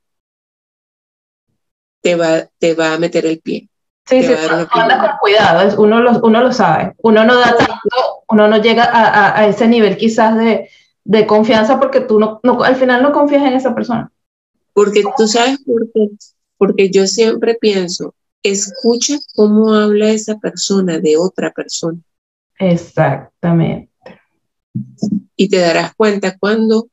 te 2.01 2.14
va, 2.14 2.49
te 2.59 2.74
va 2.74 2.94
a 2.94 2.99
meter 2.99 3.26
el 3.26 3.40
pie. 3.40 3.68
Sí, 4.07 4.22
sí, 4.22 4.32
anda 4.70 4.99
con 4.99 5.18
cuidado, 5.20 5.82
uno 5.82 6.01
lo, 6.01 6.18
uno 6.20 6.42
lo 6.42 6.51
sabe. 6.51 6.94
Uno 7.03 7.22
no 7.24 7.38
da 7.38 7.55
tanto, 7.55 8.24
uno 8.30 8.49
no 8.49 8.57
llega 8.62 8.84
a, 8.84 9.38
a, 9.38 9.46
ese 9.46 9.68
nivel 9.68 9.99
quizás 9.99 10.38
de, 10.38 10.70
de, 11.05 11.26
confianza 11.26 11.78
porque 11.78 12.01
tú 12.01 12.18
no, 12.18 12.40
no, 12.42 12.62
al 12.62 12.76
final 12.76 13.03
no 13.03 13.12
confías 13.12 13.42
en 13.42 13.53
esa 13.53 13.74
persona. 13.74 14.11
Porque 14.72 15.03
tú 15.18 15.28
sabes 15.28 15.59
por 15.66 15.92
qué 15.92 16.09
porque 16.57 16.88
yo 16.88 17.07
siempre 17.07 17.57
pienso, 17.61 18.14
escucha 18.42 19.18
cómo 19.34 19.74
habla 19.74 20.09
esa 20.09 20.38
persona 20.38 20.99
de 20.99 21.18
otra 21.18 21.53
persona. 21.53 21.99
Exactamente. 22.59 23.90
Y 25.37 25.49
te 25.49 25.59
darás 25.59 25.95
cuenta 25.95 26.37
cuando, 26.39 26.89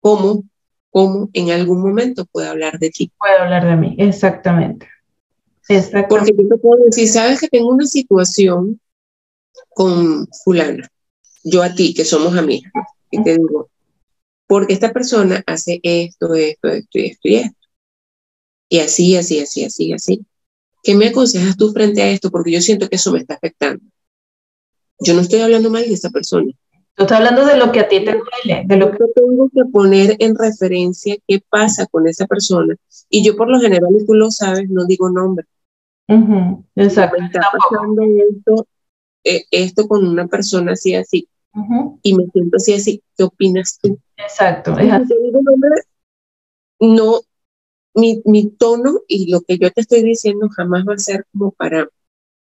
cómo, 0.00 0.44
cómo 0.90 1.28
en 1.32 1.50
algún 1.50 1.82
momento 1.82 2.24
puede 2.26 2.48
hablar 2.48 2.78
de 2.78 2.90
ti. 2.90 3.12
Puede 3.18 3.38
hablar 3.38 3.66
de 3.66 3.76
mí, 3.76 3.96
exactamente. 3.98 4.88
exactamente. 5.68 6.08
Porque 6.08 6.32
yo 6.36 6.48
te 6.48 6.56
puedo 6.58 6.84
decir, 6.84 7.08
sabes 7.08 7.40
que 7.40 7.48
tengo 7.48 7.68
una 7.68 7.86
situación 7.86 8.80
con 9.70 10.26
fulana, 10.44 10.88
yo 11.44 11.62
a 11.62 11.74
ti, 11.74 11.94
que 11.94 12.04
somos 12.04 12.36
amigas, 12.36 12.72
y 13.10 13.22
te 13.22 13.36
digo, 13.36 13.68
porque 14.46 14.72
esta 14.72 14.92
persona 14.92 15.42
hace 15.46 15.80
esto, 15.82 16.34
esto, 16.34 16.68
esto 16.68 16.98
y 16.98 17.06
esto 17.06 17.28
y 17.28 17.34
esto 17.36 17.66
y 18.68 18.78
así, 18.80 19.16
así, 19.16 19.40
así, 19.40 19.64
así, 19.64 19.92
así. 19.92 20.26
¿Qué 20.82 20.94
me 20.94 21.08
aconsejas 21.08 21.56
tú 21.56 21.72
frente 21.72 22.02
a 22.02 22.10
esto? 22.10 22.30
Porque 22.30 22.52
yo 22.52 22.60
siento 22.60 22.88
que 22.88 22.96
eso 22.96 23.12
me 23.12 23.20
está 23.20 23.34
afectando. 23.34 23.84
Yo 25.00 25.14
no 25.14 25.20
estoy 25.20 25.40
hablando 25.40 25.70
mal 25.70 25.82
de 25.82 25.94
esa 25.94 26.10
persona. 26.10 26.52
Tú 26.96 27.02
estás 27.02 27.18
hablando 27.18 27.44
de 27.44 27.58
lo 27.58 27.70
que 27.72 27.80
a 27.80 27.88
ti 27.88 28.02
te 28.02 28.12
duele, 28.12 28.64
de 28.64 28.76
lo 28.78 28.90
que 28.90 29.04
tengo 29.14 29.50
que 29.50 29.66
poner 29.70 30.16
en 30.18 30.34
referencia 30.34 31.14
qué 31.28 31.42
pasa 31.46 31.86
con 31.86 32.08
esa 32.08 32.26
persona. 32.26 32.74
Y 33.10 33.22
yo 33.22 33.36
por 33.36 33.50
lo 33.50 33.60
general, 33.60 33.90
y 34.00 34.06
tú 34.06 34.14
lo 34.14 34.30
sabes, 34.30 34.70
no 34.70 34.86
digo 34.86 35.10
nombre. 35.10 35.46
Exacto. 36.74 37.22
está 37.22 37.40
pasando 37.52 38.02
esto, 38.02 38.66
eh, 39.24 39.44
esto 39.50 39.86
con 39.86 40.06
una 40.06 40.26
persona 40.26 40.72
así, 40.72 40.94
así. 40.94 41.28
Y 42.02 42.14
me 42.14 42.24
siento 42.32 42.56
así, 42.56 42.72
así. 42.72 43.02
¿Qué 43.14 43.24
opinas 43.24 43.78
tú? 43.82 43.98
Exacto. 44.16 44.74
no, 46.80 47.20
mi, 47.94 48.22
mi, 48.24 48.50
tono 48.50 49.00
y 49.06 49.30
lo 49.30 49.42
que 49.42 49.58
yo 49.58 49.70
te 49.70 49.82
estoy 49.82 50.02
diciendo 50.02 50.48
jamás 50.48 50.84
va 50.88 50.94
a 50.94 50.98
ser 50.98 51.26
como 51.30 51.50
para 51.50 51.88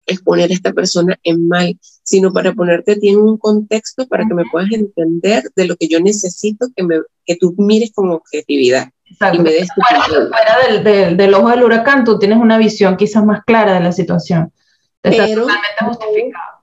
exponer 0.07 0.51
a 0.51 0.55
esta 0.55 0.73
persona 0.73 1.19
en 1.23 1.49
mal, 1.49 1.79
sino 2.03 2.33
para 2.33 2.53
ponerte 2.53 2.93
a 2.93 2.97
ti 2.97 3.09
en 3.09 3.19
un 3.19 3.37
contexto 3.37 4.07
para 4.07 4.25
que 4.27 4.35
me 4.35 4.45
puedas 4.51 4.71
entender 4.73 5.45
de 5.55 5.67
lo 5.67 5.77
que 5.77 5.89
yo 5.89 6.01
necesito 6.01 6.69
que, 6.75 6.83
me, 6.83 7.01
que 7.25 7.37
tú 7.37 7.55
mires 7.59 7.93
con 7.93 8.11
objetividad. 8.11 8.89
Exacto. 9.05 9.39
Y 9.39 9.43
me 9.43 9.53
des 9.53 9.69
fuera, 9.75 10.67
del, 10.69 10.85
del, 10.85 11.17
del, 11.17 11.35
ojo 11.35 11.51
del 11.51 11.63
huracán, 11.63 12.05
tú 12.05 12.19
tienes 12.19 12.39
una 12.39 12.59
visión 12.59 12.97
quizás 12.97 13.25
más 13.25 13.45
clara 13.45 13.75
de 13.75 13.81
la 13.81 13.93
situación. 13.93 14.53
Pero, 15.01 15.43
totalmente 15.43 15.85
justificado 15.85 16.56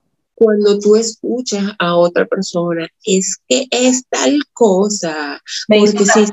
cuando 0.44 0.78
tú 0.78 0.94
escuchas 0.96 1.64
a 1.78 1.96
otra 1.96 2.26
persona, 2.26 2.86
es 3.04 3.38
que 3.48 3.66
es 3.70 4.04
tal 4.08 4.38
cosa, 4.52 5.40
me 5.68 5.78
porque 5.78 6.04
si 6.04 6.24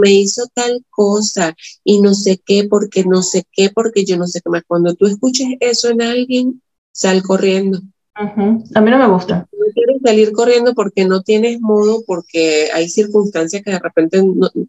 me 0.00 0.10
hizo 0.10 0.42
tal 0.52 0.84
cosa 0.90 1.54
y 1.84 2.00
no 2.00 2.12
sé 2.14 2.40
qué, 2.44 2.66
porque 2.68 3.04
no 3.04 3.22
sé 3.22 3.44
qué, 3.52 3.70
porque 3.70 4.04
yo 4.04 4.16
no 4.16 4.26
sé 4.26 4.40
qué 4.40 4.50
más. 4.50 4.64
Cuando 4.66 4.94
tú 4.94 5.06
escuches 5.06 5.46
eso 5.60 5.90
en 5.90 6.02
alguien, 6.02 6.60
sal 6.90 7.22
corriendo. 7.22 7.80
A 8.14 8.80
mí 8.80 8.90
no 8.90 8.98
me 8.98 9.08
gusta. 9.08 9.46
quieres 9.74 10.02
salir 10.02 10.32
corriendo 10.32 10.74
porque 10.74 11.04
no 11.04 11.22
tienes 11.22 11.60
modo, 11.60 12.02
porque 12.04 12.70
hay 12.74 12.88
circunstancias 12.88 13.62
que 13.62 13.70
de 13.70 13.78
repente 13.78 14.20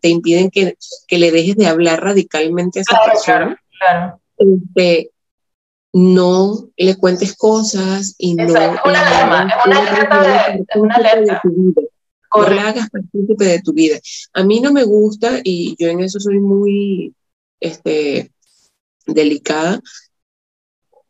te 0.01 0.09
impiden 0.09 0.51
que, 0.51 0.75
le 1.09 1.31
dejes 1.31 1.55
de 1.55 1.67
hablar 1.67 2.03
radicalmente 2.03 2.79
a 2.79 2.81
esa 2.83 2.99
persona. 3.05 3.61
Claro, 3.79 4.19
este, 4.37 5.11
no 5.97 6.69
le 6.77 6.95
cuentes 6.95 7.35
cosas 7.35 8.13
y 8.19 8.35
no. 8.35 8.43
Una 8.43 8.75
alarma, 8.85 9.47
es 9.47 9.65
una 9.65 9.79
alerta 9.79 10.21
de, 10.21 10.79
una 10.79 10.95
alerta. 10.95 11.41
tu 11.41 11.49
vida. 11.49 11.81
No 12.35 12.49
la 12.49 12.67
hagas 12.67 12.89
partícipe 12.91 13.45
de 13.45 13.61
tu 13.61 13.73
vida. 13.73 13.97
A 14.33 14.43
mí 14.43 14.59
no 14.59 14.71
me 14.71 14.83
gusta, 14.83 15.39
y 15.43 15.75
yo 15.79 15.87
en 15.87 16.01
eso 16.01 16.19
soy 16.19 16.39
muy 16.39 17.15
este, 17.59 18.31
delicada, 19.07 19.81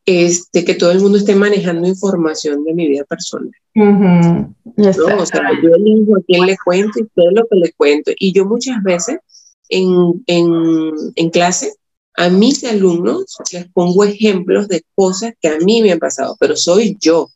este, 0.06 0.64
que 0.64 0.76
todo 0.76 0.92
el 0.92 1.02
mundo 1.02 1.18
esté 1.18 1.36
manejando 1.36 1.86
información 1.86 2.64
de 2.64 2.74
mi 2.74 2.88
vida 2.88 3.04
personal. 3.04 3.52
¿no? 3.76 4.56
O 4.78 5.26
sea, 5.26 5.42
yo 5.62 5.76
elijo 5.76 6.16
a 6.18 6.22
quién 6.26 6.46
le 6.46 6.56
cuento 6.64 7.00
y 7.00 7.08
todo 7.14 7.30
lo 7.32 7.46
que 7.50 7.58
le 7.58 7.74
cuento. 7.74 8.12
Y 8.18 8.32
yo 8.32 8.46
muchas 8.46 8.82
veces 8.84 9.18
en, 9.68 10.24
en, 10.28 10.94
en 11.16 11.30
clase 11.30 11.74
a 12.18 12.30
mis 12.30 12.64
alumnos 12.66 13.38
les 13.54 13.70
pongo 13.72 14.04
ejemplos 14.04 14.68
de 14.68 14.84
cosas 14.94 15.34
que 15.40 15.48
a 15.48 15.58
mí 15.60 15.82
me 15.82 15.94
han 15.94 16.00
pasado, 16.00 16.36
pero 16.40 16.58
soy 16.58 16.98
yo. 17.00 17.30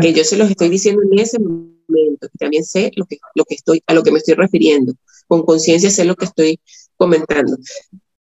Que 0.00 0.12
yo 0.12 0.24
se 0.24 0.36
los 0.36 0.50
estoy 0.50 0.68
diciendo 0.68 1.02
en 1.10 1.18
ese 1.18 1.38
momento, 1.38 2.28
que 2.28 2.38
también 2.38 2.64
sé 2.64 2.90
lo 2.96 3.06
que, 3.06 3.18
lo 3.34 3.44
que 3.44 3.54
estoy, 3.54 3.82
a 3.86 3.94
lo 3.94 4.02
que 4.02 4.10
me 4.10 4.18
estoy 4.18 4.34
refiriendo. 4.34 4.94
Con 5.28 5.44
conciencia 5.44 5.90
sé 5.90 6.04
lo 6.04 6.16
que 6.16 6.24
estoy 6.24 6.58
comentando 6.96 7.56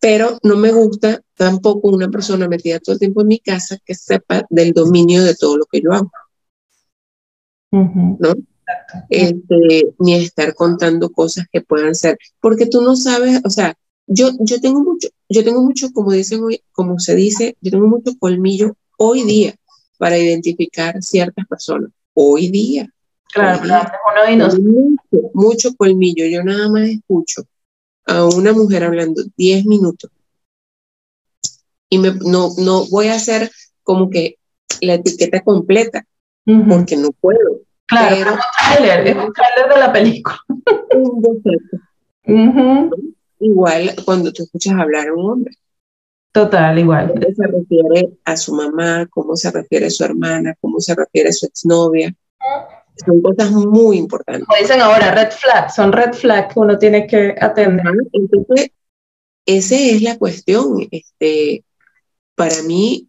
pero 0.00 0.38
no 0.42 0.56
me 0.56 0.72
gusta 0.72 1.20
tampoco 1.34 1.88
una 1.88 2.08
persona 2.08 2.48
metida 2.48 2.78
todo 2.78 2.94
el 2.94 3.00
tiempo 3.00 3.22
en 3.22 3.28
mi 3.28 3.38
casa 3.40 3.78
que 3.84 3.94
sepa 3.94 4.46
del 4.50 4.72
dominio 4.72 5.24
de 5.24 5.34
todo 5.34 5.56
lo 5.56 5.64
que 5.66 5.80
yo 5.80 5.92
hago. 5.92 6.10
¿No? 7.72 8.34
Este, 9.10 9.94
ni 9.98 10.14
estar 10.14 10.54
contando 10.54 11.10
cosas 11.10 11.46
que 11.50 11.60
puedan 11.60 11.94
ser, 11.94 12.18
porque 12.40 12.66
tú 12.66 12.82
no 12.82 12.96
sabes, 12.96 13.40
o 13.44 13.50
sea, 13.50 13.74
yo, 14.06 14.30
yo 14.40 14.60
tengo 14.60 14.80
mucho, 14.82 15.08
yo 15.28 15.44
tengo 15.44 15.62
mucho, 15.62 15.92
como 15.92 16.12
dicen 16.12 16.42
hoy, 16.42 16.62
como 16.72 16.98
se 16.98 17.14
dice, 17.14 17.56
yo 17.60 17.70
tengo 17.70 17.86
mucho 17.86 18.12
colmillo 18.18 18.76
hoy 18.98 19.24
día 19.24 19.54
para 19.98 20.18
identificar 20.18 21.02
ciertas 21.02 21.46
personas. 21.46 21.90
Hoy 22.14 22.48
día. 22.48 22.88
Claro, 23.32 23.62
mucho, 24.58 25.30
mucho 25.34 25.74
colmillo. 25.76 26.24
Yo 26.26 26.42
nada 26.42 26.70
más 26.70 26.88
escucho 26.88 27.42
a 28.06 28.24
una 28.24 28.52
mujer 28.52 28.84
hablando 28.84 29.22
10 29.36 29.66
minutos 29.66 30.10
y 31.88 31.98
me, 31.98 32.12
no, 32.12 32.50
no 32.58 32.86
voy 32.86 33.08
a 33.08 33.14
hacer 33.14 33.50
como 33.82 34.10
que 34.10 34.38
la 34.80 34.94
etiqueta 34.94 35.40
completa, 35.42 36.06
porque 36.68 36.96
no 36.96 37.10
puedo. 37.12 37.60
Claro, 37.86 38.16
es 38.16 38.26
un 38.26 38.38
trailer, 38.58 39.06
es 39.06 39.16
un 39.16 39.32
trailer 39.32 39.74
de 39.74 39.80
la 39.80 39.92
película. 39.92 40.38
Un 42.26 43.15
Igual 43.38 43.94
cuando 44.04 44.32
tú 44.32 44.44
escuchas 44.44 44.74
hablar 44.74 45.08
a 45.08 45.14
un 45.14 45.30
hombre. 45.30 45.54
Total, 46.32 46.78
igual. 46.78 47.08
¿Cómo 47.08 47.26
se 47.34 47.46
refiere 47.46 48.18
a 48.24 48.36
su 48.36 48.54
mamá? 48.54 49.06
¿Cómo 49.10 49.36
se 49.36 49.50
refiere 49.50 49.86
a 49.86 49.90
su 49.90 50.04
hermana? 50.04 50.54
¿Cómo 50.60 50.80
se 50.80 50.94
refiere 50.94 51.30
a 51.30 51.32
su 51.32 51.46
exnovia? 51.46 52.14
Son 53.04 53.22
cosas 53.22 53.50
muy 53.50 53.98
importantes. 53.98 54.44
Como 54.46 54.58
dicen 54.58 54.80
ahora, 54.80 55.14
red 55.14 55.30
flag, 55.30 55.70
son 55.70 55.92
red 55.92 56.12
flags 56.12 56.52
que 56.52 56.60
uno 56.60 56.78
tiene 56.78 57.06
que 57.06 57.34
atender. 57.40 57.86
Entonces, 58.12 58.70
esa 59.46 59.76
es 59.76 60.02
la 60.02 60.18
cuestión. 60.18 60.86
Este, 60.90 61.64
para 62.34 62.62
mí, 62.62 63.08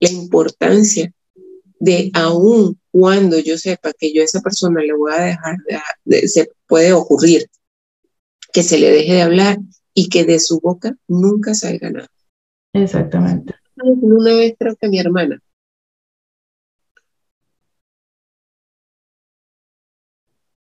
la 0.00 0.10
importancia 0.10 1.12
de 1.78 2.10
aún 2.14 2.78
cuando 2.90 3.38
yo 3.38 3.58
sepa 3.58 3.92
que 3.92 4.12
yo 4.12 4.22
a 4.22 4.24
esa 4.24 4.40
persona 4.40 4.80
le 4.80 4.94
voy 4.94 5.12
a 5.12 5.22
dejar, 5.22 5.56
de, 6.04 6.28
se 6.28 6.50
puede 6.66 6.92
ocurrir 6.92 7.48
que 8.54 8.62
se 8.62 8.78
le 8.78 8.90
deje 8.90 9.12
de 9.12 9.22
hablar 9.22 9.58
y 9.92 10.08
que 10.08 10.24
de 10.24 10.38
su 10.38 10.60
boca 10.60 10.96
nunca 11.06 11.52
salga 11.52 11.90
nada. 11.90 12.08
Exactamente. 12.72 13.54
Una 13.76 14.34
vez 14.34 14.54
creo 14.58 14.76
que 14.76 14.88
mi 14.88 14.98
hermana 14.98 15.42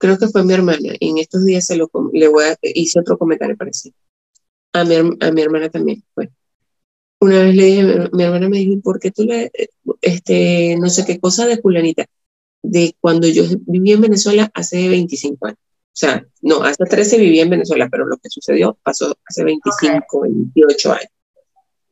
creo 0.05 0.17
que 0.17 0.27
fue 0.27 0.43
mi 0.43 0.53
hermana, 0.53 0.93
y 0.99 1.09
en 1.09 1.17
estos 1.17 1.45
días 1.45 1.65
se 1.65 1.75
lo, 1.75 1.89
le 2.13 2.27
voy 2.27 2.45
a, 2.45 2.57
hice 2.61 2.99
otro 2.99 3.17
comentario 3.17 3.57
parecido. 3.57 3.95
A 4.73 4.83
mi, 4.83 4.95
a 4.95 5.31
mi 5.31 5.41
hermana 5.41 5.69
también 5.69 6.03
fue. 6.13 6.29
Una 7.19 7.43
vez 7.43 7.55
le 7.55 7.65
dije, 7.65 8.09
mi, 8.11 8.23
hermana 8.23 8.49
me 8.49 8.59
dijo, 8.59 8.81
¿por 8.81 8.99
qué 8.99 9.11
tú 9.11 9.23
le, 9.23 9.51
este, 10.01 10.77
no 10.77 10.89
sé 10.89 11.05
qué 11.05 11.19
cosa 11.19 11.47
de 11.47 11.57
fulanita? 11.57 12.05
De 12.61 12.95
cuando 12.99 13.27
yo 13.27 13.43
viví 13.65 13.93
en 13.93 14.01
Venezuela 14.01 14.51
hace 14.53 14.89
25 14.89 15.47
años. 15.47 15.59
O 15.95 15.97
sea, 15.97 16.25
no, 16.41 16.61
hace 16.63 16.83
13 16.83 17.17
viví 17.17 17.39
en 17.39 17.49
Venezuela, 17.49 17.87
pero 17.89 18.05
lo 18.05 18.17
que 18.17 18.29
sucedió 18.29 18.77
pasó 18.83 19.17
hace 19.25 19.43
25, 19.45 20.21
28 20.21 20.91
años. 20.91 21.11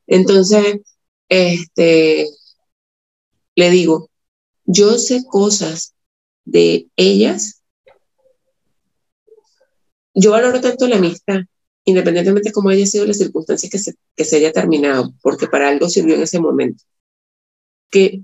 Entonces, 0.08 0.82
este, 1.30 2.28
le 3.56 3.70
digo, 3.70 4.10
yo 4.66 4.98
sé 4.98 5.24
cosas 5.26 5.96
de 6.44 6.88
ellas 6.98 7.64
yo 10.14 10.32
valoro 10.32 10.62
tanto 10.62 10.88
la 10.88 10.98
amistad, 10.98 11.42
independientemente 11.86 12.50
de 12.50 12.54
cómo 12.54 12.70
haya 12.70 12.86
sido 12.86 13.06
las 13.06 13.18
circunstancias 13.18 13.72
que 13.72 13.80
se, 13.80 13.96
que 14.16 14.26
se 14.26 14.38
haya 14.38 14.52
terminado, 14.52 15.14
porque 15.22 15.48
para 15.48 15.70
algo 15.70 15.90
sirvió 15.90 16.16
en 16.16 16.24
ese 16.24 16.40
momento, 16.40 16.84
que 17.90 18.24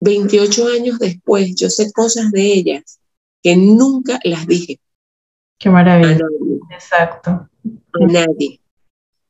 28 0.00 0.68
años 0.68 0.98
después 0.98 1.54
yo 1.54 1.70
sé 1.70 1.92
cosas 1.92 2.30
de 2.32 2.52
ellas 2.52 3.00
que 3.42 3.56
nunca 3.56 4.20
las 4.24 4.46
dije. 4.46 4.80
Qué 5.62 5.70
maravilla. 5.70 6.18
Exacto. 6.70 7.30
A 7.30 8.06
nadie. 8.06 8.60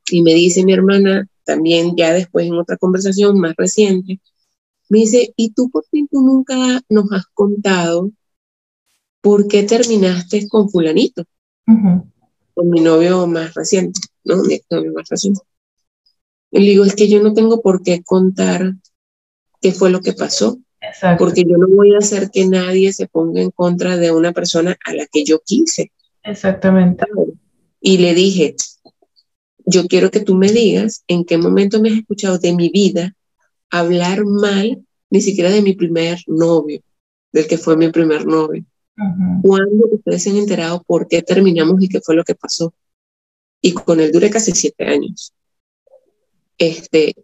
Y 0.09 0.21
me 0.23 0.33
dice 0.33 0.65
mi 0.65 0.73
hermana, 0.73 1.27
también 1.43 1.95
ya 1.95 2.11
después 2.11 2.47
en 2.47 2.55
otra 2.55 2.77
conversación 2.77 3.39
más 3.39 3.53
reciente, 3.55 4.19
me 4.89 4.99
dice, 4.99 5.31
¿y 5.37 5.51
tú 5.51 5.69
por 5.69 5.85
qué 5.91 6.05
tú 6.09 6.21
nunca 6.21 6.81
nos 6.89 7.11
has 7.11 7.27
contado 7.27 8.09
por 9.21 9.47
qué 9.47 9.61
terminaste 9.63 10.47
con 10.47 10.69
fulanito? 10.69 11.23
con 12.55 12.69
mi 12.69 12.81
novio 12.81 13.27
más 13.27 13.53
reciente, 13.53 14.01
¿no? 14.23 14.43
Mi 14.43 14.59
novio 14.69 14.91
más 14.93 15.07
reciente. 15.09 15.41
Y 16.51 16.59
le 16.59 16.65
digo, 16.71 16.83
es 16.83 16.95
que 16.95 17.07
yo 17.07 17.21
no 17.21 17.33
tengo 17.33 17.61
por 17.61 17.83
qué 17.83 18.03
contar 18.03 18.73
qué 19.61 19.71
fue 19.71 19.89
lo 19.89 20.01
que 20.01 20.13
pasó, 20.13 20.59
porque 21.17 21.43
yo 21.43 21.57
no 21.57 21.67
voy 21.67 21.95
a 21.95 21.99
hacer 21.99 22.29
que 22.31 22.45
nadie 22.47 22.91
se 22.91 23.07
ponga 23.07 23.41
en 23.41 23.51
contra 23.51 23.97
de 23.97 24.11
una 24.11 24.33
persona 24.33 24.77
a 24.85 24.93
la 24.93 25.07
que 25.07 25.23
yo 25.23 25.39
quise. 25.43 25.91
Exactamente. 26.23 27.05
Y 27.79 27.97
le 27.97 28.13
dije, 28.13 28.55
yo 29.65 29.87
quiero 29.87 30.09
que 30.11 30.21
tú 30.21 30.35
me 30.35 30.51
digas 30.51 31.03
en 31.07 31.25
qué 31.25 31.37
momento 31.37 31.81
me 31.81 31.89
has 31.89 31.97
escuchado 31.97 32.37
de 32.37 32.53
mi 32.53 32.69
vida 32.69 33.15
hablar 33.69 34.23
mal, 34.25 34.85
ni 35.09 35.21
siquiera 35.21 35.49
de 35.49 35.61
mi 35.61 35.73
primer 35.73 36.19
novio, 36.27 36.81
del 37.31 37.47
que 37.47 37.57
fue 37.57 37.75
mi 37.75 37.89
primer 37.89 38.25
novio. 38.25 38.63
¿Cuándo 39.41 39.87
ustedes 39.91 40.23
se 40.23 40.29
han 40.29 40.37
enterado 40.37 40.83
por 40.83 41.07
qué 41.07 41.21
terminamos 41.23 41.81
y 41.81 41.89
qué 41.89 41.99
fue 41.99 42.15
lo 42.15 42.23
que 42.23 42.35
pasó? 42.35 42.73
Y 43.61 43.73
con 43.73 43.99
él 43.99 44.11
duré 44.11 44.29
casi 44.29 44.51
siete 44.51 44.85
años. 44.85 45.33
Este, 46.57 47.15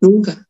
nunca. 0.00 0.48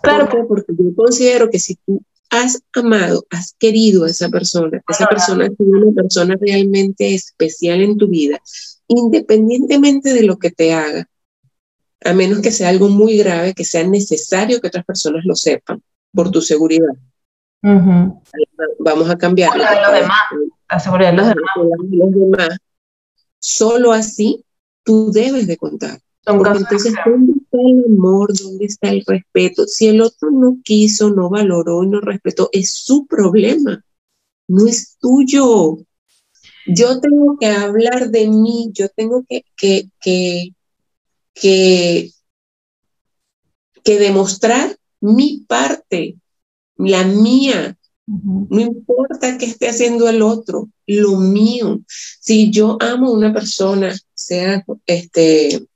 Claro. 0.00 0.46
Porque 0.46 0.72
yo 0.78 0.94
considero 0.94 1.50
que 1.50 1.58
si 1.58 1.74
tú 1.76 2.00
has 2.42 2.62
amado, 2.74 3.24
has 3.30 3.54
querido 3.58 4.04
a 4.04 4.08
esa 4.08 4.28
persona, 4.28 4.82
esa 4.88 5.06
persona 5.06 5.46
es 5.46 5.52
una 5.58 5.92
persona 5.92 6.36
realmente 6.40 7.14
especial 7.14 7.80
en 7.80 7.96
tu 7.96 8.08
vida, 8.08 8.40
independientemente 8.88 10.12
de 10.12 10.22
lo 10.22 10.38
que 10.38 10.50
te 10.50 10.72
haga, 10.72 11.08
a 12.04 12.12
menos 12.12 12.40
que 12.40 12.50
sea 12.50 12.68
algo 12.68 12.88
muy 12.88 13.16
grave, 13.16 13.54
que 13.54 13.64
sea 13.64 13.86
necesario 13.86 14.60
que 14.60 14.68
otras 14.68 14.84
personas 14.84 15.24
lo 15.24 15.34
sepan 15.34 15.82
por 16.12 16.30
tu 16.30 16.40
seguridad. 16.42 16.94
Vamos 18.78 19.08
a 19.08 19.16
cambiar. 19.16 19.56
La, 19.56 19.80
los 19.80 20.00
demás, 20.00 20.18
la 20.70 20.80
seguridad 20.80 21.12
de 21.12 21.96
los 21.96 22.10
demás. 22.12 22.58
Solo 23.38 23.92
así 23.92 24.44
tú 24.82 25.10
debes 25.12 25.46
de 25.46 25.56
contar. 25.56 25.98
entonces, 26.26 26.94
¿dónde 27.04 27.34
está 27.54 27.68
el 27.68 27.84
amor? 27.92 28.36
¿Dónde 28.36 28.66
está 28.66 28.90
el 28.90 29.04
respeto? 29.06 29.66
Si 29.66 29.86
el 29.86 30.00
otro 30.00 30.30
no 30.30 30.58
quiso, 30.62 31.10
no 31.10 31.30
valoró 31.30 31.84
y 31.84 31.88
no 31.88 32.00
respetó, 32.00 32.48
es 32.52 32.70
su 32.72 33.06
problema, 33.06 33.84
no 34.48 34.66
es 34.66 34.96
tuyo. 35.00 35.78
Yo 36.66 37.00
tengo 37.00 37.36
que 37.38 37.46
hablar 37.46 38.10
de 38.10 38.28
mí, 38.28 38.70
yo 38.72 38.88
tengo 38.88 39.24
que, 39.28 39.44
que, 39.56 39.88
que, 40.00 40.54
que, 41.34 42.10
que 43.82 43.98
demostrar 43.98 44.76
mi 45.00 45.44
parte 45.46 46.16
la 46.76 47.04
mía. 47.04 47.76
No 48.06 48.60
importa 48.60 49.38
qué 49.38 49.46
esté 49.46 49.68
haciendo 49.68 50.08
el 50.08 50.20
otro, 50.20 50.68
lo 50.86 51.16
mío. 51.16 51.80
Si 52.20 52.50
yo 52.50 52.76
amo 52.80 53.08
a 53.08 53.12
una 53.12 53.32
persona, 53.32 53.94
sea 54.14 54.64
este 54.86 55.66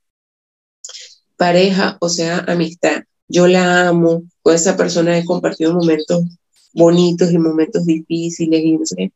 pareja 1.39 1.97
o 2.01 2.09
sea 2.09 2.39
amistad, 2.47 3.03
yo 3.29 3.47
la 3.47 3.87
amo, 3.87 4.23
con 4.41 4.53
esa 4.53 4.75
persona 4.75 5.17
he 5.17 5.23
compartido 5.23 5.73
momentos 5.73 6.23
bonitos 6.73 7.31
y 7.31 7.37
momentos 7.37 7.85
difíciles 7.85 8.59
y 8.61 8.77
no 8.77 8.85
sé, 8.85 9.13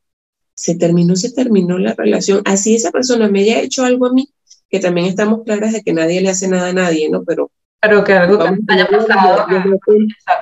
se 0.54 0.74
terminó, 0.76 1.16
se 1.16 1.32
terminó 1.32 1.78
la 1.78 1.92
relación. 1.92 2.40
Así 2.46 2.74
esa 2.74 2.90
persona 2.90 3.28
me 3.28 3.40
haya 3.40 3.60
hecho 3.60 3.84
algo 3.84 4.06
a 4.06 4.12
mí, 4.12 4.30
que 4.70 4.80
también 4.80 5.06
estamos 5.06 5.42
claras 5.44 5.74
de 5.74 5.82
que 5.82 5.92
nadie 5.92 6.22
le 6.22 6.30
hace 6.30 6.48
nada 6.48 6.68
a 6.68 6.72
nadie, 6.72 7.10
¿no? 7.10 7.24
Pero, 7.24 7.50
pero 7.78 8.02
que 8.02 8.14
algo 8.14 8.38
que 8.38 8.72
haya 8.72 8.88
pasado. 8.88 9.46
Desde, 9.50 9.70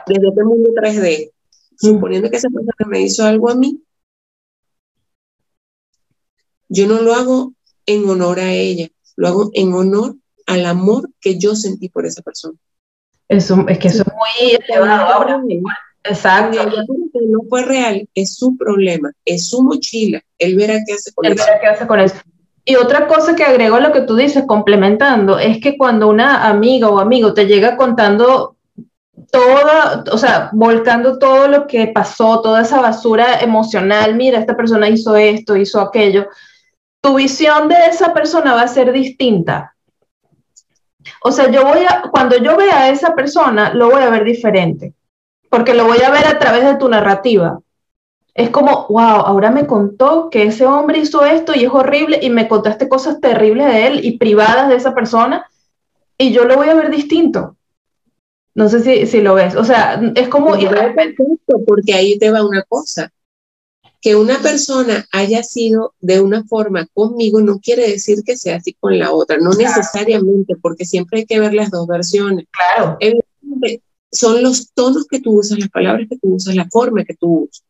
desde, 0.06 0.28
este 0.28 0.44
mundo 0.44 0.70
3D, 0.80 1.30
suponiendo 1.80 2.30
que 2.30 2.36
esa 2.36 2.48
persona 2.48 2.88
me 2.88 3.02
hizo 3.02 3.24
algo 3.24 3.50
a 3.50 3.56
mí, 3.56 3.82
yo 6.68 6.86
no 6.86 7.02
lo 7.02 7.12
hago 7.14 7.54
en 7.86 8.08
honor 8.08 8.38
a 8.38 8.52
ella, 8.52 8.88
lo 9.16 9.26
hago 9.26 9.50
en 9.52 9.74
honor 9.74 10.16
al 10.46 10.66
amor 10.66 11.10
que 11.20 11.38
yo 11.38 11.54
sentí 11.54 11.88
por 11.88 12.06
esa 12.06 12.22
persona. 12.22 12.58
Eso, 13.28 13.64
es 13.68 13.78
que 13.78 13.88
eso 13.88 14.02
es 14.02 14.12
muy 14.12 14.58
elevado 14.68 15.12
ahora. 15.12 15.40
Exacto. 16.04 16.58
no 16.64 17.40
fue 17.48 17.64
real, 17.64 18.08
es 18.14 18.34
su 18.36 18.56
problema, 18.56 19.10
es 19.24 19.48
su 19.48 19.62
mochila. 19.62 20.20
Él 20.38 20.56
verá 20.56 20.74
qué 20.86 20.94
hace 20.94 21.12
con 21.12 21.26
eso. 21.26 21.44
qué 21.60 21.66
hace 21.66 21.86
con 21.86 22.00
eso. 22.00 22.16
Y 22.64 22.76
otra 22.76 23.08
cosa 23.08 23.34
que 23.34 23.44
agrego 23.44 23.76
a 23.76 23.80
lo 23.80 23.92
que 23.92 24.02
tú 24.02 24.14
dices, 24.14 24.44
complementando, 24.46 25.38
es 25.38 25.60
que 25.60 25.76
cuando 25.76 26.08
una 26.08 26.48
amiga 26.48 26.88
o 26.88 27.00
amigo 27.00 27.34
te 27.34 27.46
llega 27.46 27.76
contando 27.76 28.56
toda, 29.30 30.04
o 30.12 30.18
sea, 30.18 30.50
volcando 30.52 31.18
todo 31.18 31.48
lo 31.48 31.66
que 31.66 31.88
pasó, 31.88 32.40
toda 32.40 32.62
esa 32.62 32.80
basura 32.80 33.40
emocional, 33.40 34.14
mira, 34.14 34.38
esta 34.38 34.56
persona 34.56 34.88
hizo 34.88 35.16
esto, 35.16 35.56
hizo 35.56 35.80
aquello, 35.80 36.28
tu 37.00 37.16
visión 37.16 37.68
de 37.68 37.76
esa 37.90 38.14
persona 38.14 38.54
va 38.54 38.62
a 38.62 38.68
ser 38.68 38.92
distinta. 38.92 39.74
O 41.22 41.32
sea, 41.32 41.50
yo 41.50 41.64
voy 41.64 41.80
a, 41.88 42.10
cuando 42.10 42.36
yo 42.36 42.56
vea 42.56 42.82
a 42.82 42.88
esa 42.90 43.14
persona, 43.14 43.72
lo 43.74 43.90
voy 43.90 44.02
a 44.02 44.10
ver 44.10 44.24
diferente 44.24 44.94
porque 45.52 45.74
lo 45.74 45.84
voy 45.84 45.98
a 45.98 46.10
ver 46.10 46.26
a 46.26 46.38
través 46.38 46.64
de 46.64 46.76
tu 46.76 46.88
narrativa. 46.88 47.60
Es 48.32 48.48
como, 48.48 48.86
wow, 48.88 49.20
ahora 49.26 49.50
me 49.50 49.66
contó 49.66 50.30
que 50.30 50.44
ese 50.44 50.64
hombre 50.64 51.00
hizo 51.00 51.26
esto 51.26 51.54
y 51.54 51.64
es 51.64 51.70
horrible 51.70 52.18
y 52.22 52.30
me 52.30 52.48
contaste 52.48 52.88
cosas 52.88 53.20
terribles 53.20 53.66
de 53.66 53.86
él 53.86 54.00
y 54.02 54.16
privadas 54.16 54.70
de 54.70 54.76
esa 54.76 54.94
persona 54.94 55.46
y 56.16 56.32
yo 56.32 56.46
lo 56.46 56.56
voy 56.56 56.70
a 56.70 56.74
ver 56.74 56.90
distinto. 56.90 57.56
No 58.54 58.70
sé 58.70 58.80
si, 58.80 59.06
si 59.06 59.20
lo 59.20 59.34
ves. 59.34 59.54
O 59.54 59.62
sea, 59.62 60.00
es 60.14 60.28
como... 60.28 60.56
porque 61.66 61.92
ahí 61.92 62.18
te 62.18 62.30
va 62.30 62.42
una 62.42 62.62
cosa. 62.62 63.12
Que 64.02 64.16
una 64.16 64.42
persona 64.42 65.06
haya 65.12 65.42
sido 65.42 65.94
de 66.00 66.20
una 66.20 66.44
forma 66.44 66.86
conmigo 66.92 67.40
no 67.40 67.60
quiere 67.60 67.88
decir 67.88 68.18
que 68.26 68.36
sea 68.36 68.56
así 68.56 68.74
con 68.74 68.98
la 68.98 69.12
otra, 69.12 69.38
no 69.38 69.52
necesariamente, 69.54 70.56
porque 70.60 70.84
siempre 70.84 71.20
hay 71.20 71.24
que 71.24 71.40
ver 71.40 71.54
las 71.54 71.70
dos 71.70 71.86
versiones. 71.86 72.46
Claro 72.50 72.98
son 74.12 74.42
los 74.42 74.72
tonos 74.72 75.06
que 75.06 75.20
tú 75.20 75.38
usas, 75.40 75.58
las 75.58 75.70
palabras 75.70 76.06
que 76.08 76.18
tú 76.18 76.34
usas, 76.34 76.54
la 76.54 76.68
forma 76.68 77.04
que 77.04 77.14
tú 77.14 77.48
usas. 77.50 77.64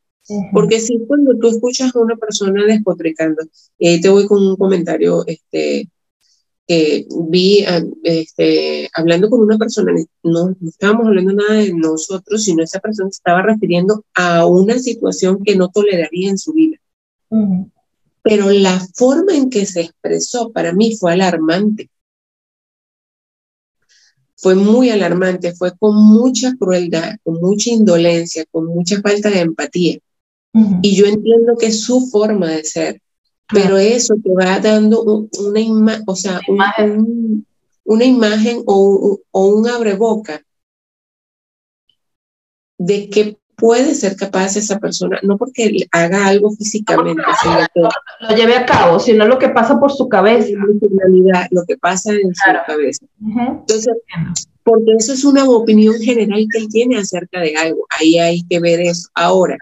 Porque 0.53 0.81
si 0.81 0.99
cuando 1.07 1.37
tú 1.39 1.49
escuchas 1.49 1.95
a 1.95 2.01
una 2.01 2.17
persona 2.17 2.65
despotricando, 2.67 3.43
y 3.79 3.89
ahí 3.89 4.01
te 4.01 4.09
voy 4.09 4.27
con 4.27 4.47
un 4.47 4.57
comentario, 4.57 5.25
este, 5.27 5.89
que 6.67 7.07
vi 7.29 7.65
este, 8.05 8.89
hablando 8.95 9.29
con 9.29 9.41
una 9.41 9.59
persona, 9.59 9.93
no, 10.23 10.57
no, 10.61 10.69
estábamos 10.69 11.07
hablando 11.07 11.33
nada 11.33 11.55
de 11.55 11.73
nosotros, 11.75 12.45
sino 12.45 12.63
esa 12.63 12.81
persona 12.81 13.11
se 13.11 13.17
estaba 13.17 13.43
refiriendo 13.43 14.05
a 14.15 14.47
una 14.47 14.79
situación 14.79 15.43
que 15.45 15.57
no 15.57 15.69
toleraría 15.69 16.31
en 16.31 16.39
su 16.39 16.53
vida. 16.53 16.77
Pero 18.23 18.51
la 18.51 18.81
forma 18.95 19.35
en 19.35 19.51
que 19.51 19.67
se 19.67 19.81
expresó 19.83 20.53
para 20.53 20.73
mí 20.73 20.97
fue 20.97 21.13
alarmante 21.13 21.91
fue 24.43 24.57
muy 24.57 24.91
alarmante, 24.91 25.55
fue 25.55 25.71
con 25.79 25.95
mucha 25.95 26.53
crueldad, 26.59 27.15
con 27.23 27.41
mucha 27.41 27.71
indolencia, 27.71 28.45
con 28.51 28.67
mucha 28.67 29.01
falta 29.01 29.31
de 29.31 29.39
empatía. 29.39 29.99
Y 30.83 30.97
yo 30.97 31.07
entiendo 31.07 31.57
que 31.57 31.67
es 31.67 31.83
su 31.83 32.09
forma 32.11 32.49
de 32.51 32.65
ser, 32.65 33.01
pero 33.53 33.77
eso 33.77 34.15
te 34.23 34.31
va 34.33 34.59
dando 34.61 35.03
una, 35.03 35.61
imagen, 35.61 36.05
o 36.07 36.17
sea, 36.17 36.41
una 37.85 38.05
imagen 38.05 38.63
o, 38.67 39.21
o 39.31 39.47
un 39.47 39.69
abreboca 39.69 40.43
de 42.79 43.09
que 43.11 43.39
puede 43.63 43.95
ser 43.95 44.17
capaz 44.17 44.57
esa 44.57 44.81
persona, 44.81 45.21
no 45.23 45.37
porque 45.39 45.87
haga 45.93 46.27
algo 46.27 46.51
físicamente, 46.51 47.23
que 47.45 47.81
lo 47.81 48.37
lleve 48.37 48.57
a 48.57 48.67
cabo, 48.67 48.99
sino 48.99 49.25
lo 49.27 49.39
que 49.39 49.51
pasa 49.51 49.79
por 49.79 49.93
su 49.93 50.09
cabeza. 50.09 50.49
Lo 51.51 51.65
que 51.65 51.77
pasa 51.77 52.13
en 52.13 52.35
su 52.35 52.51
cabeza. 52.67 53.07
Entonces, 53.21 53.95
porque 54.65 54.95
eso 54.99 55.13
es 55.13 55.25
una 55.25 55.49
opinión 55.49 55.95
general 56.01 56.45
que 56.51 56.59
él 56.59 56.69
tiene 56.69 56.99
acerca 56.99 57.41
de 57.41 57.57
algo. 57.57 57.87
Ahí 58.01 58.19
hay 58.19 58.43
que 58.49 58.59
ver 58.59 58.81
eso. 58.81 59.09
Ahora, 59.15 59.57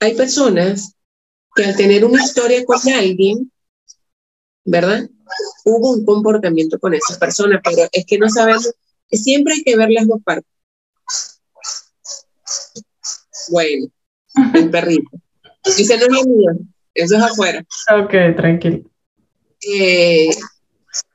hay 0.00 0.14
personas 0.14 0.96
que 1.58 1.64
al 1.64 1.76
tener 1.76 2.04
una 2.04 2.22
historia 2.22 2.64
con 2.64 2.78
alguien, 2.88 3.50
¿verdad? 4.64 5.08
Hubo 5.64 5.92
un 5.92 6.04
comportamiento 6.04 6.78
con 6.78 6.94
esa 6.94 7.18
persona, 7.18 7.60
pero 7.62 7.88
es 7.90 8.06
que 8.06 8.16
no 8.16 8.28
sabemos, 8.28 8.72
siempre 9.10 9.54
hay 9.54 9.62
que 9.62 9.76
ver 9.76 9.90
las 9.90 10.06
dos 10.06 10.22
partes. 10.22 10.50
Bueno, 13.50 13.88
el 14.54 14.70
perrito. 14.70 15.10
Dice, 15.76 15.98
no 15.98 16.04
es 16.16 16.26
mío, 16.26 16.50
eso 16.94 17.16
es 17.16 17.22
afuera. 17.22 17.64
Ok, 17.92 18.36
tranquilo. 18.36 18.82
Eh, 19.60 20.30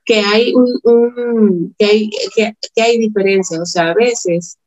que 0.04 0.20
hay 0.20 0.54
un, 0.54 1.74
que 1.78 1.86
hay, 1.86 2.10
que, 2.36 2.82
hay 2.82 2.98
diferencias, 2.98 3.62
o 3.62 3.66
sea, 3.66 3.91
a 3.91 3.94
veces, 3.94 4.58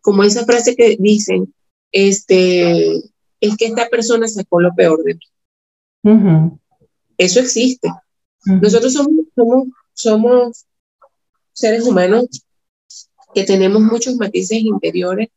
como 0.00 0.24
esa 0.24 0.46
frase 0.46 0.74
que 0.74 0.96
dicen, 0.98 1.52
este, 1.92 3.02
es 3.40 3.56
que 3.56 3.66
esta 3.66 3.88
persona 3.88 4.28
sacó 4.28 4.60
lo 4.60 4.74
peor 4.74 5.02
de 5.02 5.14
mí. 5.14 6.58
Eso 7.16 7.40
existe. 7.40 7.88
Nosotros 8.44 8.92
somos, 8.92 9.12
somos, 9.34 9.68
somos 9.92 10.66
seres 11.52 11.84
humanos 11.84 12.26
que 13.34 13.44
tenemos 13.44 13.82
muchos 13.82 14.16
matices 14.16 14.58
interiores 14.60 15.28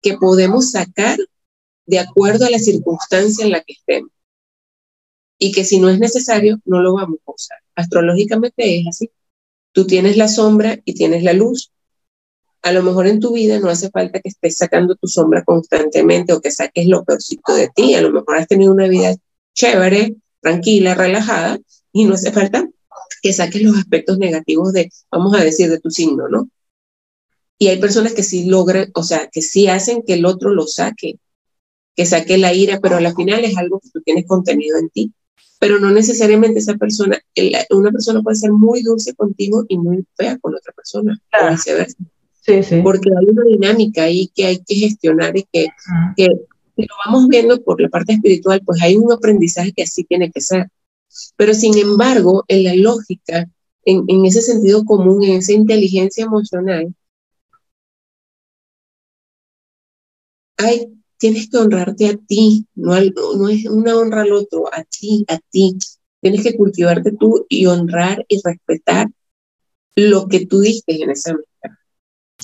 que 0.00 0.16
podemos 0.18 0.70
sacar 0.70 1.18
de 1.86 1.98
acuerdo 1.98 2.46
a 2.46 2.50
la 2.50 2.58
circunstancia 2.58 3.44
en 3.44 3.52
la 3.52 3.62
que 3.62 3.74
estemos. 3.74 4.10
Y 5.38 5.52
que 5.52 5.64
si 5.64 5.80
no 5.80 5.88
es 5.88 5.98
necesario, 5.98 6.60
no 6.64 6.80
lo 6.80 6.94
vamos 6.94 7.18
a 7.26 7.32
usar. 7.32 7.58
Astrológicamente 7.74 8.78
es 8.78 8.86
así. 8.86 9.10
Tú 9.72 9.86
tienes 9.86 10.16
la 10.16 10.28
sombra 10.28 10.78
y 10.84 10.94
tienes 10.94 11.22
la 11.24 11.32
luz. 11.32 11.72
A 12.62 12.72
lo 12.72 12.82
mejor 12.82 13.06
en 13.08 13.18
tu 13.18 13.32
vida 13.32 13.58
no 13.58 13.68
hace 13.68 13.90
falta 13.90 14.20
que 14.20 14.28
estés 14.28 14.56
sacando 14.56 14.94
tu 14.94 15.08
sombra 15.08 15.44
constantemente 15.44 16.32
o 16.32 16.40
que 16.40 16.50
saques 16.50 16.86
lo 16.86 17.04
peorcito 17.04 17.54
de 17.54 17.68
ti. 17.74 17.94
A 17.94 18.00
lo 18.00 18.12
mejor 18.12 18.36
has 18.36 18.46
tenido 18.46 18.72
una 18.72 18.88
vida 18.88 19.14
chévere, 19.54 20.16
tranquila, 20.40 20.94
relajada 20.94 21.58
y 21.92 22.04
no 22.04 22.14
hace 22.14 22.32
falta 22.32 22.68
que 23.22 23.32
saques 23.32 23.62
los 23.62 23.76
aspectos 23.76 24.18
negativos 24.18 24.72
de, 24.72 24.90
vamos 25.10 25.34
a 25.34 25.44
decir, 25.44 25.70
de 25.70 25.80
tu 25.80 25.90
signo, 25.90 26.28
¿no? 26.28 26.48
Y 27.58 27.68
hay 27.68 27.78
personas 27.78 28.14
que 28.14 28.24
sí 28.24 28.46
logran, 28.46 28.90
o 28.94 29.04
sea, 29.04 29.28
que 29.30 29.42
sí 29.42 29.68
hacen 29.68 30.02
que 30.02 30.14
el 30.14 30.24
otro 30.24 30.50
lo 30.50 30.66
saque, 30.66 31.20
que 31.94 32.06
saque 32.06 32.38
la 32.38 32.52
ira, 32.52 32.80
pero 32.80 32.96
al 32.96 33.14
final 33.14 33.44
es 33.44 33.56
algo 33.56 33.78
que 33.78 33.90
tú 33.90 34.00
tienes 34.00 34.26
contenido 34.26 34.78
en 34.78 34.88
ti. 34.90 35.12
Pero 35.60 35.78
no 35.78 35.92
necesariamente 35.92 36.58
esa 36.58 36.74
persona, 36.74 37.20
una 37.70 37.92
persona 37.92 38.20
puede 38.20 38.36
ser 38.36 38.52
muy 38.52 38.82
dulce 38.82 39.14
contigo 39.14 39.64
y 39.68 39.78
muy 39.78 40.04
fea 40.16 40.38
con 40.38 40.56
otra 40.56 40.72
persona, 40.72 41.20
o 41.40 41.50
viceversa. 41.50 41.98
Sí, 42.42 42.62
sí. 42.62 42.80
Porque 42.82 43.08
hay 43.08 43.26
una 43.30 43.44
dinámica 43.44 44.04
ahí 44.04 44.28
que 44.34 44.46
hay 44.46 44.58
que 44.62 44.74
gestionar 44.74 45.36
y 45.36 45.44
que, 45.52 45.66
que, 46.16 46.28
que 46.76 46.82
lo 46.82 46.94
vamos 47.06 47.28
viendo 47.28 47.62
por 47.62 47.80
la 47.80 47.88
parte 47.88 48.14
espiritual, 48.14 48.60
pues 48.64 48.82
hay 48.82 48.96
un 48.96 49.12
aprendizaje 49.12 49.72
que 49.72 49.84
así 49.84 50.04
tiene 50.04 50.30
que 50.30 50.40
ser. 50.40 50.68
Pero 51.36 51.54
sin 51.54 51.76
embargo, 51.78 52.44
en 52.48 52.64
la 52.64 52.74
lógica, 52.74 53.48
en, 53.84 54.04
en, 54.08 54.24
ese 54.24 54.42
sentido 54.42 54.84
común, 54.84 55.22
en 55.22 55.38
esa 55.38 55.52
inteligencia 55.52 56.24
emocional, 56.24 56.94
tienes 61.18 61.48
que 61.48 61.58
honrarte 61.58 62.06
a 62.08 62.16
ti, 62.16 62.66
no, 62.74 62.94
no 63.36 63.48
es 63.48 63.66
una 63.66 63.96
honra 63.96 64.22
al 64.22 64.32
otro, 64.32 64.66
a 64.72 64.82
ti, 64.82 65.24
a 65.28 65.38
ti. 65.50 65.78
Tienes 66.20 66.42
que 66.42 66.56
cultivarte 66.56 67.12
tú 67.12 67.46
y 67.48 67.66
honrar 67.66 68.24
y 68.28 68.40
respetar 68.44 69.08
lo 69.94 70.26
que 70.26 70.46
tú 70.46 70.60
diste 70.60 71.00
en 71.02 71.10
esa 71.10 71.34
mesa, 71.34 71.78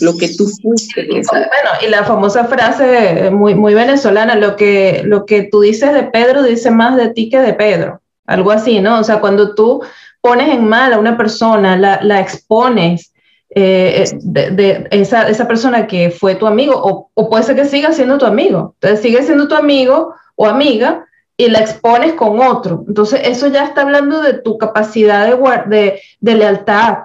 lo 0.01 0.17
que 0.17 0.29
tú 0.37 0.47
fuiste 0.63 1.07
Bueno, 1.09 1.71
y 1.83 1.89
la 1.89 2.05
famosa 2.05 2.45
frase 2.45 3.31
muy, 3.31 3.55
muy 3.55 3.75
venezolana, 3.75 4.35
lo 4.35 4.57
que, 4.57 5.03
lo 5.05 5.27
que 5.27 5.43
tú 5.43 5.61
dices 5.61 5.93
de 5.93 6.05
Pedro 6.05 6.43
dice 6.43 6.71
más 6.71 6.97
de 6.97 7.11
ti 7.11 7.31
que 7.31 7.39
de 7.39 7.55
Pedro, 7.55 8.01
algo 8.27 8.51
así, 8.51 8.81
¿no? 8.81 9.01
O 9.01 9.05
sea, 9.05 9.21
cuando 9.21 9.55
tú 9.55 9.83
pones 10.21 10.49
en 10.55 10.69
mal 10.69 10.93
a 10.93 10.99
una 10.99 11.17
persona, 11.17 11.77
la, 11.77 12.01
la 12.03 12.21
expones, 12.21 13.13
eh, 13.51 14.05
de, 14.23 14.87
esa, 14.91 15.29
esa, 15.29 15.49
persona 15.49 15.87
que 15.87 16.11
fue 16.11 16.35
tu 16.35 16.47
amigo, 16.47 16.75
o, 16.77 17.11
o, 17.15 17.31
puede 17.31 17.45
ser 17.45 17.57
que 17.57 17.65
siga 17.65 17.93
siendo 17.93 18.19
tu 18.19 18.27
amigo. 18.27 18.75
Entonces 18.75 19.01
sigue 19.01 19.23
siendo 19.23 19.49
tu 19.49 19.55
amigo 19.55 20.15
o 20.37 20.47
amiga 20.47 21.07
y 21.37 21.49
la 21.49 21.61
expones 21.61 22.13
con 22.15 22.41
otro. 22.41 22.85
Entonces 22.87 23.21
eso 23.25 23.47
ya 23.47 23.65
está 23.65 23.83
hablando 23.83 24.21
de 24.21 24.35
tu 24.35 24.59
capacidad 24.59 25.27
de, 25.27 25.37
de, 25.67 26.03
de 26.21 26.35
lealtad, 26.35 26.99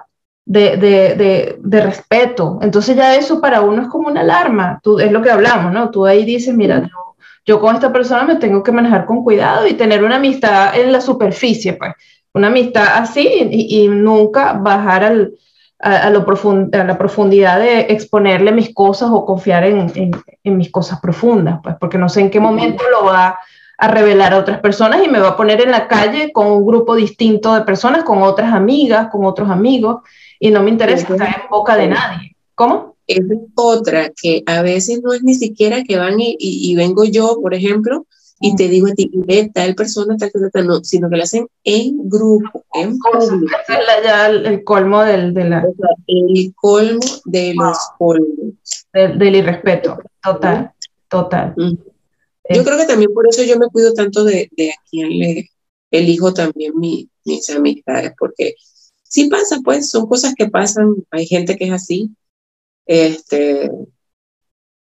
de, 0.46 0.76
de, 0.76 1.56
de, 1.58 1.80
respeto. 1.80 2.58
Entonces 2.60 2.96
ya 2.96 3.14
eso 3.16 3.40
para 3.40 3.62
uno 3.62 3.82
es 3.82 3.88
como 3.88 4.08
una 4.08 4.20
alarma, 4.20 4.80
tú, 4.82 4.98
es 4.98 5.10
lo 5.10 5.22
que 5.22 5.30
hablamos, 5.30 5.72
¿no? 5.72 5.90
Tú 5.90 6.04
ahí 6.04 6.24
dices, 6.24 6.54
mira, 6.54 6.82
yo, 6.82 7.16
yo 7.46 7.60
con 7.60 7.74
esta 7.74 7.92
persona 7.92 8.24
me 8.24 8.36
tengo 8.36 8.62
que 8.62 8.72
manejar 8.72 9.06
con 9.06 9.24
cuidado 9.24 9.66
y 9.66 9.74
tener 9.74 10.04
una 10.04 10.16
amistad 10.16 10.78
en 10.78 10.92
la 10.92 11.00
superficie, 11.00 11.74
pues, 11.74 11.92
una 12.34 12.48
amistad 12.48 12.84
así 12.94 13.48
y, 13.50 13.88
nunca 13.88 14.54
bajar 14.54 15.04
al, 15.04 15.34
a, 15.78 16.10
lo 16.10 16.26
a 16.26 16.84
la 16.84 16.98
profundidad 16.98 17.60
de 17.60 17.80
exponerle 17.82 18.50
mis 18.52 18.74
cosas 18.74 19.08
o 19.12 19.24
confiar 19.24 19.64
en, 19.64 19.92
en, 19.94 20.10
en, 20.42 20.56
mis 20.56 20.70
cosas 20.70 21.00
profundas, 21.00 21.60
pues, 21.62 21.76
porque 21.80 21.96
no 21.96 22.08
sé 22.08 22.20
en 22.20 22.30
qué 22.30 22.40
momento 22.40 22.82
lo 22.90 23.06
va 23.06 23.38
a 23.78 23.88
revelar 23.88 24.34
a 24.34 24.38
otras 24.38 24.60
personas 24.60 25.04
y 25.04 25.08
me 25.08 25.20
va 25.20 25.30
a 25.30 25.36
poner 25.36 25.60
en 25.60 25.70
la 25.70 25.88
calle 25.88 26.32
con 26.32 26.48
un 26.48 26.66
grupo 26.66 26.94
distinto 26.94 27.54
de 27.54 27.62
personas, 27.62 28.04
con 28.04 28.22
otras 28.22 28.52
amigas, 28.52 29.08
con 29.10 29.24
otros 29.24 29.48
amigos 29.48 30.02
y 30.44 30.50
no 30.50 30.62
me 30.62 30.68
interesa 30.68 31.10
estar 31.10 31.28
en 31.28 31.48
boca 31.48 31.74
de 31.74 31.88
nadie. 31.88 32.36
¿Cómo? 32.54 32.96
Es 33.06 33.20
otra 33.54 34.10
que 34.14 34.42
a 34.44 34.60
veces 34.60 35.00
no 35.02 35.14
es 35.14 35.22
ni 35.22 35.34
siquiera 35.34 35.84
que 35.84 35.96
van 35.96 36.16
y, 36.18 36.76
vengo 36.76 37.04
yo, 37.04 37.38
por 37.40 37.54
ejemplo, 37.54 38.06
y 38.40 38.54
te 38.54 38.68
digo 38.68 38.88
a 38.88 38.92
ti, 38.92 39.10
ve, 39.14 39.50
tal 39.54 39.74
persona, 39.74 40.18
tal, 40.18 40.30
tal, 40.52 40.66
no, 40.66 40.84
sino 40.84 41.08
que 41.08 41.16
lo 41.16 41.22
hacen 41.22 41.46
en 41.64 41.96
grupo, 42.10 42.62
en 42.74 42.98
público. 42.98 43.56
es 43.68 44.04
ya 44.04 44.26
el, 44.26 44.62
colmo 44.64 45.02
del, 45.02 45.32
de 45.32 45.48
la... 45.48 45.64
el 46.08 46.52
colmo 46.54 47.00
de 47.24 47.54
los 47.54 47.78
colmos. 47.96 48.86
Del, 48.92 49.36
irrespeto, 49.36 49.96
total, 50.22 50.72
total. 51.08 51.54
Yo 51.56 52.64
creo 52.64 52.76
que 52.76 52.84
también 52.84 53.14
por 53.14 53.26
eso 53.26 53.42
yo 53.44 53.58
me 53.58 53.68
cuido 53.68 53.94
tanto 53.94 54.24
de, 54.24 54.50
de 54.54 54.72
a 54.72 54.74
quién 54.90 55.08
le 55.08 55.48
elijo 55.90 56.34
también 56.34 56.78
mi, 56.78 57.08
mis 57.24 57.48
amistades, 57.48 58.12
porque 58.18 58.56
sí 59.14 59.28
pasa, 59.28 59.58
pues, 59.62 59.90
son 59.90 60.08
cosas 60.08 60.34
que 60.34 60.48
pasan, 60.48 60.92
hay 61.12 61.24
gente 61.24 61.56
que 61.56 61.66
es 61.66 61.72
así. 61.72 62.10
Este, 62.84 63.70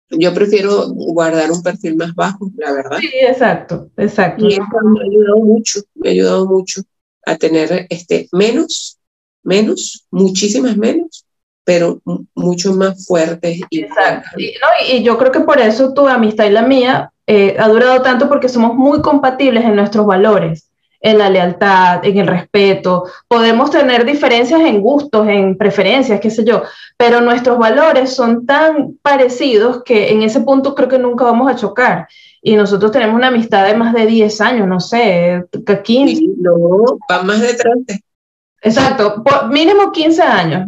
yo 0.09 0.33
prefiero 0.33 0.87
guardar 0.87 1.51
un 1.51 1.61
perfil 1.61 1.97
más 1.97 2.15
bajo, 2.15 2.49
la 2.55 2.71
verdad. 2.71 2.97
Sí, 2.99 3.09
exacto, 3.13 3.89
exacto. 3.97 4.45
Y 4.45 4.53
eso 4.53 4.63
me 4.85 5.01
ha 5.01 5.03
ayudado 5.03 5.37
mucho, 5.39 5.81
me 5.95 6.07
ha 6.07 6.11
ayudado 6.13 6.45
mucho 6.45 6.81
a 7.25 7.35
tener 7.35 7.87
este, 7.89 8.29
menos, 8.31 8.97
menos, 9.43 10.07
muchísimas 10.11 10.77
menos, 10.77 11.25
pero 11.65 12.01
mucho 12.33 12.73
más 12.73 13.05
fuertes. 13.05 13.59
Y 13.69 13.81
exacto. 13.81 14.29
Y, 14.37 15.03
yo 15.03 15.17
creo 15.17 15.33
que 15.33 15.41
por 15.41 15.59
eso 15.59 15.93
tu 15.93 16.07
amistad 16.07 16.45
y 16.45 16.51
la 16.51 16.61
mía 16.61 17.11
eh, 17.27 17.57
ha 17.59 17.67
durado 17.67 18.01
tanto 18.01 18.29
porque 18.29 18.47
somos 18.47 18.75
muy 18.75 19.01
compatibles 19.01 19.65
en 19.65 19.75
nuestros 19.75 20.05
valores 20.05 20.69
en 20.99 21.17
la 21.17 21.29
lealtad, 21.29 22.03
en 22.03 22.17
el 22.17 22.27
respeto. 22.27 23.05
Podemos 23.27 23.69
tener 23.71 24.05
diferencias 24.05 24.61
en 24.61 24.81
gustos, 24.81 25.27
en 25.27 25.57
preferencias, 25.57 26.19
qué 26.19 26.29
sé 26.29 26.43
yo, 26.43 26.63
pero 26.97 27.21
nuestros 27.21 27.57
valores 27.57 28.15
son 28.15 28.45
tan 28.45 28.97
parecidos 29.01 29.83
que 29.83 30.11
en 30.11 30.23
ese 30.23 30.41
punto 30.41 30.73
creo 30.75 30.89
que 30.89 30.99
nunca 30.99 31.25
vamos 31.25 31.51
a 31.51 31.55
chocar. 31.55 32.07
Y 32.41 32.55
nosotros 32.55 32.91
tenemos 32.91 33.15
una 33.15 33.27
amistad 33.27 33.65
de 33.65 33.75
más 33.75 33.93
de 33.93 34.05
10 34.05 34.41
años, 34.41 34.67
no 34.67 34.79
sé, 34.79 35.45
15. 35.83 36.21
no, 36.37 36.99
va 37.11 37.23
más 37.23 37.41
de 37.41 37.53
30. 37.53 37.95
Exacto, 38.61 39.23
mínimo 39.51 39.91
15 39.91 40.21
años, 40.23 40.67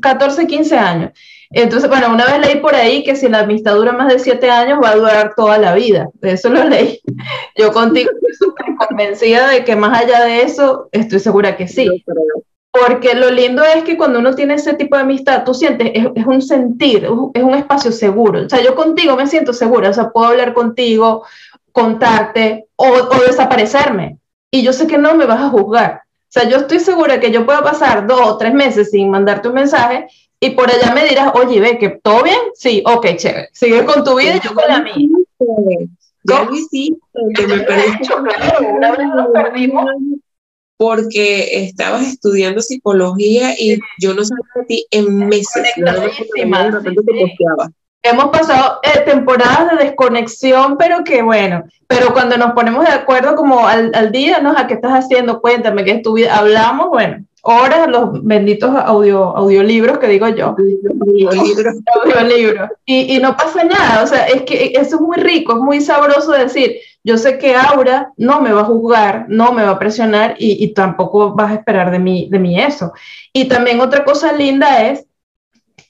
14, 0.00 0.46
15 0.46 0.78
años. 0.78 1.10
Entonces, 1.52 1.90
bueno, 1.90 2.12
una 2.12 2.26
vez 2.26 2.38
leí 2.38 2.60
por 2.60 2.76
ahí 2.76 3.02
que 3.02 3.16
si 3.16 3.28
la 3.28 3.40
amistad 3.40 3.74
dura 3.74 3.92
más 3.92 4.12
de 4.12 4.20
siete 4.20 4.50
años 4.50 4.78
va 4.82 4.90
a 4.90 4.96
durar 4.96 5.34
toda 5.34 5.58
la 5.58 5.74
vida. 5.74 6.08
Eso 6.22 6.48
lo 6.48 6.62
leí. 6.64 7.00
Yo 7.56 7.72
contigo 7.72 8.10
estoy 8.30 8.76
convencida 8.76 9.48
de 9.48 9.64
que 9.64 9.74
más 9.74 9.98
allá 9.98 10.24
de 10.24 10.42
eso, 10.42 10.88
estoy 10.92 11.18
segura 11.18 11.56
que 11.56 11.66
sí. 11.66 12.04
Porque 12.70 13.14
lo 13.14 13.32
lindo 13.32 13.64
es 13.64 13.82
que 13.82 13.96
cuando 13.96 14.20
uno 14.20 14.36
tiene 14.36 14.54
ese 14.54 14.74
tipo 14.74 14.94
de 14.94 15.02
amistad, 15.02 15.42
tú 15.44 15.52
sientes, 15.52 15.90
es, 15.92 16.24
un 16.24 16.40
sentir, 16.40 17.04
es 17.34 17.42
un 17.42 17.54
espacio 17.54 17.90
seguro. 17.90 18.46
O 18.46 18.48
sea, 18.48 18.62
yo 18.62 18.76
contigo 18.76 19.16
me 19.16 19.26
siento 19.26 19.52
segura, 19.52 19.90
o 19.90 19.92
sea, 19.92 20.10
puedo 20.10 20.28
hablar 20.28 20.54
contigo, 20.54 21.24
contarte 21.72 22.68
o, 22.76 22.86
o 22.86 23.22
desaparecerme. 23.26 24.18
Y 24.52 24.62
yo 24.62 24.72
sé 24.72 24.86
que 24.86 24.98
no 24.98 25.16
me 25.16 25.26
vas 25.26 25.40
a 25.40 25.48
juzgar. 25.48 26.02
O 26.04 26.32
sea, 26.32 26.48
yo 26.48 26.58
estoy 26.58 26.78
segura 26.78 27.18
que 27.18 27.32
yo 27.32 27.44
puedo 27.44 27.60
pasar 27.64 28.06
dos 28.06 28.20
o 28.20 28.38
tres 28.38 28.54
meses 28.54 28.92
sin 28.92 29.10
mandarte 29.10 29.48
un 29.48 29.54
mensaje 29.54 30.06
y 30.42 30.50
por 30.50 30.70
allá 30.70 30.94
me 30.94 31.04
dirás, 31.04 31.32
oye, 31.34 31.60
ve 31.60 31.78
que 31.78 31.90
todo 31.90 32.22
bien, 32.22 32.38
sí, 32.54 32.82
ok, 32.86 33.06
chévere, 33.16 33.50
sigue 33.52 33.84
con 33.84 34.02
tu 34.02 34.16
vida 34.16 34.36
y 34.36 34.40
yo 34.40 34.54
con 34.54 34.64
la 34.66 34.80
mía. 34.80 34.94
Ya 36.24 36.44
lo 36.44 36.54
hiciste, 36.54 36.98
que 37.34 37.46
me 37.46 37.60
perdimos. 37.60 39.84
Porque 40.78 41.64
estabas 41.64 42.06
estudiando 42.06 42.62
psicología 42.62 43.54
y 43.58 43.78
yo 43.98 44.14
no 44.14 44.24
sabía 44.24 44.44
de 44.54 44.64
ti 44.64 44.86
en 44.90 45.28
meses. 45.28 45.74
Hemos 48.02 48.28
pasado 48.28 48.80
eh, 48.82 49.00
temporadas 49.04 49.72
de 49.72 49.84
desconexión, 49.84 50.78
pero 50.78 51.04
que 51.04 51.20
bueno, 51.20 51.64
pero 51.86 52.14
cuando 52.14 52.38
nos 52.38 52.52
ponemos 52.52 52.86
de 52.86 52.92
acuerdo 52.92 53.36
como 53.36 53.66
al, 53.66 53.90
al 53.94 54.10
día, 54.10 54.40
¿no? 54.40 54.56
¿A 54.56 54.66
qué 54.66 54.72
estás 54.72 54.92
haciendo? 54.92 55.42
Cuéntame 55.42 55.84
qué 55.84 55.90
es 55.92 56.02
tu 56.02 56.14
vida. 56.14 56.38
Hablamos, 56.38 56.88
bueno, 56.88 57.26
horas 57.42 57.88
los 57.88 58.24
benditos 58.24 58.70
audio, 58.74 59.36
audiolibros 59.36 59.98
que 59.98 60.08
digo 60.08 60.28
yo. 60.28 60.56
Audiolibros. 62.04 62.70
Y, 62.84 63.16
y 63.16 63.18
no 63.18 63.36
pasa 63.36 63.64
nada, 63.64 64.02
o 64.02 64.06
sea, 64.06 64.26
es 64.26 64.42
que 64.42 64.72
eso 64.74 64.96
es 64.96 65.00
muy 65.00 65.16
rico, 65.16 65.52
es 65.52 65.58
muy 65.58 65.80
sabroso 65.80 66.32
decir, 66.32 66.76
yo 67.02 67.16
sé 67.16 67.38
que 67.38 67.56
Aura 67.56 68.12
no 68.16 68.40
me 68.40 68.52
va 68.52 68.62
a 68.62 68.64
juzgar, 68.64 69.26
no 69.28 69.52
me 69.52 69.62
va 69.62 69.70
a 69.70 69.78
presionar 69.78 70.36
y, 70.38 70.62
y 70.62 70.74
tampoco 70.74 71.34
vas 71.34 71.50
a 71.50 71.54
esperar 71.54 71.90
de 71.90 71.98
mí, 71.98 72.28
de 72.30 72.38
mí 72.38 72.60
eso. 72.60 72.92
Y 73.32 73.46
también 73.46 73.80
otra 73.80 74.04
cosa 74.04 74.32
linda 74.32 74.88
es 74.88 75.06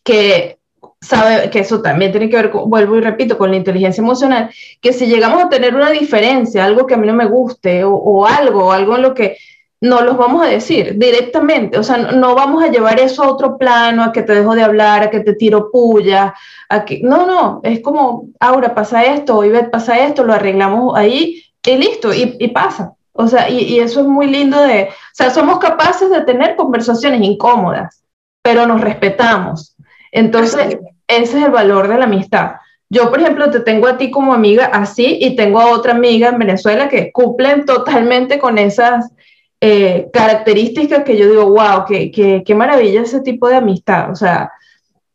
que 0.04 0.58
sabe 1.00 1.50
que 1.50 1.60
eso 1.60 1.80
también 1.80 2.12
tiene 2.12 2.28
que 2.28 2.36
ver, 2.36 2.50
vuelvo 2.50 2.96
y 2.96 3.00
repito, 3.00 3.38
con 3.38 3.50
la 3.50 3.56
inteligencia 3.56 4.02
emocional, 4.02 4.50
que 4.80 4.92
si 4.92 5.06
llegamos 5.06 5.42
a 5.42 5.48
tener 5.48 5.74
una 5.74 5.90
diferencia, 5.90 6.64
algo 6.64 6.86
que 6.86 6.94
a 6.94 6.98
mí 6.98 7.06
no 7.06 7.14
me 7.14 7.26
guste 7.26 7.84
o, 7.84 7.94
o 7.94 8.26
algo, 8.26 8.70
algo 8.72 8.96
en 8.96 9.02
lo 9.02 9.14
que 9.14 9.36
no 9.80 10.02
los 10.02 10.16
vamos 10.18 10.44
a 10.44 10.48
decir 10.48 10.98
directamente, 10.98 11.78
o 11.78 11.82
sea, 11.82 11.96
no, 11.96 12.34
vamos 12.34 12.62
a 12.62 12.68
llevar 12.68 13.00
eso 13.00 13.22
a 13.22 13.30
otro 13.30 13.56
plano, 13.56 14.04
a 14.04 14.12
que 14.12 14.22
te 14.22 14.34
dejo 14.34 14.54
de 14.54 14.62
hablar, 14.62 15.02
a 15.02 15.10
que 15.10 15.20
te 15.20 15.34
tiro 15.34 15.70
puya, 15.70 16.34
a 16.68 16.84
que, 16.84 17.00
no, 17.02 17.26
no, 17.26 17.60
es 17.62 17.80
como, 17.80 18.28
Aura, 18.40 18.74
pasa 18.74 19.04
esto, 19.04 19.42
Ivette, 19.42 19.70
pasa 19.70 19.98
esto, 19.98 20.22
lo 20.24 20.34
arreglamos 20.34 20.96
ahí 20.96 21.42
y 21.64 21.76
listo, 21.76 22.12
y, 22.12 22.48
pasa. 22.48 22.92
O 23.12 23.26
sea, 23.26 23.48
y, 23.48 23.78
eso 23.78 24.00
es 24.00 24.06
muy 24.06 24.26
lindo 24.26 24.60
de, 24.60 24.88
o 24.90 25.14
sea, 25.14 25.30
somos 25.30 25.58
capaces 25.58 26.10
de 26.10 26.22
tener 26.22 26.56
conversaciones 26.56 27.22
incómodas, 27.22 28.02
pero 28.42 28.66
nos 28.66 28.82
respetamos. 28.82 29.76
Entonces, 30.12 30.78
ese 31.08 31.38
es 31.38 31.44
el 31.44 31.50
valor 31.50 31.88
de 31.88 31.98
la 31.98 32.04
amistad. 32.04 32.52
Yo, 32.90 33.08
por 33.08 33.20
ejemplo, 33.20 33.50
te 33.50 33.60
tengo 33.60 33.86
a 33.86 33.96
ti 33.96 34.10
como 34.10 34.34
amiga 34.34 34.66
así 34.66 35.18
y 35.20 35.36
tengo 35.36 35.60
a 35.60 35.70
otra 35.70 35.92
amiga 35.92 36.28
en 36.28 36.38
Venezuela 36.38 36.88
que 36.88 37.12
cumplen 37.12 37.64
totalmente 37.64 38.38
con 38.38 38.58
esas 38.58 39.12
eh, 39.60 40.08
características 40.12 41.04
que 41.04 41.16
yo 41.16 41.28
digo, 41.28 41.46
wow, 41.46 41.84
qué, 41.86 42.10
qué, 42.10 42.42
qué 42.44 42.54
maravilla 42.54 43.02
ese 43.02 43.20
tipo 43.20 43.48
de 43.48 43.56
amistad. 43.56 44.10
O 44.10 44.16
sea, 44.16 44.50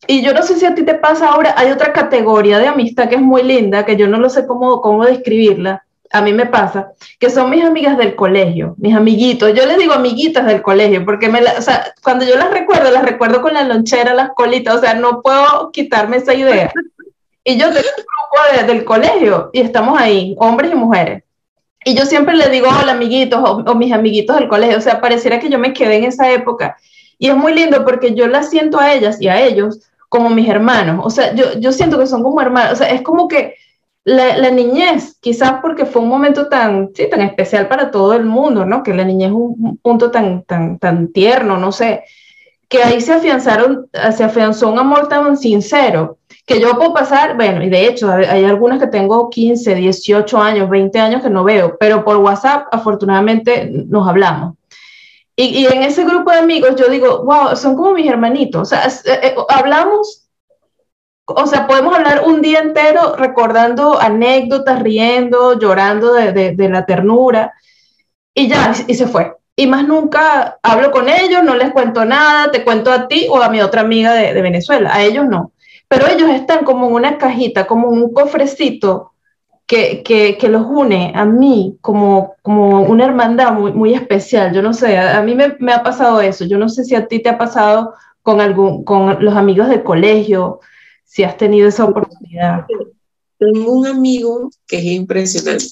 y 0.08 0.22
yo 0.22 0.34
no 0.34 0.44
sé 0.44 0.56
si 0.56 0.66
a 0.66 0.76
ti 0.76 0.84
te 0.84 0.96
pasa 0.96 1.30
ahora, 1.30 1.56
hay 1.58 1.72
otra 1.72 1.92
categoría 1.94 2.60
de 2.60 2.68
amistad 2.68 3.10
que 3.10 3.16
es 3.16 3.22
muy 3.22 3.44
linda, 3.44 3.86
que 3.86 3.96
yo 3.96 4.08
no 4.08 4.20
lo 4.20 4.30
sé 4.30 4.46
cómo, 4.46 4.82
cómo 4.82 5.06
describirla, 5.06 5.84
a 6.12 6.22
mí 6.22 6.32
me 6.32 6.46
pasa, 6.46 6.92
que 7.20 7.30
son 7.30 7.50
mis 7.50 7.64
amigas 7.64 7.98
del 7.98 8.16
colegio, 8.16 8.76
mis 8.78 8.96
amiguitos, 8.96 9.54
yo 9.54 9.66
les 9.66 9.78
digo 9.78 9.94
amiguitas 9.94 10.46
del 10.46 10.62
colegio, 10.62 11.04
porque 11.04 11.28
me 11.28 11.42
o 11.42 11.62
sea, 11.62 11.94
cuando 12.04 12.26
yo 12.26 12.36
las 12.36 12.52
recuerdo, 12.52 12.92
las 12.92 13.04
recuerdo 13.04 13.42
con 13.42 13.54
la 13.54 13.64
lonchera, 13.64 14.14
las 14.14 14.30
colitas, 14.30 14.76
o 14.76 14.80
sea, 14.80 14.94
no 14.94 15.22
puedo 15.22 15.72
quitarme 15.72 16.18
esa 16.18 16.34
idea. 16.34 16.72
Y 17.44 17.58
yo 17.58 17.68
tengo 17.68 17.80
un 17.80 18.58
grupo 18.58 18.68
del 18.68 18.86
colegio 18.86 19.50
y 19.54 19.62
estamos 19.62 20.00
ahí, 20.00 20.36
hombres 20.40 20.72
y 20.72 20.76
mujeres. 20.76 21.24
Y 21.88 21.96
yo 21.96 22.06
siempre 22.08 22.36
le 22.36 22.50
digo, 22.50 22.68
hola 22.68 22.94
amiguitos 22.94 23.40
o, 23.48 23.76
mis 23.76 23.94
amiguitos 23.94 24.36
del 24.36 24.48
colegio, 24.48 24.80
o 24.80 24.82
sea, 24.82 25.00
pareciera 25.00 25.40
que 25.40 25.50
yo 25.50 25.60
me 25.60 25.72
quedé 25.72 25.98
en 25.98 26.06
esa 26.06 26.32
época. 26.32 26.78
Y 27.20 27.30
es 27.30 27.38
muy 27.38 27.54
lindo 27.54 27.86
porque 27.86 28.16
yo 28.16 28.28
las 28.28 28.50
siento 28.50 28.80
a 28.80 28.92
ellas 28.92 29.22
y 29.22 29.28
a 29.28 29.40
ellos 29.40 29.80
como 30.10 30.32
mis 30.32 30.50
hermanos, 30.50 31.06
o 31.06 31.10
sea, 31.12 31.36
yo, 31.36 31.60
yo 31.60 31.72
siento 31.72 32.00
que 32.00 32.08
son 32.08 32.24
como 32.24 32.42
hermanos, 32.42 32.74
o 32.74 32.76
sea, 32.78 32.90
es 32.90 33.02
como 33.04 33.28
que 33.28 33.56
la, 34.04 34.36
la, 34.38 34.50
niñez, 34.50 35.18
quizás 35.20 35.60
porque 35.62 35.86
fue 35.86 36.02
un 36.02 36.10
momento 36.10 36.48
tan, 36.48 36.90
sí, 36.96 37.08
tan 37.10 37.22
especial 37.22 37.68
para 37.68 37.92
todo 37.92 38.14
el 38.14 38.26
mundo, 38.26 38.66
¿no? 38.66 38.82
Que 38.82 38.94
la 38.94 39.04
niñez 39.04 39.30
es 39.30 39.36
un 39.36 39.78
punto 39.78 40.10
tan, 40.10 40.44
tan, 40.44 40.80
tan 40.80 41.12
tierno, 41.12 41.58
no 41.58 41.72
sé, 41.72 42.04
que 42.68 42.82
ahí 42.84 43.00
se 43.00 43.14
afianzaron, 43.14 43.88
se 44.16 44.24
afianzó 44.24 44.70
un 44.70 44.80
amor 44.80 45.08
tan 45.08 45.38
sincero 45.38 46.18
que 46.46 46.60
yo 46.60 46.76
puedo 46.78 46.94
pasar, 46.94 47.36
bueno, 47.36 47.64
y 47.64 47.70
de 47.70 47.88
hecho 47.88 48.12
hay 48.12 48.46
algunas 48.46 48.80
que 48.80 48.88
tengo 48.88 49.30
15, 49.30 49.74
18 49.76 50.38
años, 50.38 50.70
20 50.70 51.00
años 51.00 51.24
que 51.24 51.30
no 51.30 51.44
veo, 51.44 51.76
pero 51.80 52.06
por 52.06 52.18
WhatsApp 52.18 52.68
afortunadamente 52.72 53.70
nos 53.72 54.08
hablamos. 54.08 54.56
Y, 55.36 55.46
y 55.46 55.66
en 55.66 55.84
ese 55.84 56.06
grupo 56.06 56.32
de 56.32 56.38
amigos 56.38 56.76
yo 56.76 56.88
digo, 56.88 57.24
wow, 57.26 57.56
son 57.56 57.76
como 57.76 57.94
mis 57.94 58.08
hermanitos, 58.08 58.62
o 58.62 58.66
sea, 58.66 58.88
eh, 58.88 59.20
eh, 59.28 59.36
hablamos, 59.50 60.28
o 61.26 61.48
sea, 61.48 61.66
podemos 61.66 61.96
hablar 61.96 62.24
un 62.26 62.42
día 62.42 62.60
entero 62.60 63.16
recordando 63.18 64.00
anécdotas, 64.00 64.80
riendo, 64.82 65.58
llorando 65.60 66.14
de, 66.14 66.32
de, 66.32 66.56
de 66.56 66.70
la 66.70 66.86
ternura, 66.86 67.54
y 68.36 68.48
ya, 68.48 68.72
y 68.88 68.94
se 68.94 69.08
fue. 69.08 69.34
y 69.56 69.66
más 69.68 69.88
nunca 69.88 70.60
hablo 70.62 70.92
con 70.92 71.10
ellos, 71.10 71.44
no 71.44 71.56
les 71.56 71.72
cuento 71.72 72.06
nada, 72.06 72.52
te 72.52 72.64
cuento 72.64 72.92
a 72.92 73.08
ti 73.08 73.28
o 73.30 73.42
a 73.42 73.50
mi 73.50 73.62
otra 73.62 73.82
amiga 73.82 74.14
de, 74.14 74.34
de 74.34 74.42
Venezuela, 74.42 74.94
a 74.94 75.02
ellos 75.02 75.26
no. 75.28 75.54
Pero 75.96 76.08
ellos 76.12 76.30
están 76.30 76.66
como 76.66 76.88
en 76.88 76.94
una 76.94 77.18
cajita, 77.18 77.66
como 77.66 77.94
en 77.94 78.04
un 78.04 78.14
cofrecito 78.14 79.14
que, 79.66 80.04
que, 80.04 80.38
que, 80.38 80.50
los 80.50 80.66
une 80.66 81.14
a 81.16 81.26
mí 81.26 81.78
como, 81.82 82.36
como 82.42 82.82
una 82.82 83.06
hermandad 83.06 83.54
muy, 83.54 83.72
muy 83.72 83.94
especial. 83.94 84.54
Yo 84.54 84.62
no 84.62 84.74
sé, 84.74 84.98
a, 84.98 85.22
mí 85.22 85.36
me, 85.36 85.56
me, 85.60 85.72
ha 85.72 85.84
pasado 85.84 86.20
eso. 86.22 86.46
Yo 86.46 86.58
no 86.58 86.68
sé 86.70 86.84
si 86.84 86.96
a 86.96 87.08
ti 87.08 87.20
te 87.20 87.30
ha 87.30 87.38
pasado 87.38 87.94
con, 88.22 88.42
algún, 88.42 88.84
con 88.84 89.24
los 89.24 89.36
amigos 89.36 89.70
del 89.70 89.84
colegio, 89.84 90.60
si 91.06 91.24
has 91.24 91.38
tenido 91.38 91.68
esa 91.68 91.86
oportunidad. 91.86 92.66
Tengo 93.40 93.72
un 93.72 93.88
amigo 93.88 94.50
que 94.68 94.78
es 94.78 94.86
impresionante. 94.86 95.66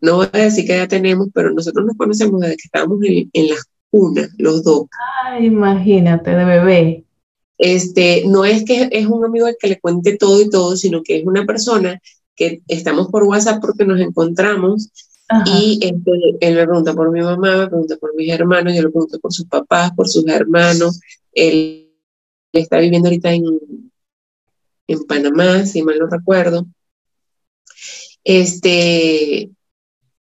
No 0.00 0.16
voy 0.16 0.28
a 0.32 0.38
decir 0.38 0.66
que 0.66 0.76
ya 0.76 0.88
tenemos, 0.88 1.28
pero 1.32 1.50
nosotros 1.50 1.84
nos 1.84 1.96
conocemos 1.96 2.40
desde 2.40 2.56
que 2.56 2.62
estábamos 2.64 2.98
en, 3.04 3.30
en 3.32 3.48
las 3.50 3.64
cunas, 3.90 4.30
los 4.38 4.64
dos. 4.64 4.86
Ay, 5.24 5.46
imagínate, 5.46 6.30
de 6.30 6.44
bebé. 6.44 7.03
Este, 7.58 8.24
no 8.26 8.44
es 8.44 8.64
que 8.64 8.88
es 8.90 9.06
un 9.06 9.24
amigo 9.24 9.46
al 9.46 9.56
que 9.58 9.68
le 9.68 9.80
cuente 9.80 10.16
todo 10.16 10.40
y 10.42 10.50
todo, 10.50 10.76
sino 10.76 11.02
que 11.02 11.18
es 11.18 11.26
una 11.26 11.46
persona 11.46 12.00
que 12.34 12.62
estamos 12.66 13.08
por 13.08 13.22
WhatsApp 13.24 13.60
porque 13.60 13.84
nos 13.84 14.00
encontramos 14.00 14.90
y 15.46 15.78
este, 15.82 16.10
él 16.40 16.54
me 16.54 16.64
pregunta 16.64 16.94
por 16.94 17.10
mi 17.10 17.20
mamá, 17.20 17.56
me 17.56 17.66
pregunta 17.66 17.96
por 17.96 18.14
mis 18.14 18.30
hermanos, 18.30 18.74
yo 18.74 18.82
le 18.82 18.90
pregunto 18.90 19.18
por 19.20 19.32
sus 19.32 19.46
papás, 19.46 19.92
por 19.94 20.08
sus 20.08 20.26
hermanos. 20.28 21.00
Él 21.32 21.92
está 22.52 22.78
viviendo 22.78 23.08
ahorita 23.08 23.32
en, 23.32 23.44
en 24.86 25.04
Panamá, 25.04 25.64
si 25.64 25.82
mal 25.82 25.98
no 25.98 26.06
recuerdo. 26.08 26.66
Este, 28.22 29.50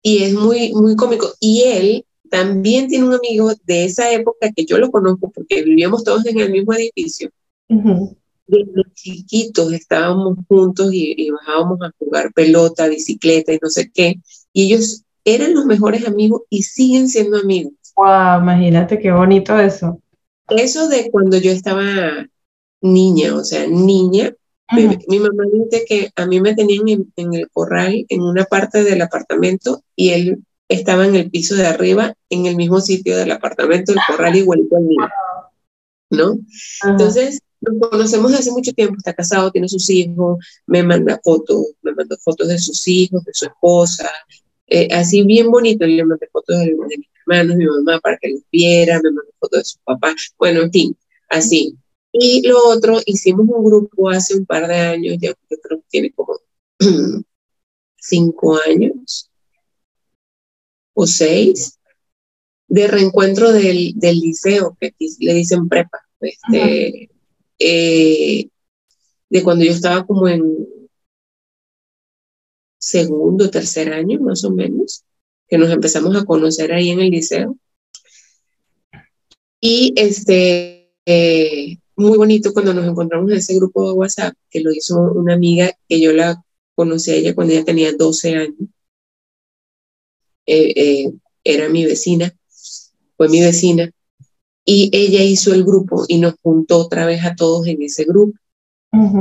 y 0.01 0.24
es 0.24 0.34
muy, 0.34 0.74
muy 0.74 0.95
cómico. 0.95 1.34
Y 1.39 1.63
él 1.63 2.05
también 2.32 2.88
tiene 2.88 3.05
un 3.05 3.13
amigo 3.13 3.51
de 3.65 3.84
esa 3.84 4.09
época 4.09 4.53
que 4.55 4.63
yo 4.63 4.77
lo 4.77 4.89
conozco 4.89 5.29
porque 5.32 5.63
vivíamos 5.63 6.05
todos 6.05 6.25
en 6.25 6.39
el 6.39 6.49
mismo 6.49 6.73
edificio. 6.73 7.29
Desde 7.67 8.84
chiquitos 8.93 9.73
estábamos 9.73 10.38
juntos 10.47 10.91
y, 10.93 11.29
bajábamos 11.29 11.82
a 11.82 11.91
jugar 11.99 12.32
pelota, 12.34 12.88
bicicleta 12.88 13.51
y 13.51 13.59
no 13.61 13.69
sé 13.69 13.91
qué. 13.93 14.15
Y 14.53 14.67
ellos 14.67 15.03
eran 15.25 15.53
los 15.53 15.65
mejores 15.65 16.07
amigos 16.07 16.43
y 16.49 16.63
siguen 16.63 17.09
siendo 17.09 17.38
amigos. 17.38 17.73
Wow, 17.97 18.41
imagínate 18.41 18.97
qué 18.97 19.11
bonito 19.11 19.59
eso. 19.59 20.01
Eso 20.47 20.88
de 20.88 21.11
cuando 21.11 21.38
yo 21.38 21.51
estaba 21.51 21.84
niña, 22.79 23.36
o 23.36 23.43
sea, 23.43 23.67
niña, 23.67 24.34
mi, 24.73 25.19
mamá 25.19 25.43
dice 25.51 25.84
que 25.86 26.11
a 26.15 26.25
mí 26.25 26.39
me 26.39 26.55
tenían 26.55 26.88
en, 27.17 27.34
el 27.34 27.49
corral, 27.49 28.05
en 28.07 28.21
una 28.21 28.45
parte 28.45 28.86
del 28.86 29.01
apartamento, 29.01 29.84
y 29.97 30.11
él 30.11 30.45
estaba 30.72 31.05
en 31.05 31.15
el 31.15 31.30
piso 31.30 31.55
de 31.55 31.67
arriba, 31.67 32.15
en 32.30 32.45
el 32.45 32.55
mismo 32.55 32.80
sitio 32.80 33.17
del 33.17 33.32
apartamento, 33.32 33.91
el 33.91 33.99
corral 34.07 34.36
igualito 34.36 34.78
al 34.78 34.84
mío. 34.84 35.07
¿No? 36.09 36.38
Entonces, 36.86 37.39
nos 37.59 37.89
conocemos 37.89 38.34
hace 38.34 38.51
mucho 38.51 38.72
tiempo, 38.74 38.95
está 38.97 39.13
casado, 39.13 39.51
tiene 39.51 39.67
sus 39.67 39.89
hijos, 39.89 40.43
me 40.65 40.82
manda 40.82 41.19
fotos, 41.24 41.67
me 41.82 41.93
manda 41.93 42.17
fotos 42.17 42.47
de 42.47 42.57
sus 42.57 42.88
hijos, 42.88 43.24
de 43.24 43.34
su 43.34 43.45
esposa, 43.45 44.09
eh, 44.67 44.88
así 44.91 45.24
bien 45.24 45.51
bonito, 45.51 45.86
le 45.86 46.03
mandé 46.05 46.28
fotos 46.32 46.57
de, 46.57 46.65
de, 46.65 46.97
mis 46.97 47.07
hermanos, 47.28 47.55
mi 47.57 47.65
mamá 47.65 47.99
para 47.99 48.17
que 48.17 48.30
los 48.30 48.41
viera, 48.51 48.99
me 49.03 49.11
mandó 49.11 49.32
fotos 49.39 49.59
de 49.59 49.65
su 49.65 49.78
papá, 49.84 50.15
bueno, 50.38 50.61
en 50.61 50.72
fin, 50.72 50.97
así. 51.30 51.76
Y 52.13 52.47
lo 52.47 52.57
otro, 52.67 52.99
hicimos 53.05 53.45
un 53.49 53.63
grupo 53.63 54.09
hace 54.09 54.36
un 54.36 54.45
par 54.45 54.67
de 54.67 54.76
años, 54.76 55.17
ya 55.19 55.30
yo 55.30 55.57
creo 55.61 55.80
que 55.80 55.86
tiene 55.89 56.11
como 56.13 56.39
cinco 57.97 58.57
años 58.67 59.30
o 60.93 61.07
seis, 61.07 61.79
de 62.67 62.87
reencuentro 62.87 63.51
del, 63.51 63.93
del 63.95 64.19
liceo, 64.19 64.77
que 64.79 64.93
le 65.19 65.33
dicen 65.33 65.67
prepa, 65.67 65.99
este, 66.21 67.09
eh, 67.59 68.49
de 69.29 69.43
cuando 69.43 69.65
yo 69.65 69.71
estaba 69.71 70.05
como 70.05 70.27
en 70.27 70.67
segundo, 72.77 73.49
tercer 73.49 73.93
año 73.93 74.19
más 74.19 74.43
o 74.43 74.51
menos, 74.51 75.03
que 75.47 75.57
nos 75.57 75.69
empezamos 75.69 76.15
a 76.15 76.25
conocer 76.25 76.71
ahí 76.71 76.89
en 76.89 77.01
el 77.01 77.11
liceo. 77.11 77.57
Y 79.59 79.93
este, 79.95 80.91
eh, 81.05 81.77
muy 81.95 82.17
bonito 82.17 82.51
cuando 82.53 82.73
nos 82.73 82.87
encontramos 82.87 83.29
en 83.31 83.37
ese 83.37 83.55
grupo 83.55 83.87
de 83.87 83.93
WhatsApp, 83.93 84.33
que 84.49 84.61
lo 84.61 84.71
hizo 84.71 84.99
una 85.13 85.33
amiga 85.35 85.71
que 85.87 86.01
yo 86.01 86.13
la 86.13 86.43
conocí 86.73 87.11
a 87.11 87.15
ella 87.15 87.35
cuando 87.35 87.53
ella 87.53 87.65
tenía 87.65 87.91
12 87.91 88.35
años. 88.35 88.55
Eh, 90.45 90.73
eh, 90.75 91.11
era 91.43 91.69
mi 91.69 91.85
vecina, 91.85 92.33
fue 93.17 93.29
mi 93.29 93.39
vecina, 93.41 93.91
y 94.65 94.89
ella 94.93 95.23
hizo 95.23 95.53
el 95.53 95.63
grupo 95.63 96.05
y 96.07 96.19
nos 96.19 96.35
juntó 96.41 96.79
otra 96.79 97.05
vez 97.05 97.23
a 97.23 97.35
todos 97.35 97.67
en 97.67 97.81
ese 97.81 98.05
grupo. 98.05 98.37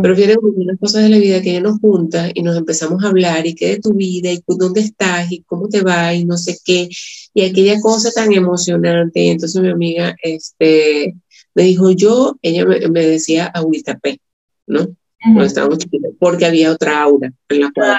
Pero 0.03 0.17
fíjate 0.17 0.37
unas 0.43 0.79
cosas 0.81 1.05
de 1.05 1.11
la 1.11 1.19
vida 1.19 1.41
que 1.41 1.51
ella 1.51 1.61
nos 1.61 1.79
junta 1.79 2.29
y 2.35 2.43
nos 2.43 2.57
empezamos 2.57 3.05
a 3.05 3.09
hablar 3.09 3.47
y 3.47 3.55
qué 3.55 3.69
de 3.69 3.79
tu 3.79 3.93
vida 3.93 4.33
y 4.33 4.43
dónde 4.45 4.81
estás 4.81 5.31
y 5.31 5.43
cómo 5.43 5.69
te 5.69 5.83
va 5.83 6.13
y 6.13 6.25
no 6.25 6.37
sé 6.37 6.59
qué. 6.65 6.89
Y 7.35 7.43
aquella 7.43 7.81
cosa 7.81 8.11
tan 8.11 8.33
emocionante. 8.33 9.21
Y 9.21 9.29
entonces 9.29 9.63
mi 9.63 9.71
amiga, 9.71 10.17
este, 10.25 11.15
me 11.55 11.63
dijo 11.63 11.93
yo, 11.93 12.37
ella 12.43 12.67
me, 12.67 13.07
decía 13.07 13.47
Aurita 13.47 13.97
P, 13.97 14.21
¿no? 14.67 14.89
Cuando 15.23 15.45
estábamos 15.45 15.79
chiquitos, 15.79 16.15
porque 16.19 16.47
había 16.47 16.73
otra 16.73 17.01
aura 17.03 17.33
en 17.49 17.61
la 17.61 17.71
cual. 17.73 17.97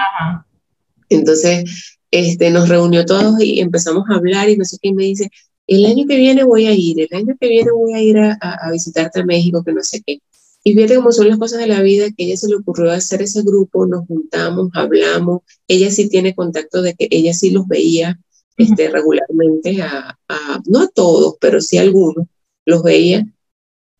Entonces, 1.07 1.99
este, 2.11 2.51
nos 2.51 2.69
reunió 2.69 3.05
todos 3.05 3.41
y 3.41 3.59
empezamos 3.59 4.03
a 4.09 4.15
hablar 4.15 4.49
y 4.49 4.57
no 4.57 4.65
sé 4.65 4.77
qué, 4.81 4.93
me 4.93 5.05
dice, 5.05 5.29
el 5.67 5.85
año 5.85 6.05
que 6.07 6.17
viene 6.17 6.43
voy 6.43 6.67
a 6.67 6.73
ir, 6.73 6.99
el 7.01 7.17
año 7.17 7.35
que 7.39 7.47
viene 7.47 7.71
voy 7.71 7.93
a 7.93 8.01
ir 8.01 8.17
a, 8.17 8.37
a, 8.41 8.71
visitarte 8.71 9.21
a 9.21 9.25
México, 9.25 9.63
que 9.63 9.73
no 9.73 9.81
sé 9.81 10.01
qué. 10.05 10.21
Y 10.63 10.73
fíjate 10.73 10.95
cómo 10.95 11.11
son 11.11 11.29
las 11.29 11.39
cosas 11.39 11.59
de 11.59 11.67
la 11.67 11.81
vida, 11.81 12.07
que 12.15 12.25
ella 12.25 12.37
se 12.37 12.47
le 12.47 12.55
ocurrió 12.55 12.91
hacer 12.91 13.21
ese 13.21 13.41
grupo, 13.41 13.87
nos 13.87 14.05
juntamos, 14.05 14.69
hablamos, 14.73 15.41
ella 15.67 15.89
sí 15.89 16.09
tiene 16.09 16.35
contacto 16.35 16.81
de 16.81 16.93
que 16.93 17.07
ella 17.09 17.33
sí 17.33 17.49
los 17.51 17.67
veía 17.67 18.19
este, 18.57 18.89
regularmente, 18.89 19.81
a, 19.81 20.19
a, 20.27 20.61
no 20.67 20.81
a 20.81 20.87
todos, 20.89 21.35
pero 21.39 21.61
sí 21.61 21.77
a 21.77 21.81
algunos, 21.81 22.27
los 22.65 22.83
veía, 22.83 23.25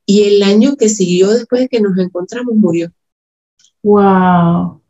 y 0.06 0.24
el 0.24 0.44
año 0.44 0.76
que 0.76 0.90
siguió 0.90 1.30
después 1.30 1.62
de 1.62 1.70
que 1.70 1.80
nos 1.80 1.98
encontramos 1.98 2.56
murió. 2.56 2.92
Wow. 3.84 4.82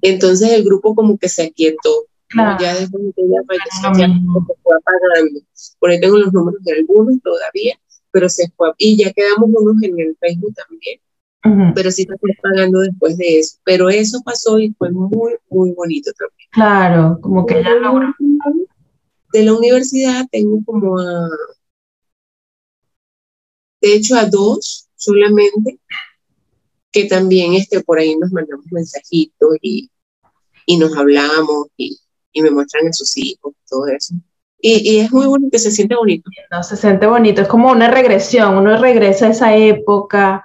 Entonces 0.00 0.52
el 0.52 0.64
grupo 0.64 0.94
como 0.94 1.18
que 1.18 1.28
se 1.28 1.42
aquietó. 1.42 2.06
Ya 2.34 2.74
después 2.74 3.04
de 3.04 3.12
que 3.14 3.22
ella 3.22 3.40
falleció, 3.46 4.06
ya 4.06 4.14
se 4.14 4.62
fue 4.62 4.76
apagando. 4.76 5.40
Por 5.78 5.90
ahí 5.90 6.00
tengo 6.00 6.18
los 6.18 6.32
números 6.32 6.62
de 6.62 6.72
algunos 6.72 7.22
todavía, 7.22 7.78
pero 8.10 8.28
se 8.28 8.50
fue. 8.56 8.72
Y 8.76 8.96
ya 9.02 9.12
quedamos 9.12 9.48
unos 9.52 9.82
en 9.82 9.98
el 9.98 10.16
Facebook 10.20 10.54
también. 10.54 11.00
Pero 11.74 11.90
sí 11.90 12.02
se 12.02 12.18
fue 12.18 12.30
apagando 12.38 12.80
después 12.80 13.16
de 13.16 13.38
eso. 13.38 13.58
Pero 13.64 13.88
eso 13.88 14.20
pasó 14.22 14.58
y 14.58 14.74
fue 14.76 14.90
muy, 14.90 15.36
muy 15.48 15.72
bonito 15.72 16.10
también. 16.18 16.48
Claro, 16.50 17.18
como 17.22 17.46
que 17.46 17.62
ya 17.62 17.74
logró. 17.74 18.14
De 19.32 19.44
la 19.44 19.54
universidad 19.54 20.26
tengo 20.30 20.62
como 20.64 20.98
a 20.98 21.28
de 23.80 23.94
hecho 23.94 24.16
a 24.16 24.26
dos 24.26 24.88
solamente, 24.96 25.78
que 26.90 27.04
también 27.04 27.54
este, 27.54 27.82
por 27.82 27.98
ahí 27.98 28.16
nos 28.16 28.32
mandamos 28.32 28.66
mensajitos 28.70 29.56
y, 29.62 29.90
y 30.66 30.76
nos 30.76 30.96
hablamos 30.96 31.68
y, 31.76 32.00
y, 32.38 32.42
me 32.42 32.50
muestran 32.50 32.88
a 32.88 32.92
sus 32.92 33.16
hijos, 33.16 33.52
todo 33.68 33.86
eso. 33.86 34.14
Y, 34.60 34.90
y, 34.90 35.00
es 35.00 35.12
muy 35.12 35.26
bonito, 35.26 35.58
se 35.58 35.70
siente 35.70 35.94
bonito. 35.94 36.30
No, 36.50 36.62
se 36.62 36.76
siente 36.76 37.06
bonito, 37.06 37.42
es 37.42 37.48
como 37.48 37.70
una 37.70 37.90
regresión, 37.90 38.56
uno 38.56 38.76
regresa 38.76 39.26
a 39.26 39.30
esa 39.30 39.56
época. 39.56 40.44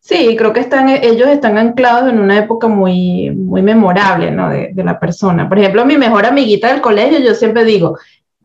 Sí, 0.00 0.36
creo 0.36 0.52
que 0.52 0.60
están, 0.60 0.90
ellos 0.90 1.28
están 1.28 1.56
anclados 1.56 2.10
en 2.10 2.18
una 2.18 2.38
época 2.38 2.68
muy, 2.68 3.30
muy 3.30 3.62
memorable 3.62 4.30
¿no? 4.30 4.50
de, 4.50 4.70
de 4.74 4.84
la 4.84 5.00
persona. 5.00 5.48
Por 5.48 5.58
ejemplo, 5.58 5.86
mi 5.86 5.96
mejor 5.96 6.26
amiguita 6.26 6.70
del 6.70 6.82
colegio, 6.82 7.20
yo 7.20 7.34
siempre 7.34 7.64
digo, 7.64 7.96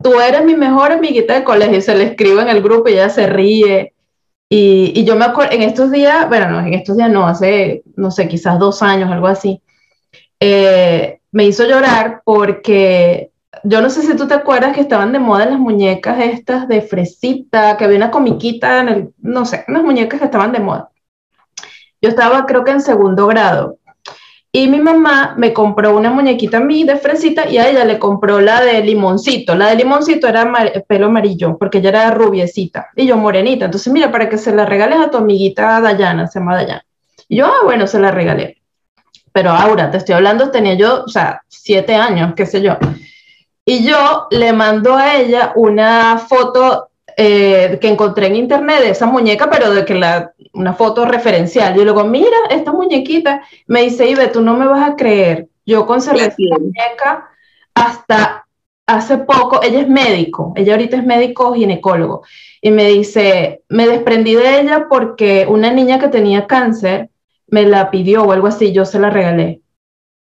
tú 0.02 0.18
eres 0.20 0.44
mi 0.44 0.54
mejor 0.54 0.92
amiguita 0.92 1.34
del 1.34 1.44
colegio, 1.44 1.78
y 1.78 1.82
se 1.82 1.94
le 1.94 2.04
escribo 2.04 2.40
en 2.40 2.48
el 2.48 2.62
grupo 2.62 2.88
y 2.88 2.92
ella 2.92 3.10
se 3.10 3.26
ríe. 3.26 3.92
Y, 4.48 4.92
y, 4.96 5.04
yo 5.04 5.16
me 5.16 5.26
acuerdo, 5.26 5.52
en 5.52 5.62
estos 5.62 5.92
días, 5.92 6.28
bueno, 6.28 6.50
no, 6.50 6.60
en 6.60 6.74
estos 6.74 6.96
días 6.96 7.10
no, 7.10 7.26
hace, 7.26 7.82
no 7.96 8.10
sé, 8.10 8.26
quizás 8.26 8.58
dos 8.58 8.82
años, 8.82 9.10
algo 9.10 9.28
así, 9.28 9.62
eh, 10.40 11.19
me 11.32 11.46
hizo 11.46 11.64
llorar 11.64 12.22
porque 12.24 13.30
yo 13.64 13.80
no 13.80 13.90
sé 13.90 14.02
si 14.02 14.16
tú 14.16 14.26
te 14.26 14.34
acuerdas 14.34 14.74
que 14.74 14.80
estaban 14.80 15.12
de 15.12 15.18
moda 15.18 15.46
las 15.46 15.58
muñecas 15.58 16.18
estas 16.20 16.68
de 16.68 16.82
fresita, 16.82 17.76
que 17.76 17.84
había 17.84 17.96
una 17.96 18.10
comiquita 18.10 18.80
en 18.80 18.88
el, 18.88 19.14
no 19.18 19.44
sé, 19.44 19.64
unas 19.68 19.82
muñecas 19.82 20.20
que 20.20 20.26
estaban 20.26 20.52
de 20.52 20.60
moda. 20.60 20.90
Yo 22.00 22.08
estaba 22.08 22.46
creo 22.46 22.64
que 22.64 22.70
en 22.70 22.80
segundo 22.80 23.26
grado 23.26 23.78
y 24.52 24.66
mi 24.66 24.80
mamá 24.80 25.34
me 25.38 25.52
compró 25.52 25.96
una 25.96 26.10
muñequita 26.10 26.56
a 26.56 26.60
mí 26.60 26.82
de 26.82 26.96
fresita 26.96 27.48
y 27.48 27.58
a 27.58 27.68
ella 27.68 27.84
le 27.84 28.00
compró 28.00 28.40
la 28.40 28.60
de 28.60 28.82
limoncito. 28.82 29.54
La 29.54 29.68
de 29.68 29.76
limoncito 29.76 30.26
era 30.26 30.52
pelo 30.88 31.06
amarillo 31.06 31.56
porque 31.56 31.78
ella 31.78 31.90
era 31.90 32.10
rubiecita 32.10 32.88
y 32.96 33.06
yo 33.06 33.16
morenita. 33.16 33.66
Entonces, 33.66 33.92
mira, 33.92 34.10
para 34.10 34.28
que 34.28 34.38
se 34.38 34.52
la 34.52 34.66
regales 34.66 34.98
a 34.98 35.10
tu 35.10 35.18
amiguita 35.18 35.80
Dayana, 35.80 36.26
se 36.26 36.40
llama 36.40 36.56
Dayana. 36.56 36.84
Y 37.28 37.36
yo, 37.36 37.46
ah, 37.46 37.64
bueno, 37.64 37.86
se 37.86 38.00
la 38.00 38.10
regalé. 38.10 38.59
Pero 39.32 39.50
Aura, 39.50 39.90
te 39.90 39.98
estoy 39.98 40.14
hablando, 40.14 40.50
tenía 40.50 40.74
yo, 40.74 41.04
o 41.04 41.08
sea, 41.08 41.42
siete 41.48 41.94
años, 41.94 42.34
qué 42.34 42.46
sé 42.46 42.62
yo. 42.62 42.76
Y 43.64 43.84
yo 43.84 44.26
le 44.30 44.52
mando 44.52 44.96
a 44.96 45.16
ella 45.16 45.52
una 45.54 46.18
foto 46.18 46.90
eh, 47.16 47.78
que 47.80 47.88
encontré 47.88 48.26
en 48.26 48.36
internet 48.36 48.80
de 48.80 48.90
esa 48.90 49.06
muñeca, 49.06 49.48
pero 49.50 49.72
de 49.72 49.84
que 49.84 49.94
la, 49.94 50.32
una 50.54 50.72
foto 50.72 51.04
referencial. 51.04 51.74
Yo 51.74 51.84
le 51.84 51.92
digo, 51.92 52.04
mira, 52.04 52.36
esta 52.50 52.72
muñequita. 52.72 53.42
Me 53.66 53.82
dice, 53.82 54.08
Ibe, 54.08 54.28
tú 54.28 54.40
no 54.40 54.54
me 54.54 54.66
vas 54.66 54.88
a 54.88 54.96
creer. 54.96 55.48
Yo 55.66 55.86
conservé 55.86 56.26
esta 56.26 56.58
muñeca 56.58 57.28
hasta 57.74 58.46
hace 58.86 59.18
poco. 59.18 59.62
Ella 59.62 59.80
es 59.80 59.88
médico, 59.88 60.52
ella 60.56 60.72
ahorita 60.72 60.96
es 60.96 61.04
médico 61.04 61.54
ginecólogo. 61.54 62.22
Y 62.60 62.70
me 62.70 62.86
dice, 62.86 63.62
me 63.68 63.86
desprendí 63.86 64.34
de 64.34 64.60
ella 64.60 64.86
porque 64.88 65.46
una 65.48 65.70
niña 65.72 65.98
que 65.98 66.08
tenía 66.08 66.46
cáncer 66.46 67.09
me 67.50 67.64
la 67.64 67.90
pidió 67.90 68.24
o 68.24 68.32
algo 68.32 68.46
así, 68.46 68.72
yo 68.72 68.84
se 68.84 68.98
la 68.98 69.10
regalé. 69.10 69.60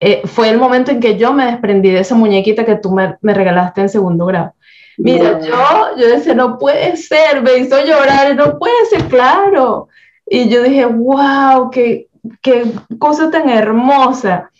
Eh, 0.00 0.22
fue 0.24 0.48
el 0.48 0.58
momento 0.58 0.90
en 0.90 1.00
que 1.00 1.16
yo 1.16 1.32
me 1.32 1.46
desprendí 1.46 1.90
de 1.90 2.00
esa 2.00 2.14
muñequita 2.14 2.64
que 2.64 2.76
tú 2.76 2.92
me, 2.92 3.16
me 3.20 3.34
regalaste 3.34 3.80
en 3.80 3.88
segundo 3.88 4.26
grado. 4.26 4.54
Mira, 4.96 5.40
yo, 5.40 5.96
yo 5.96 6.08
decía, 6.08 6.34
no 6.34 6.58
puede 6.58 6.96
ser, 6.96 7.42
me 7.42 7.56
hizo 7.58 7.84
llorar, 7.84 8.34
no 8.34 8.58
puede 8.58 8.84
ser, 8.90 9.04
claro. 9.04 9.88
Y 10.26 10.48
yo 10.48 10.62
dije, 10.62 10.86
wow, 10.86 11.70
qué, 11.70 12.08
qué 12.42 12.64
cosa 12.98 13.30
tan 13.30 13.48
hermosa. 13.48 14.50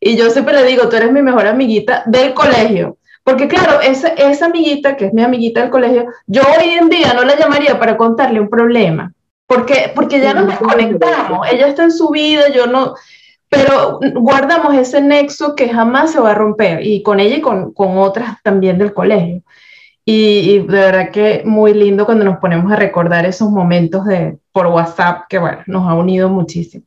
Y 0.00 0.16
yo 0.16 0.30
siempre 0.30 0.54
le 0.54 0.64
digo, 0.64 0.88
tú 0.88 0.96
eres 0.96 1.12
mi 1.12 1.22
mejor 1.22 1.46
amiguita 1.46 2.04
del 2.06 2.32
colegio. 2.32 2.98
Porque 3.24 3.48
claro, 3.48 3.80
esa, 3.80 4.08
esa 4.08 4.46
amiguita, 4.46 4.96
que 4.96 5.06
es 5.06 5.12
mi 5.12 5.22
amiguita 5.22 5.60
del 5.60 5.70
colegio, 5.70 6.06
yo 6.26 6.42
hoy 6.42 6.70
en 6.70 6.88
día 6.88 7.12
no 7.14 7.24
la 7.24 7.36
llamaría 7.36 7.78
para 7.78 7.96
contarle 7.96 8.40
un 8.40 8.48
problema. 8.48 9.12
Porque, 9.48 9.90
porque 9.94 10.20
ya 10.20 10.34
nos 10.34 10.46
desconectamos, 10.46 11.48
ella 11.50 11.68
está 11.68 11.84
en 11.84 11.90
su 11.90 12.10
vida, 12.10 12.50
yo 12.50 12.66
no, 12.66 12.94
pero 13.48 13.98
guardamos 14.14 14.74
ese 14.76 15.00
nexo 15.00 15.54
que 15.54 15.70
jamás 15.70 16.12
se 16.12 16.20
va 16.20 16.32
a 16.32 16.34
romper, 16.34 16.86
y 16.86 17.02
con 17.02 17.18
ella 17.18 17.36
y 17.36 17.40
con, 17.40 17.72
con 17.72 17.96
otras 17.98 18.42
también 18.42 18.78
del 18.78 18.92
colegio. 18.92 19.42
Y, 20.04 20.60
de 20.60 20.66
verdad 20.66 21.10
que 21.10 21.42
muy 21.44 21.74
lindo 21.74 22.06
cuando 22.06 22.24
nos 22.24 22.38
ponemos 22.38 22.72
a 22.72 22.76
recordar 22.76 23.26
esos 23.26 23.50
momentos 23.50 24.06
de, 24.06 24.38
por 24.52 24.66
WhatsApp 24.66 25.24
que, 25.28 25.38
bueno, 25.38 25.58
nos 25.66 25.86
ha 25.86 25.94
unido 25.94 26.30
muchísimo. 26.30 26.86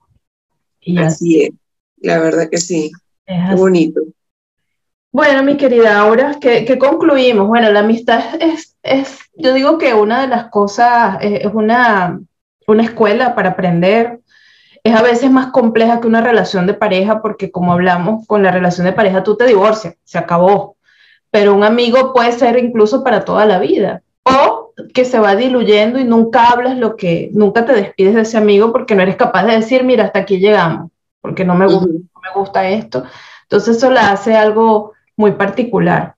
Y 0.79 0.97
así, 0.97 1.43
es, 1.43 1.51
la 1.97 2.19
verdad 2.19 2.49
que 2.49 2.57
sí. 2.57 2.91
Es 3.27 3.55
bonito. 3.55 4.01
Bueno, 5.11 5.43
mi 5.43 5.57
querida 5.57 5.99
Aura, 5.99 6.37
¿qué, 6.41 6.77
concluimos? 6.79 7.47
Bueno, 7.47 7.71
la 7.71 7.81
amistad 7.81 8.23
es, 8.39 8.75
es, 8.81 9.19
yo 9.35 9.53
digo 9.53 9.77
que 9.77 9.93
una 9.93 10.21
de 10.21 10.27
las 10.27 10.49
cosas, 10.49 11.17
es 11.21 11.45
una, 11.53 12.19
una 12.71 12.83
escuela 12.83 13.35
para 13.35 13.51
aprender, 13.51 14.19
es 14.83 14.95
a 14.95 15.01
veces 15.01 15.29
más 15.29 15.47
compleja 15.47 15.99
que 16.01 16.07
una 16.07 16.21
relación 16.21 16.65
de 16.65 16.73
pareja 16.73 17.21
porque 17.21 17.51
como 17.51 17.73
hablamos 17.73 18.25
con 18.27 18.41
la 18.43 18.51
relación 18.51 18.85
de 18.85 18.93
pareja 18.93 19.23
tú 19.23 19.37
te 19.37 19.45
divorcias, 19.45 19.95
se 20.03 20.17
acabó, 20.17 20.77
pero 21.29 21.53
un 21.53 21.63
amigo 21.63 22.13
puede 22.13 22.31
ser 22.31 22.57
incluso 22.57 23.03
para 23.03 23.23
toda 23.23 23.45
la 23.45 23.59
vida. 23.59 24.01
O 24.23 24.73
que 24.93 25.05
se 25.05 25.19
va 25.19 25.35
diluyendo 25.35 25.99
y 25.99 26.03
nunca 26.03 26.49
hablas 26.49 26.77
lo 26.77 26.95
que, 26.95 27.29
nunca 27.33 27.65
te 27.65 27.73
despides 27.73 28.15
de 28.15 28.21
ese 28.21 28.37
amigo 28.37 28.71
porque 28.71 28.95
no 28.95 29.01
eres 29.01 29.15
capaz 29.15 29.45
de 29.45 29.55
decir, 29.55 29.83
mira, 29.83 30.05
hasta 30.05 30.19
aquí 30.19 30.39
llegamos, 30.39 30.91
porque 31.21 31.45
no 31.45 31.55
me 31.55 31.65
gusta, 31.65 31.87
no 31.87 32.21
me 32.21 32.39
gusta 32.39 32.69
esto. 32.69 33.03
Entonces 33.43 33.77
eso 33.77 33.91
la 33.91 34.11
hace 34.11 34.35
algo 34.35 34.93
muy 35.15 35.31
particular. 35.33 36.15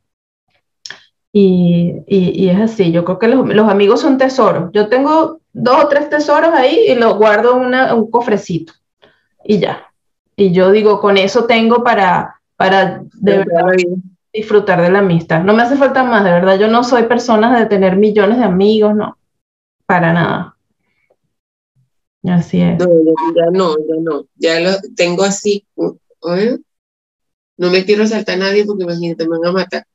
Y, 1.36 2.04
y, 2.06 2.50
es 2.50 2.60
así, 2.60 2.92
yo 2.92 3.04
creo 3.04 3.18
que 3.18 3.28
los, 3.28 3.48
los, 3.48 3.68
amigos 3.68 4.02
son 4.02 4.20
tesoros. 4.20 4.70
Yo 4.72 4.88
tengo 4.88 5.40
dos 5.54 5.86
o 5.86 5.88
tres 5.88 6.10
tesoros 6.10 6.54
ahí 6.54 6.88
y 6.88 6.96
los 6.96 7.16
guardo 7.16 7.62
en 7.62 7.74
un 7.96 8.10
cofrecito 8.10 8.74
y 9.46 9.60
ya. 9.60 9.94
Y 10.36 10.52
yo 10.52 10.72
digo, 10.72 11.00
con 11.00 11.18
eso 11.18 11.46
tengo 11.46 11.84
para, 11.84 12.42
para 12.56 13.04
de 13.14 13.38
verdad 13.38 13.68
disfrutar 14.34 14.82
de 14.82 14.90
la 14.90 15.00
amistad. 15.00 15.44
No 15.44 15.54
me 15.54 15.62
hace 15.62 15.76
falta 15.76 16.04
más, 16.04 16.24
de 16.24 16.32
verdad. 16.32 16.60
Yo 16.60 16.68
no 16.68 16.84
soy 16.84 17.04
persona 17.04 17.58
de 17.58 17.68
tener 17.68 17.96
millones 17.98 18.40
de 18.40 18.44
amigos, 18.44 18.96
no, 18.96 19.18
para 19.86 20.12
nada. 20.12 20.58
Así 22.24 22.62
es. 22.62 22.80
No, 22.80 22.88
ya, 23.36 23.52
no, 23.52 23.76
ya 23.78 23.96
no. 24.02 24.26
Ya 24.36 24.60
lo 24.60 24.72
tengo 24.96 25.24
así. 25.24 25.68
No 27.58 27.70
me 27.70 27.86
quiero 27.86 28.08
saltar 28.08 28.36
a 28.36 28.46
nadie 28.46 28.66
porque 28.66 28.84
imagínate, 28.84 29.28
me 29.28 29.38
van 29.38 29.50
a 29.50 29.52
matar. 29.52 29.86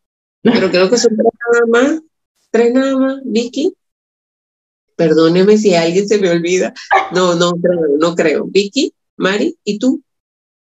Pero 0.42 0.70
creo 0.70 0.88
que 0.88 0.98
son 0.98 1.16
tres 1.16 1.32
nada 1.52 1.66
más. 1.66 2.02
Tres 2.50 2.72
nada 2.72 2.96
más, 2.96 3.20
Vicky. 3.24 3.74
Perdóneme 4.98 5.56
si 5.56 5.74
alguien 5.74 6.06
se 6.08 6.18
me 6.18 6.28
olvida. 6.28 6.74
No, 7.14 7.34
no 7.34 7.52
creo, 7.52 7.96
no 7.98 8.14
creo. 8.14 8.44
Vicky, 8.46 8.92
Mari, 9.16 9.56
¿y 9.64 9.78
tú? 9.78 10.02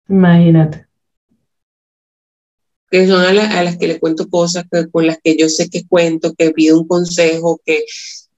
Imagínate 0.08 0.86
que 2.90 3.06
son 3.06 3.24
a, 3.24 3.32
las 3.32 3.76
que 3.76 3.86
le 3.86 4.00
cuento 4.00 4.28
cosas 4.28 4.64
con 4.90 5.06
las 5.06 5.18
que 5.22 5.36
yo 5.36 5.48
sé 5.48 5.70
que 5.70 5.86
cuento, 5.86 6.34
que 6.34 6.50
pido 6.50 6.80
un 6.80 6.88
consejo, 6.88 7.60
que, 7.64 7.84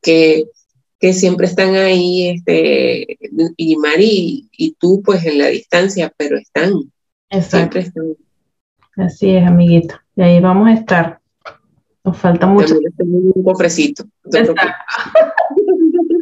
que, 0.02 0.44
que 1.00 1.14
siempre 1.14 1.46
están 1.46 1.74
ahí, 1.74 2.28
este, 2.28 3.18
y 3.56 3.76
Mari 3.76 4.48
y, 4.52 4.72
tú 4.78 5.02
pues 5.02 5.24
en 5.24 5.38
la 5.38 5.46
distancia, 5.46 6.12
pero 6.16 6.36
están. 6.36 6.72
Siempre 7.40 7.80
están. 7.80 8.14
Así 8.96 9.30
es, 9.30 9.46
amiguita. 9.46 10.04
Y 10.16 10.22
ahí 10.22 10.40
vamos 10.40 10.68
a 10.68 10.74
estar. 10.74 11.18
Nos 12.04 12.18
falta 12.18 12.46
mucho. 12.46 12.78
un 12.98 13.42
cofrecito. 13.42 14.04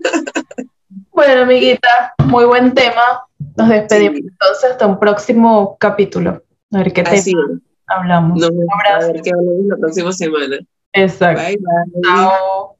bueno, 1.12 1.42
amiguita, 1.42 2.14
muy 2.24 2.44
buen 2.44 2.74
tema. 2.74 3.24
Nos 3.56 3.68
despedimos 3.68 4.20
entonces 4.20 4.70
hasta 4.70 4.86
un 4.86 4.98
próximo 4.98 5.76
capítulo. 5.78 6.42
A 6.72 6.78
ver 6.78 6.92
qué 6.92 7.02
te 7.02 7.32
hablamos. 7.86 8.38
Nos 8.38 8.50
vemos 8.50 8.66
a 8.88 8.98
ver 9.06 9.22
qué 9.22 9.30
hablamos 9.30 9.66
la 9.66 9.76
próxima 9.76 10.12
semana. 10.12 10.58
Exacto. 10.92 11.42
Bye, 11.42 11.56
bye. 11.56 12.02
Chao. 12.02 12.76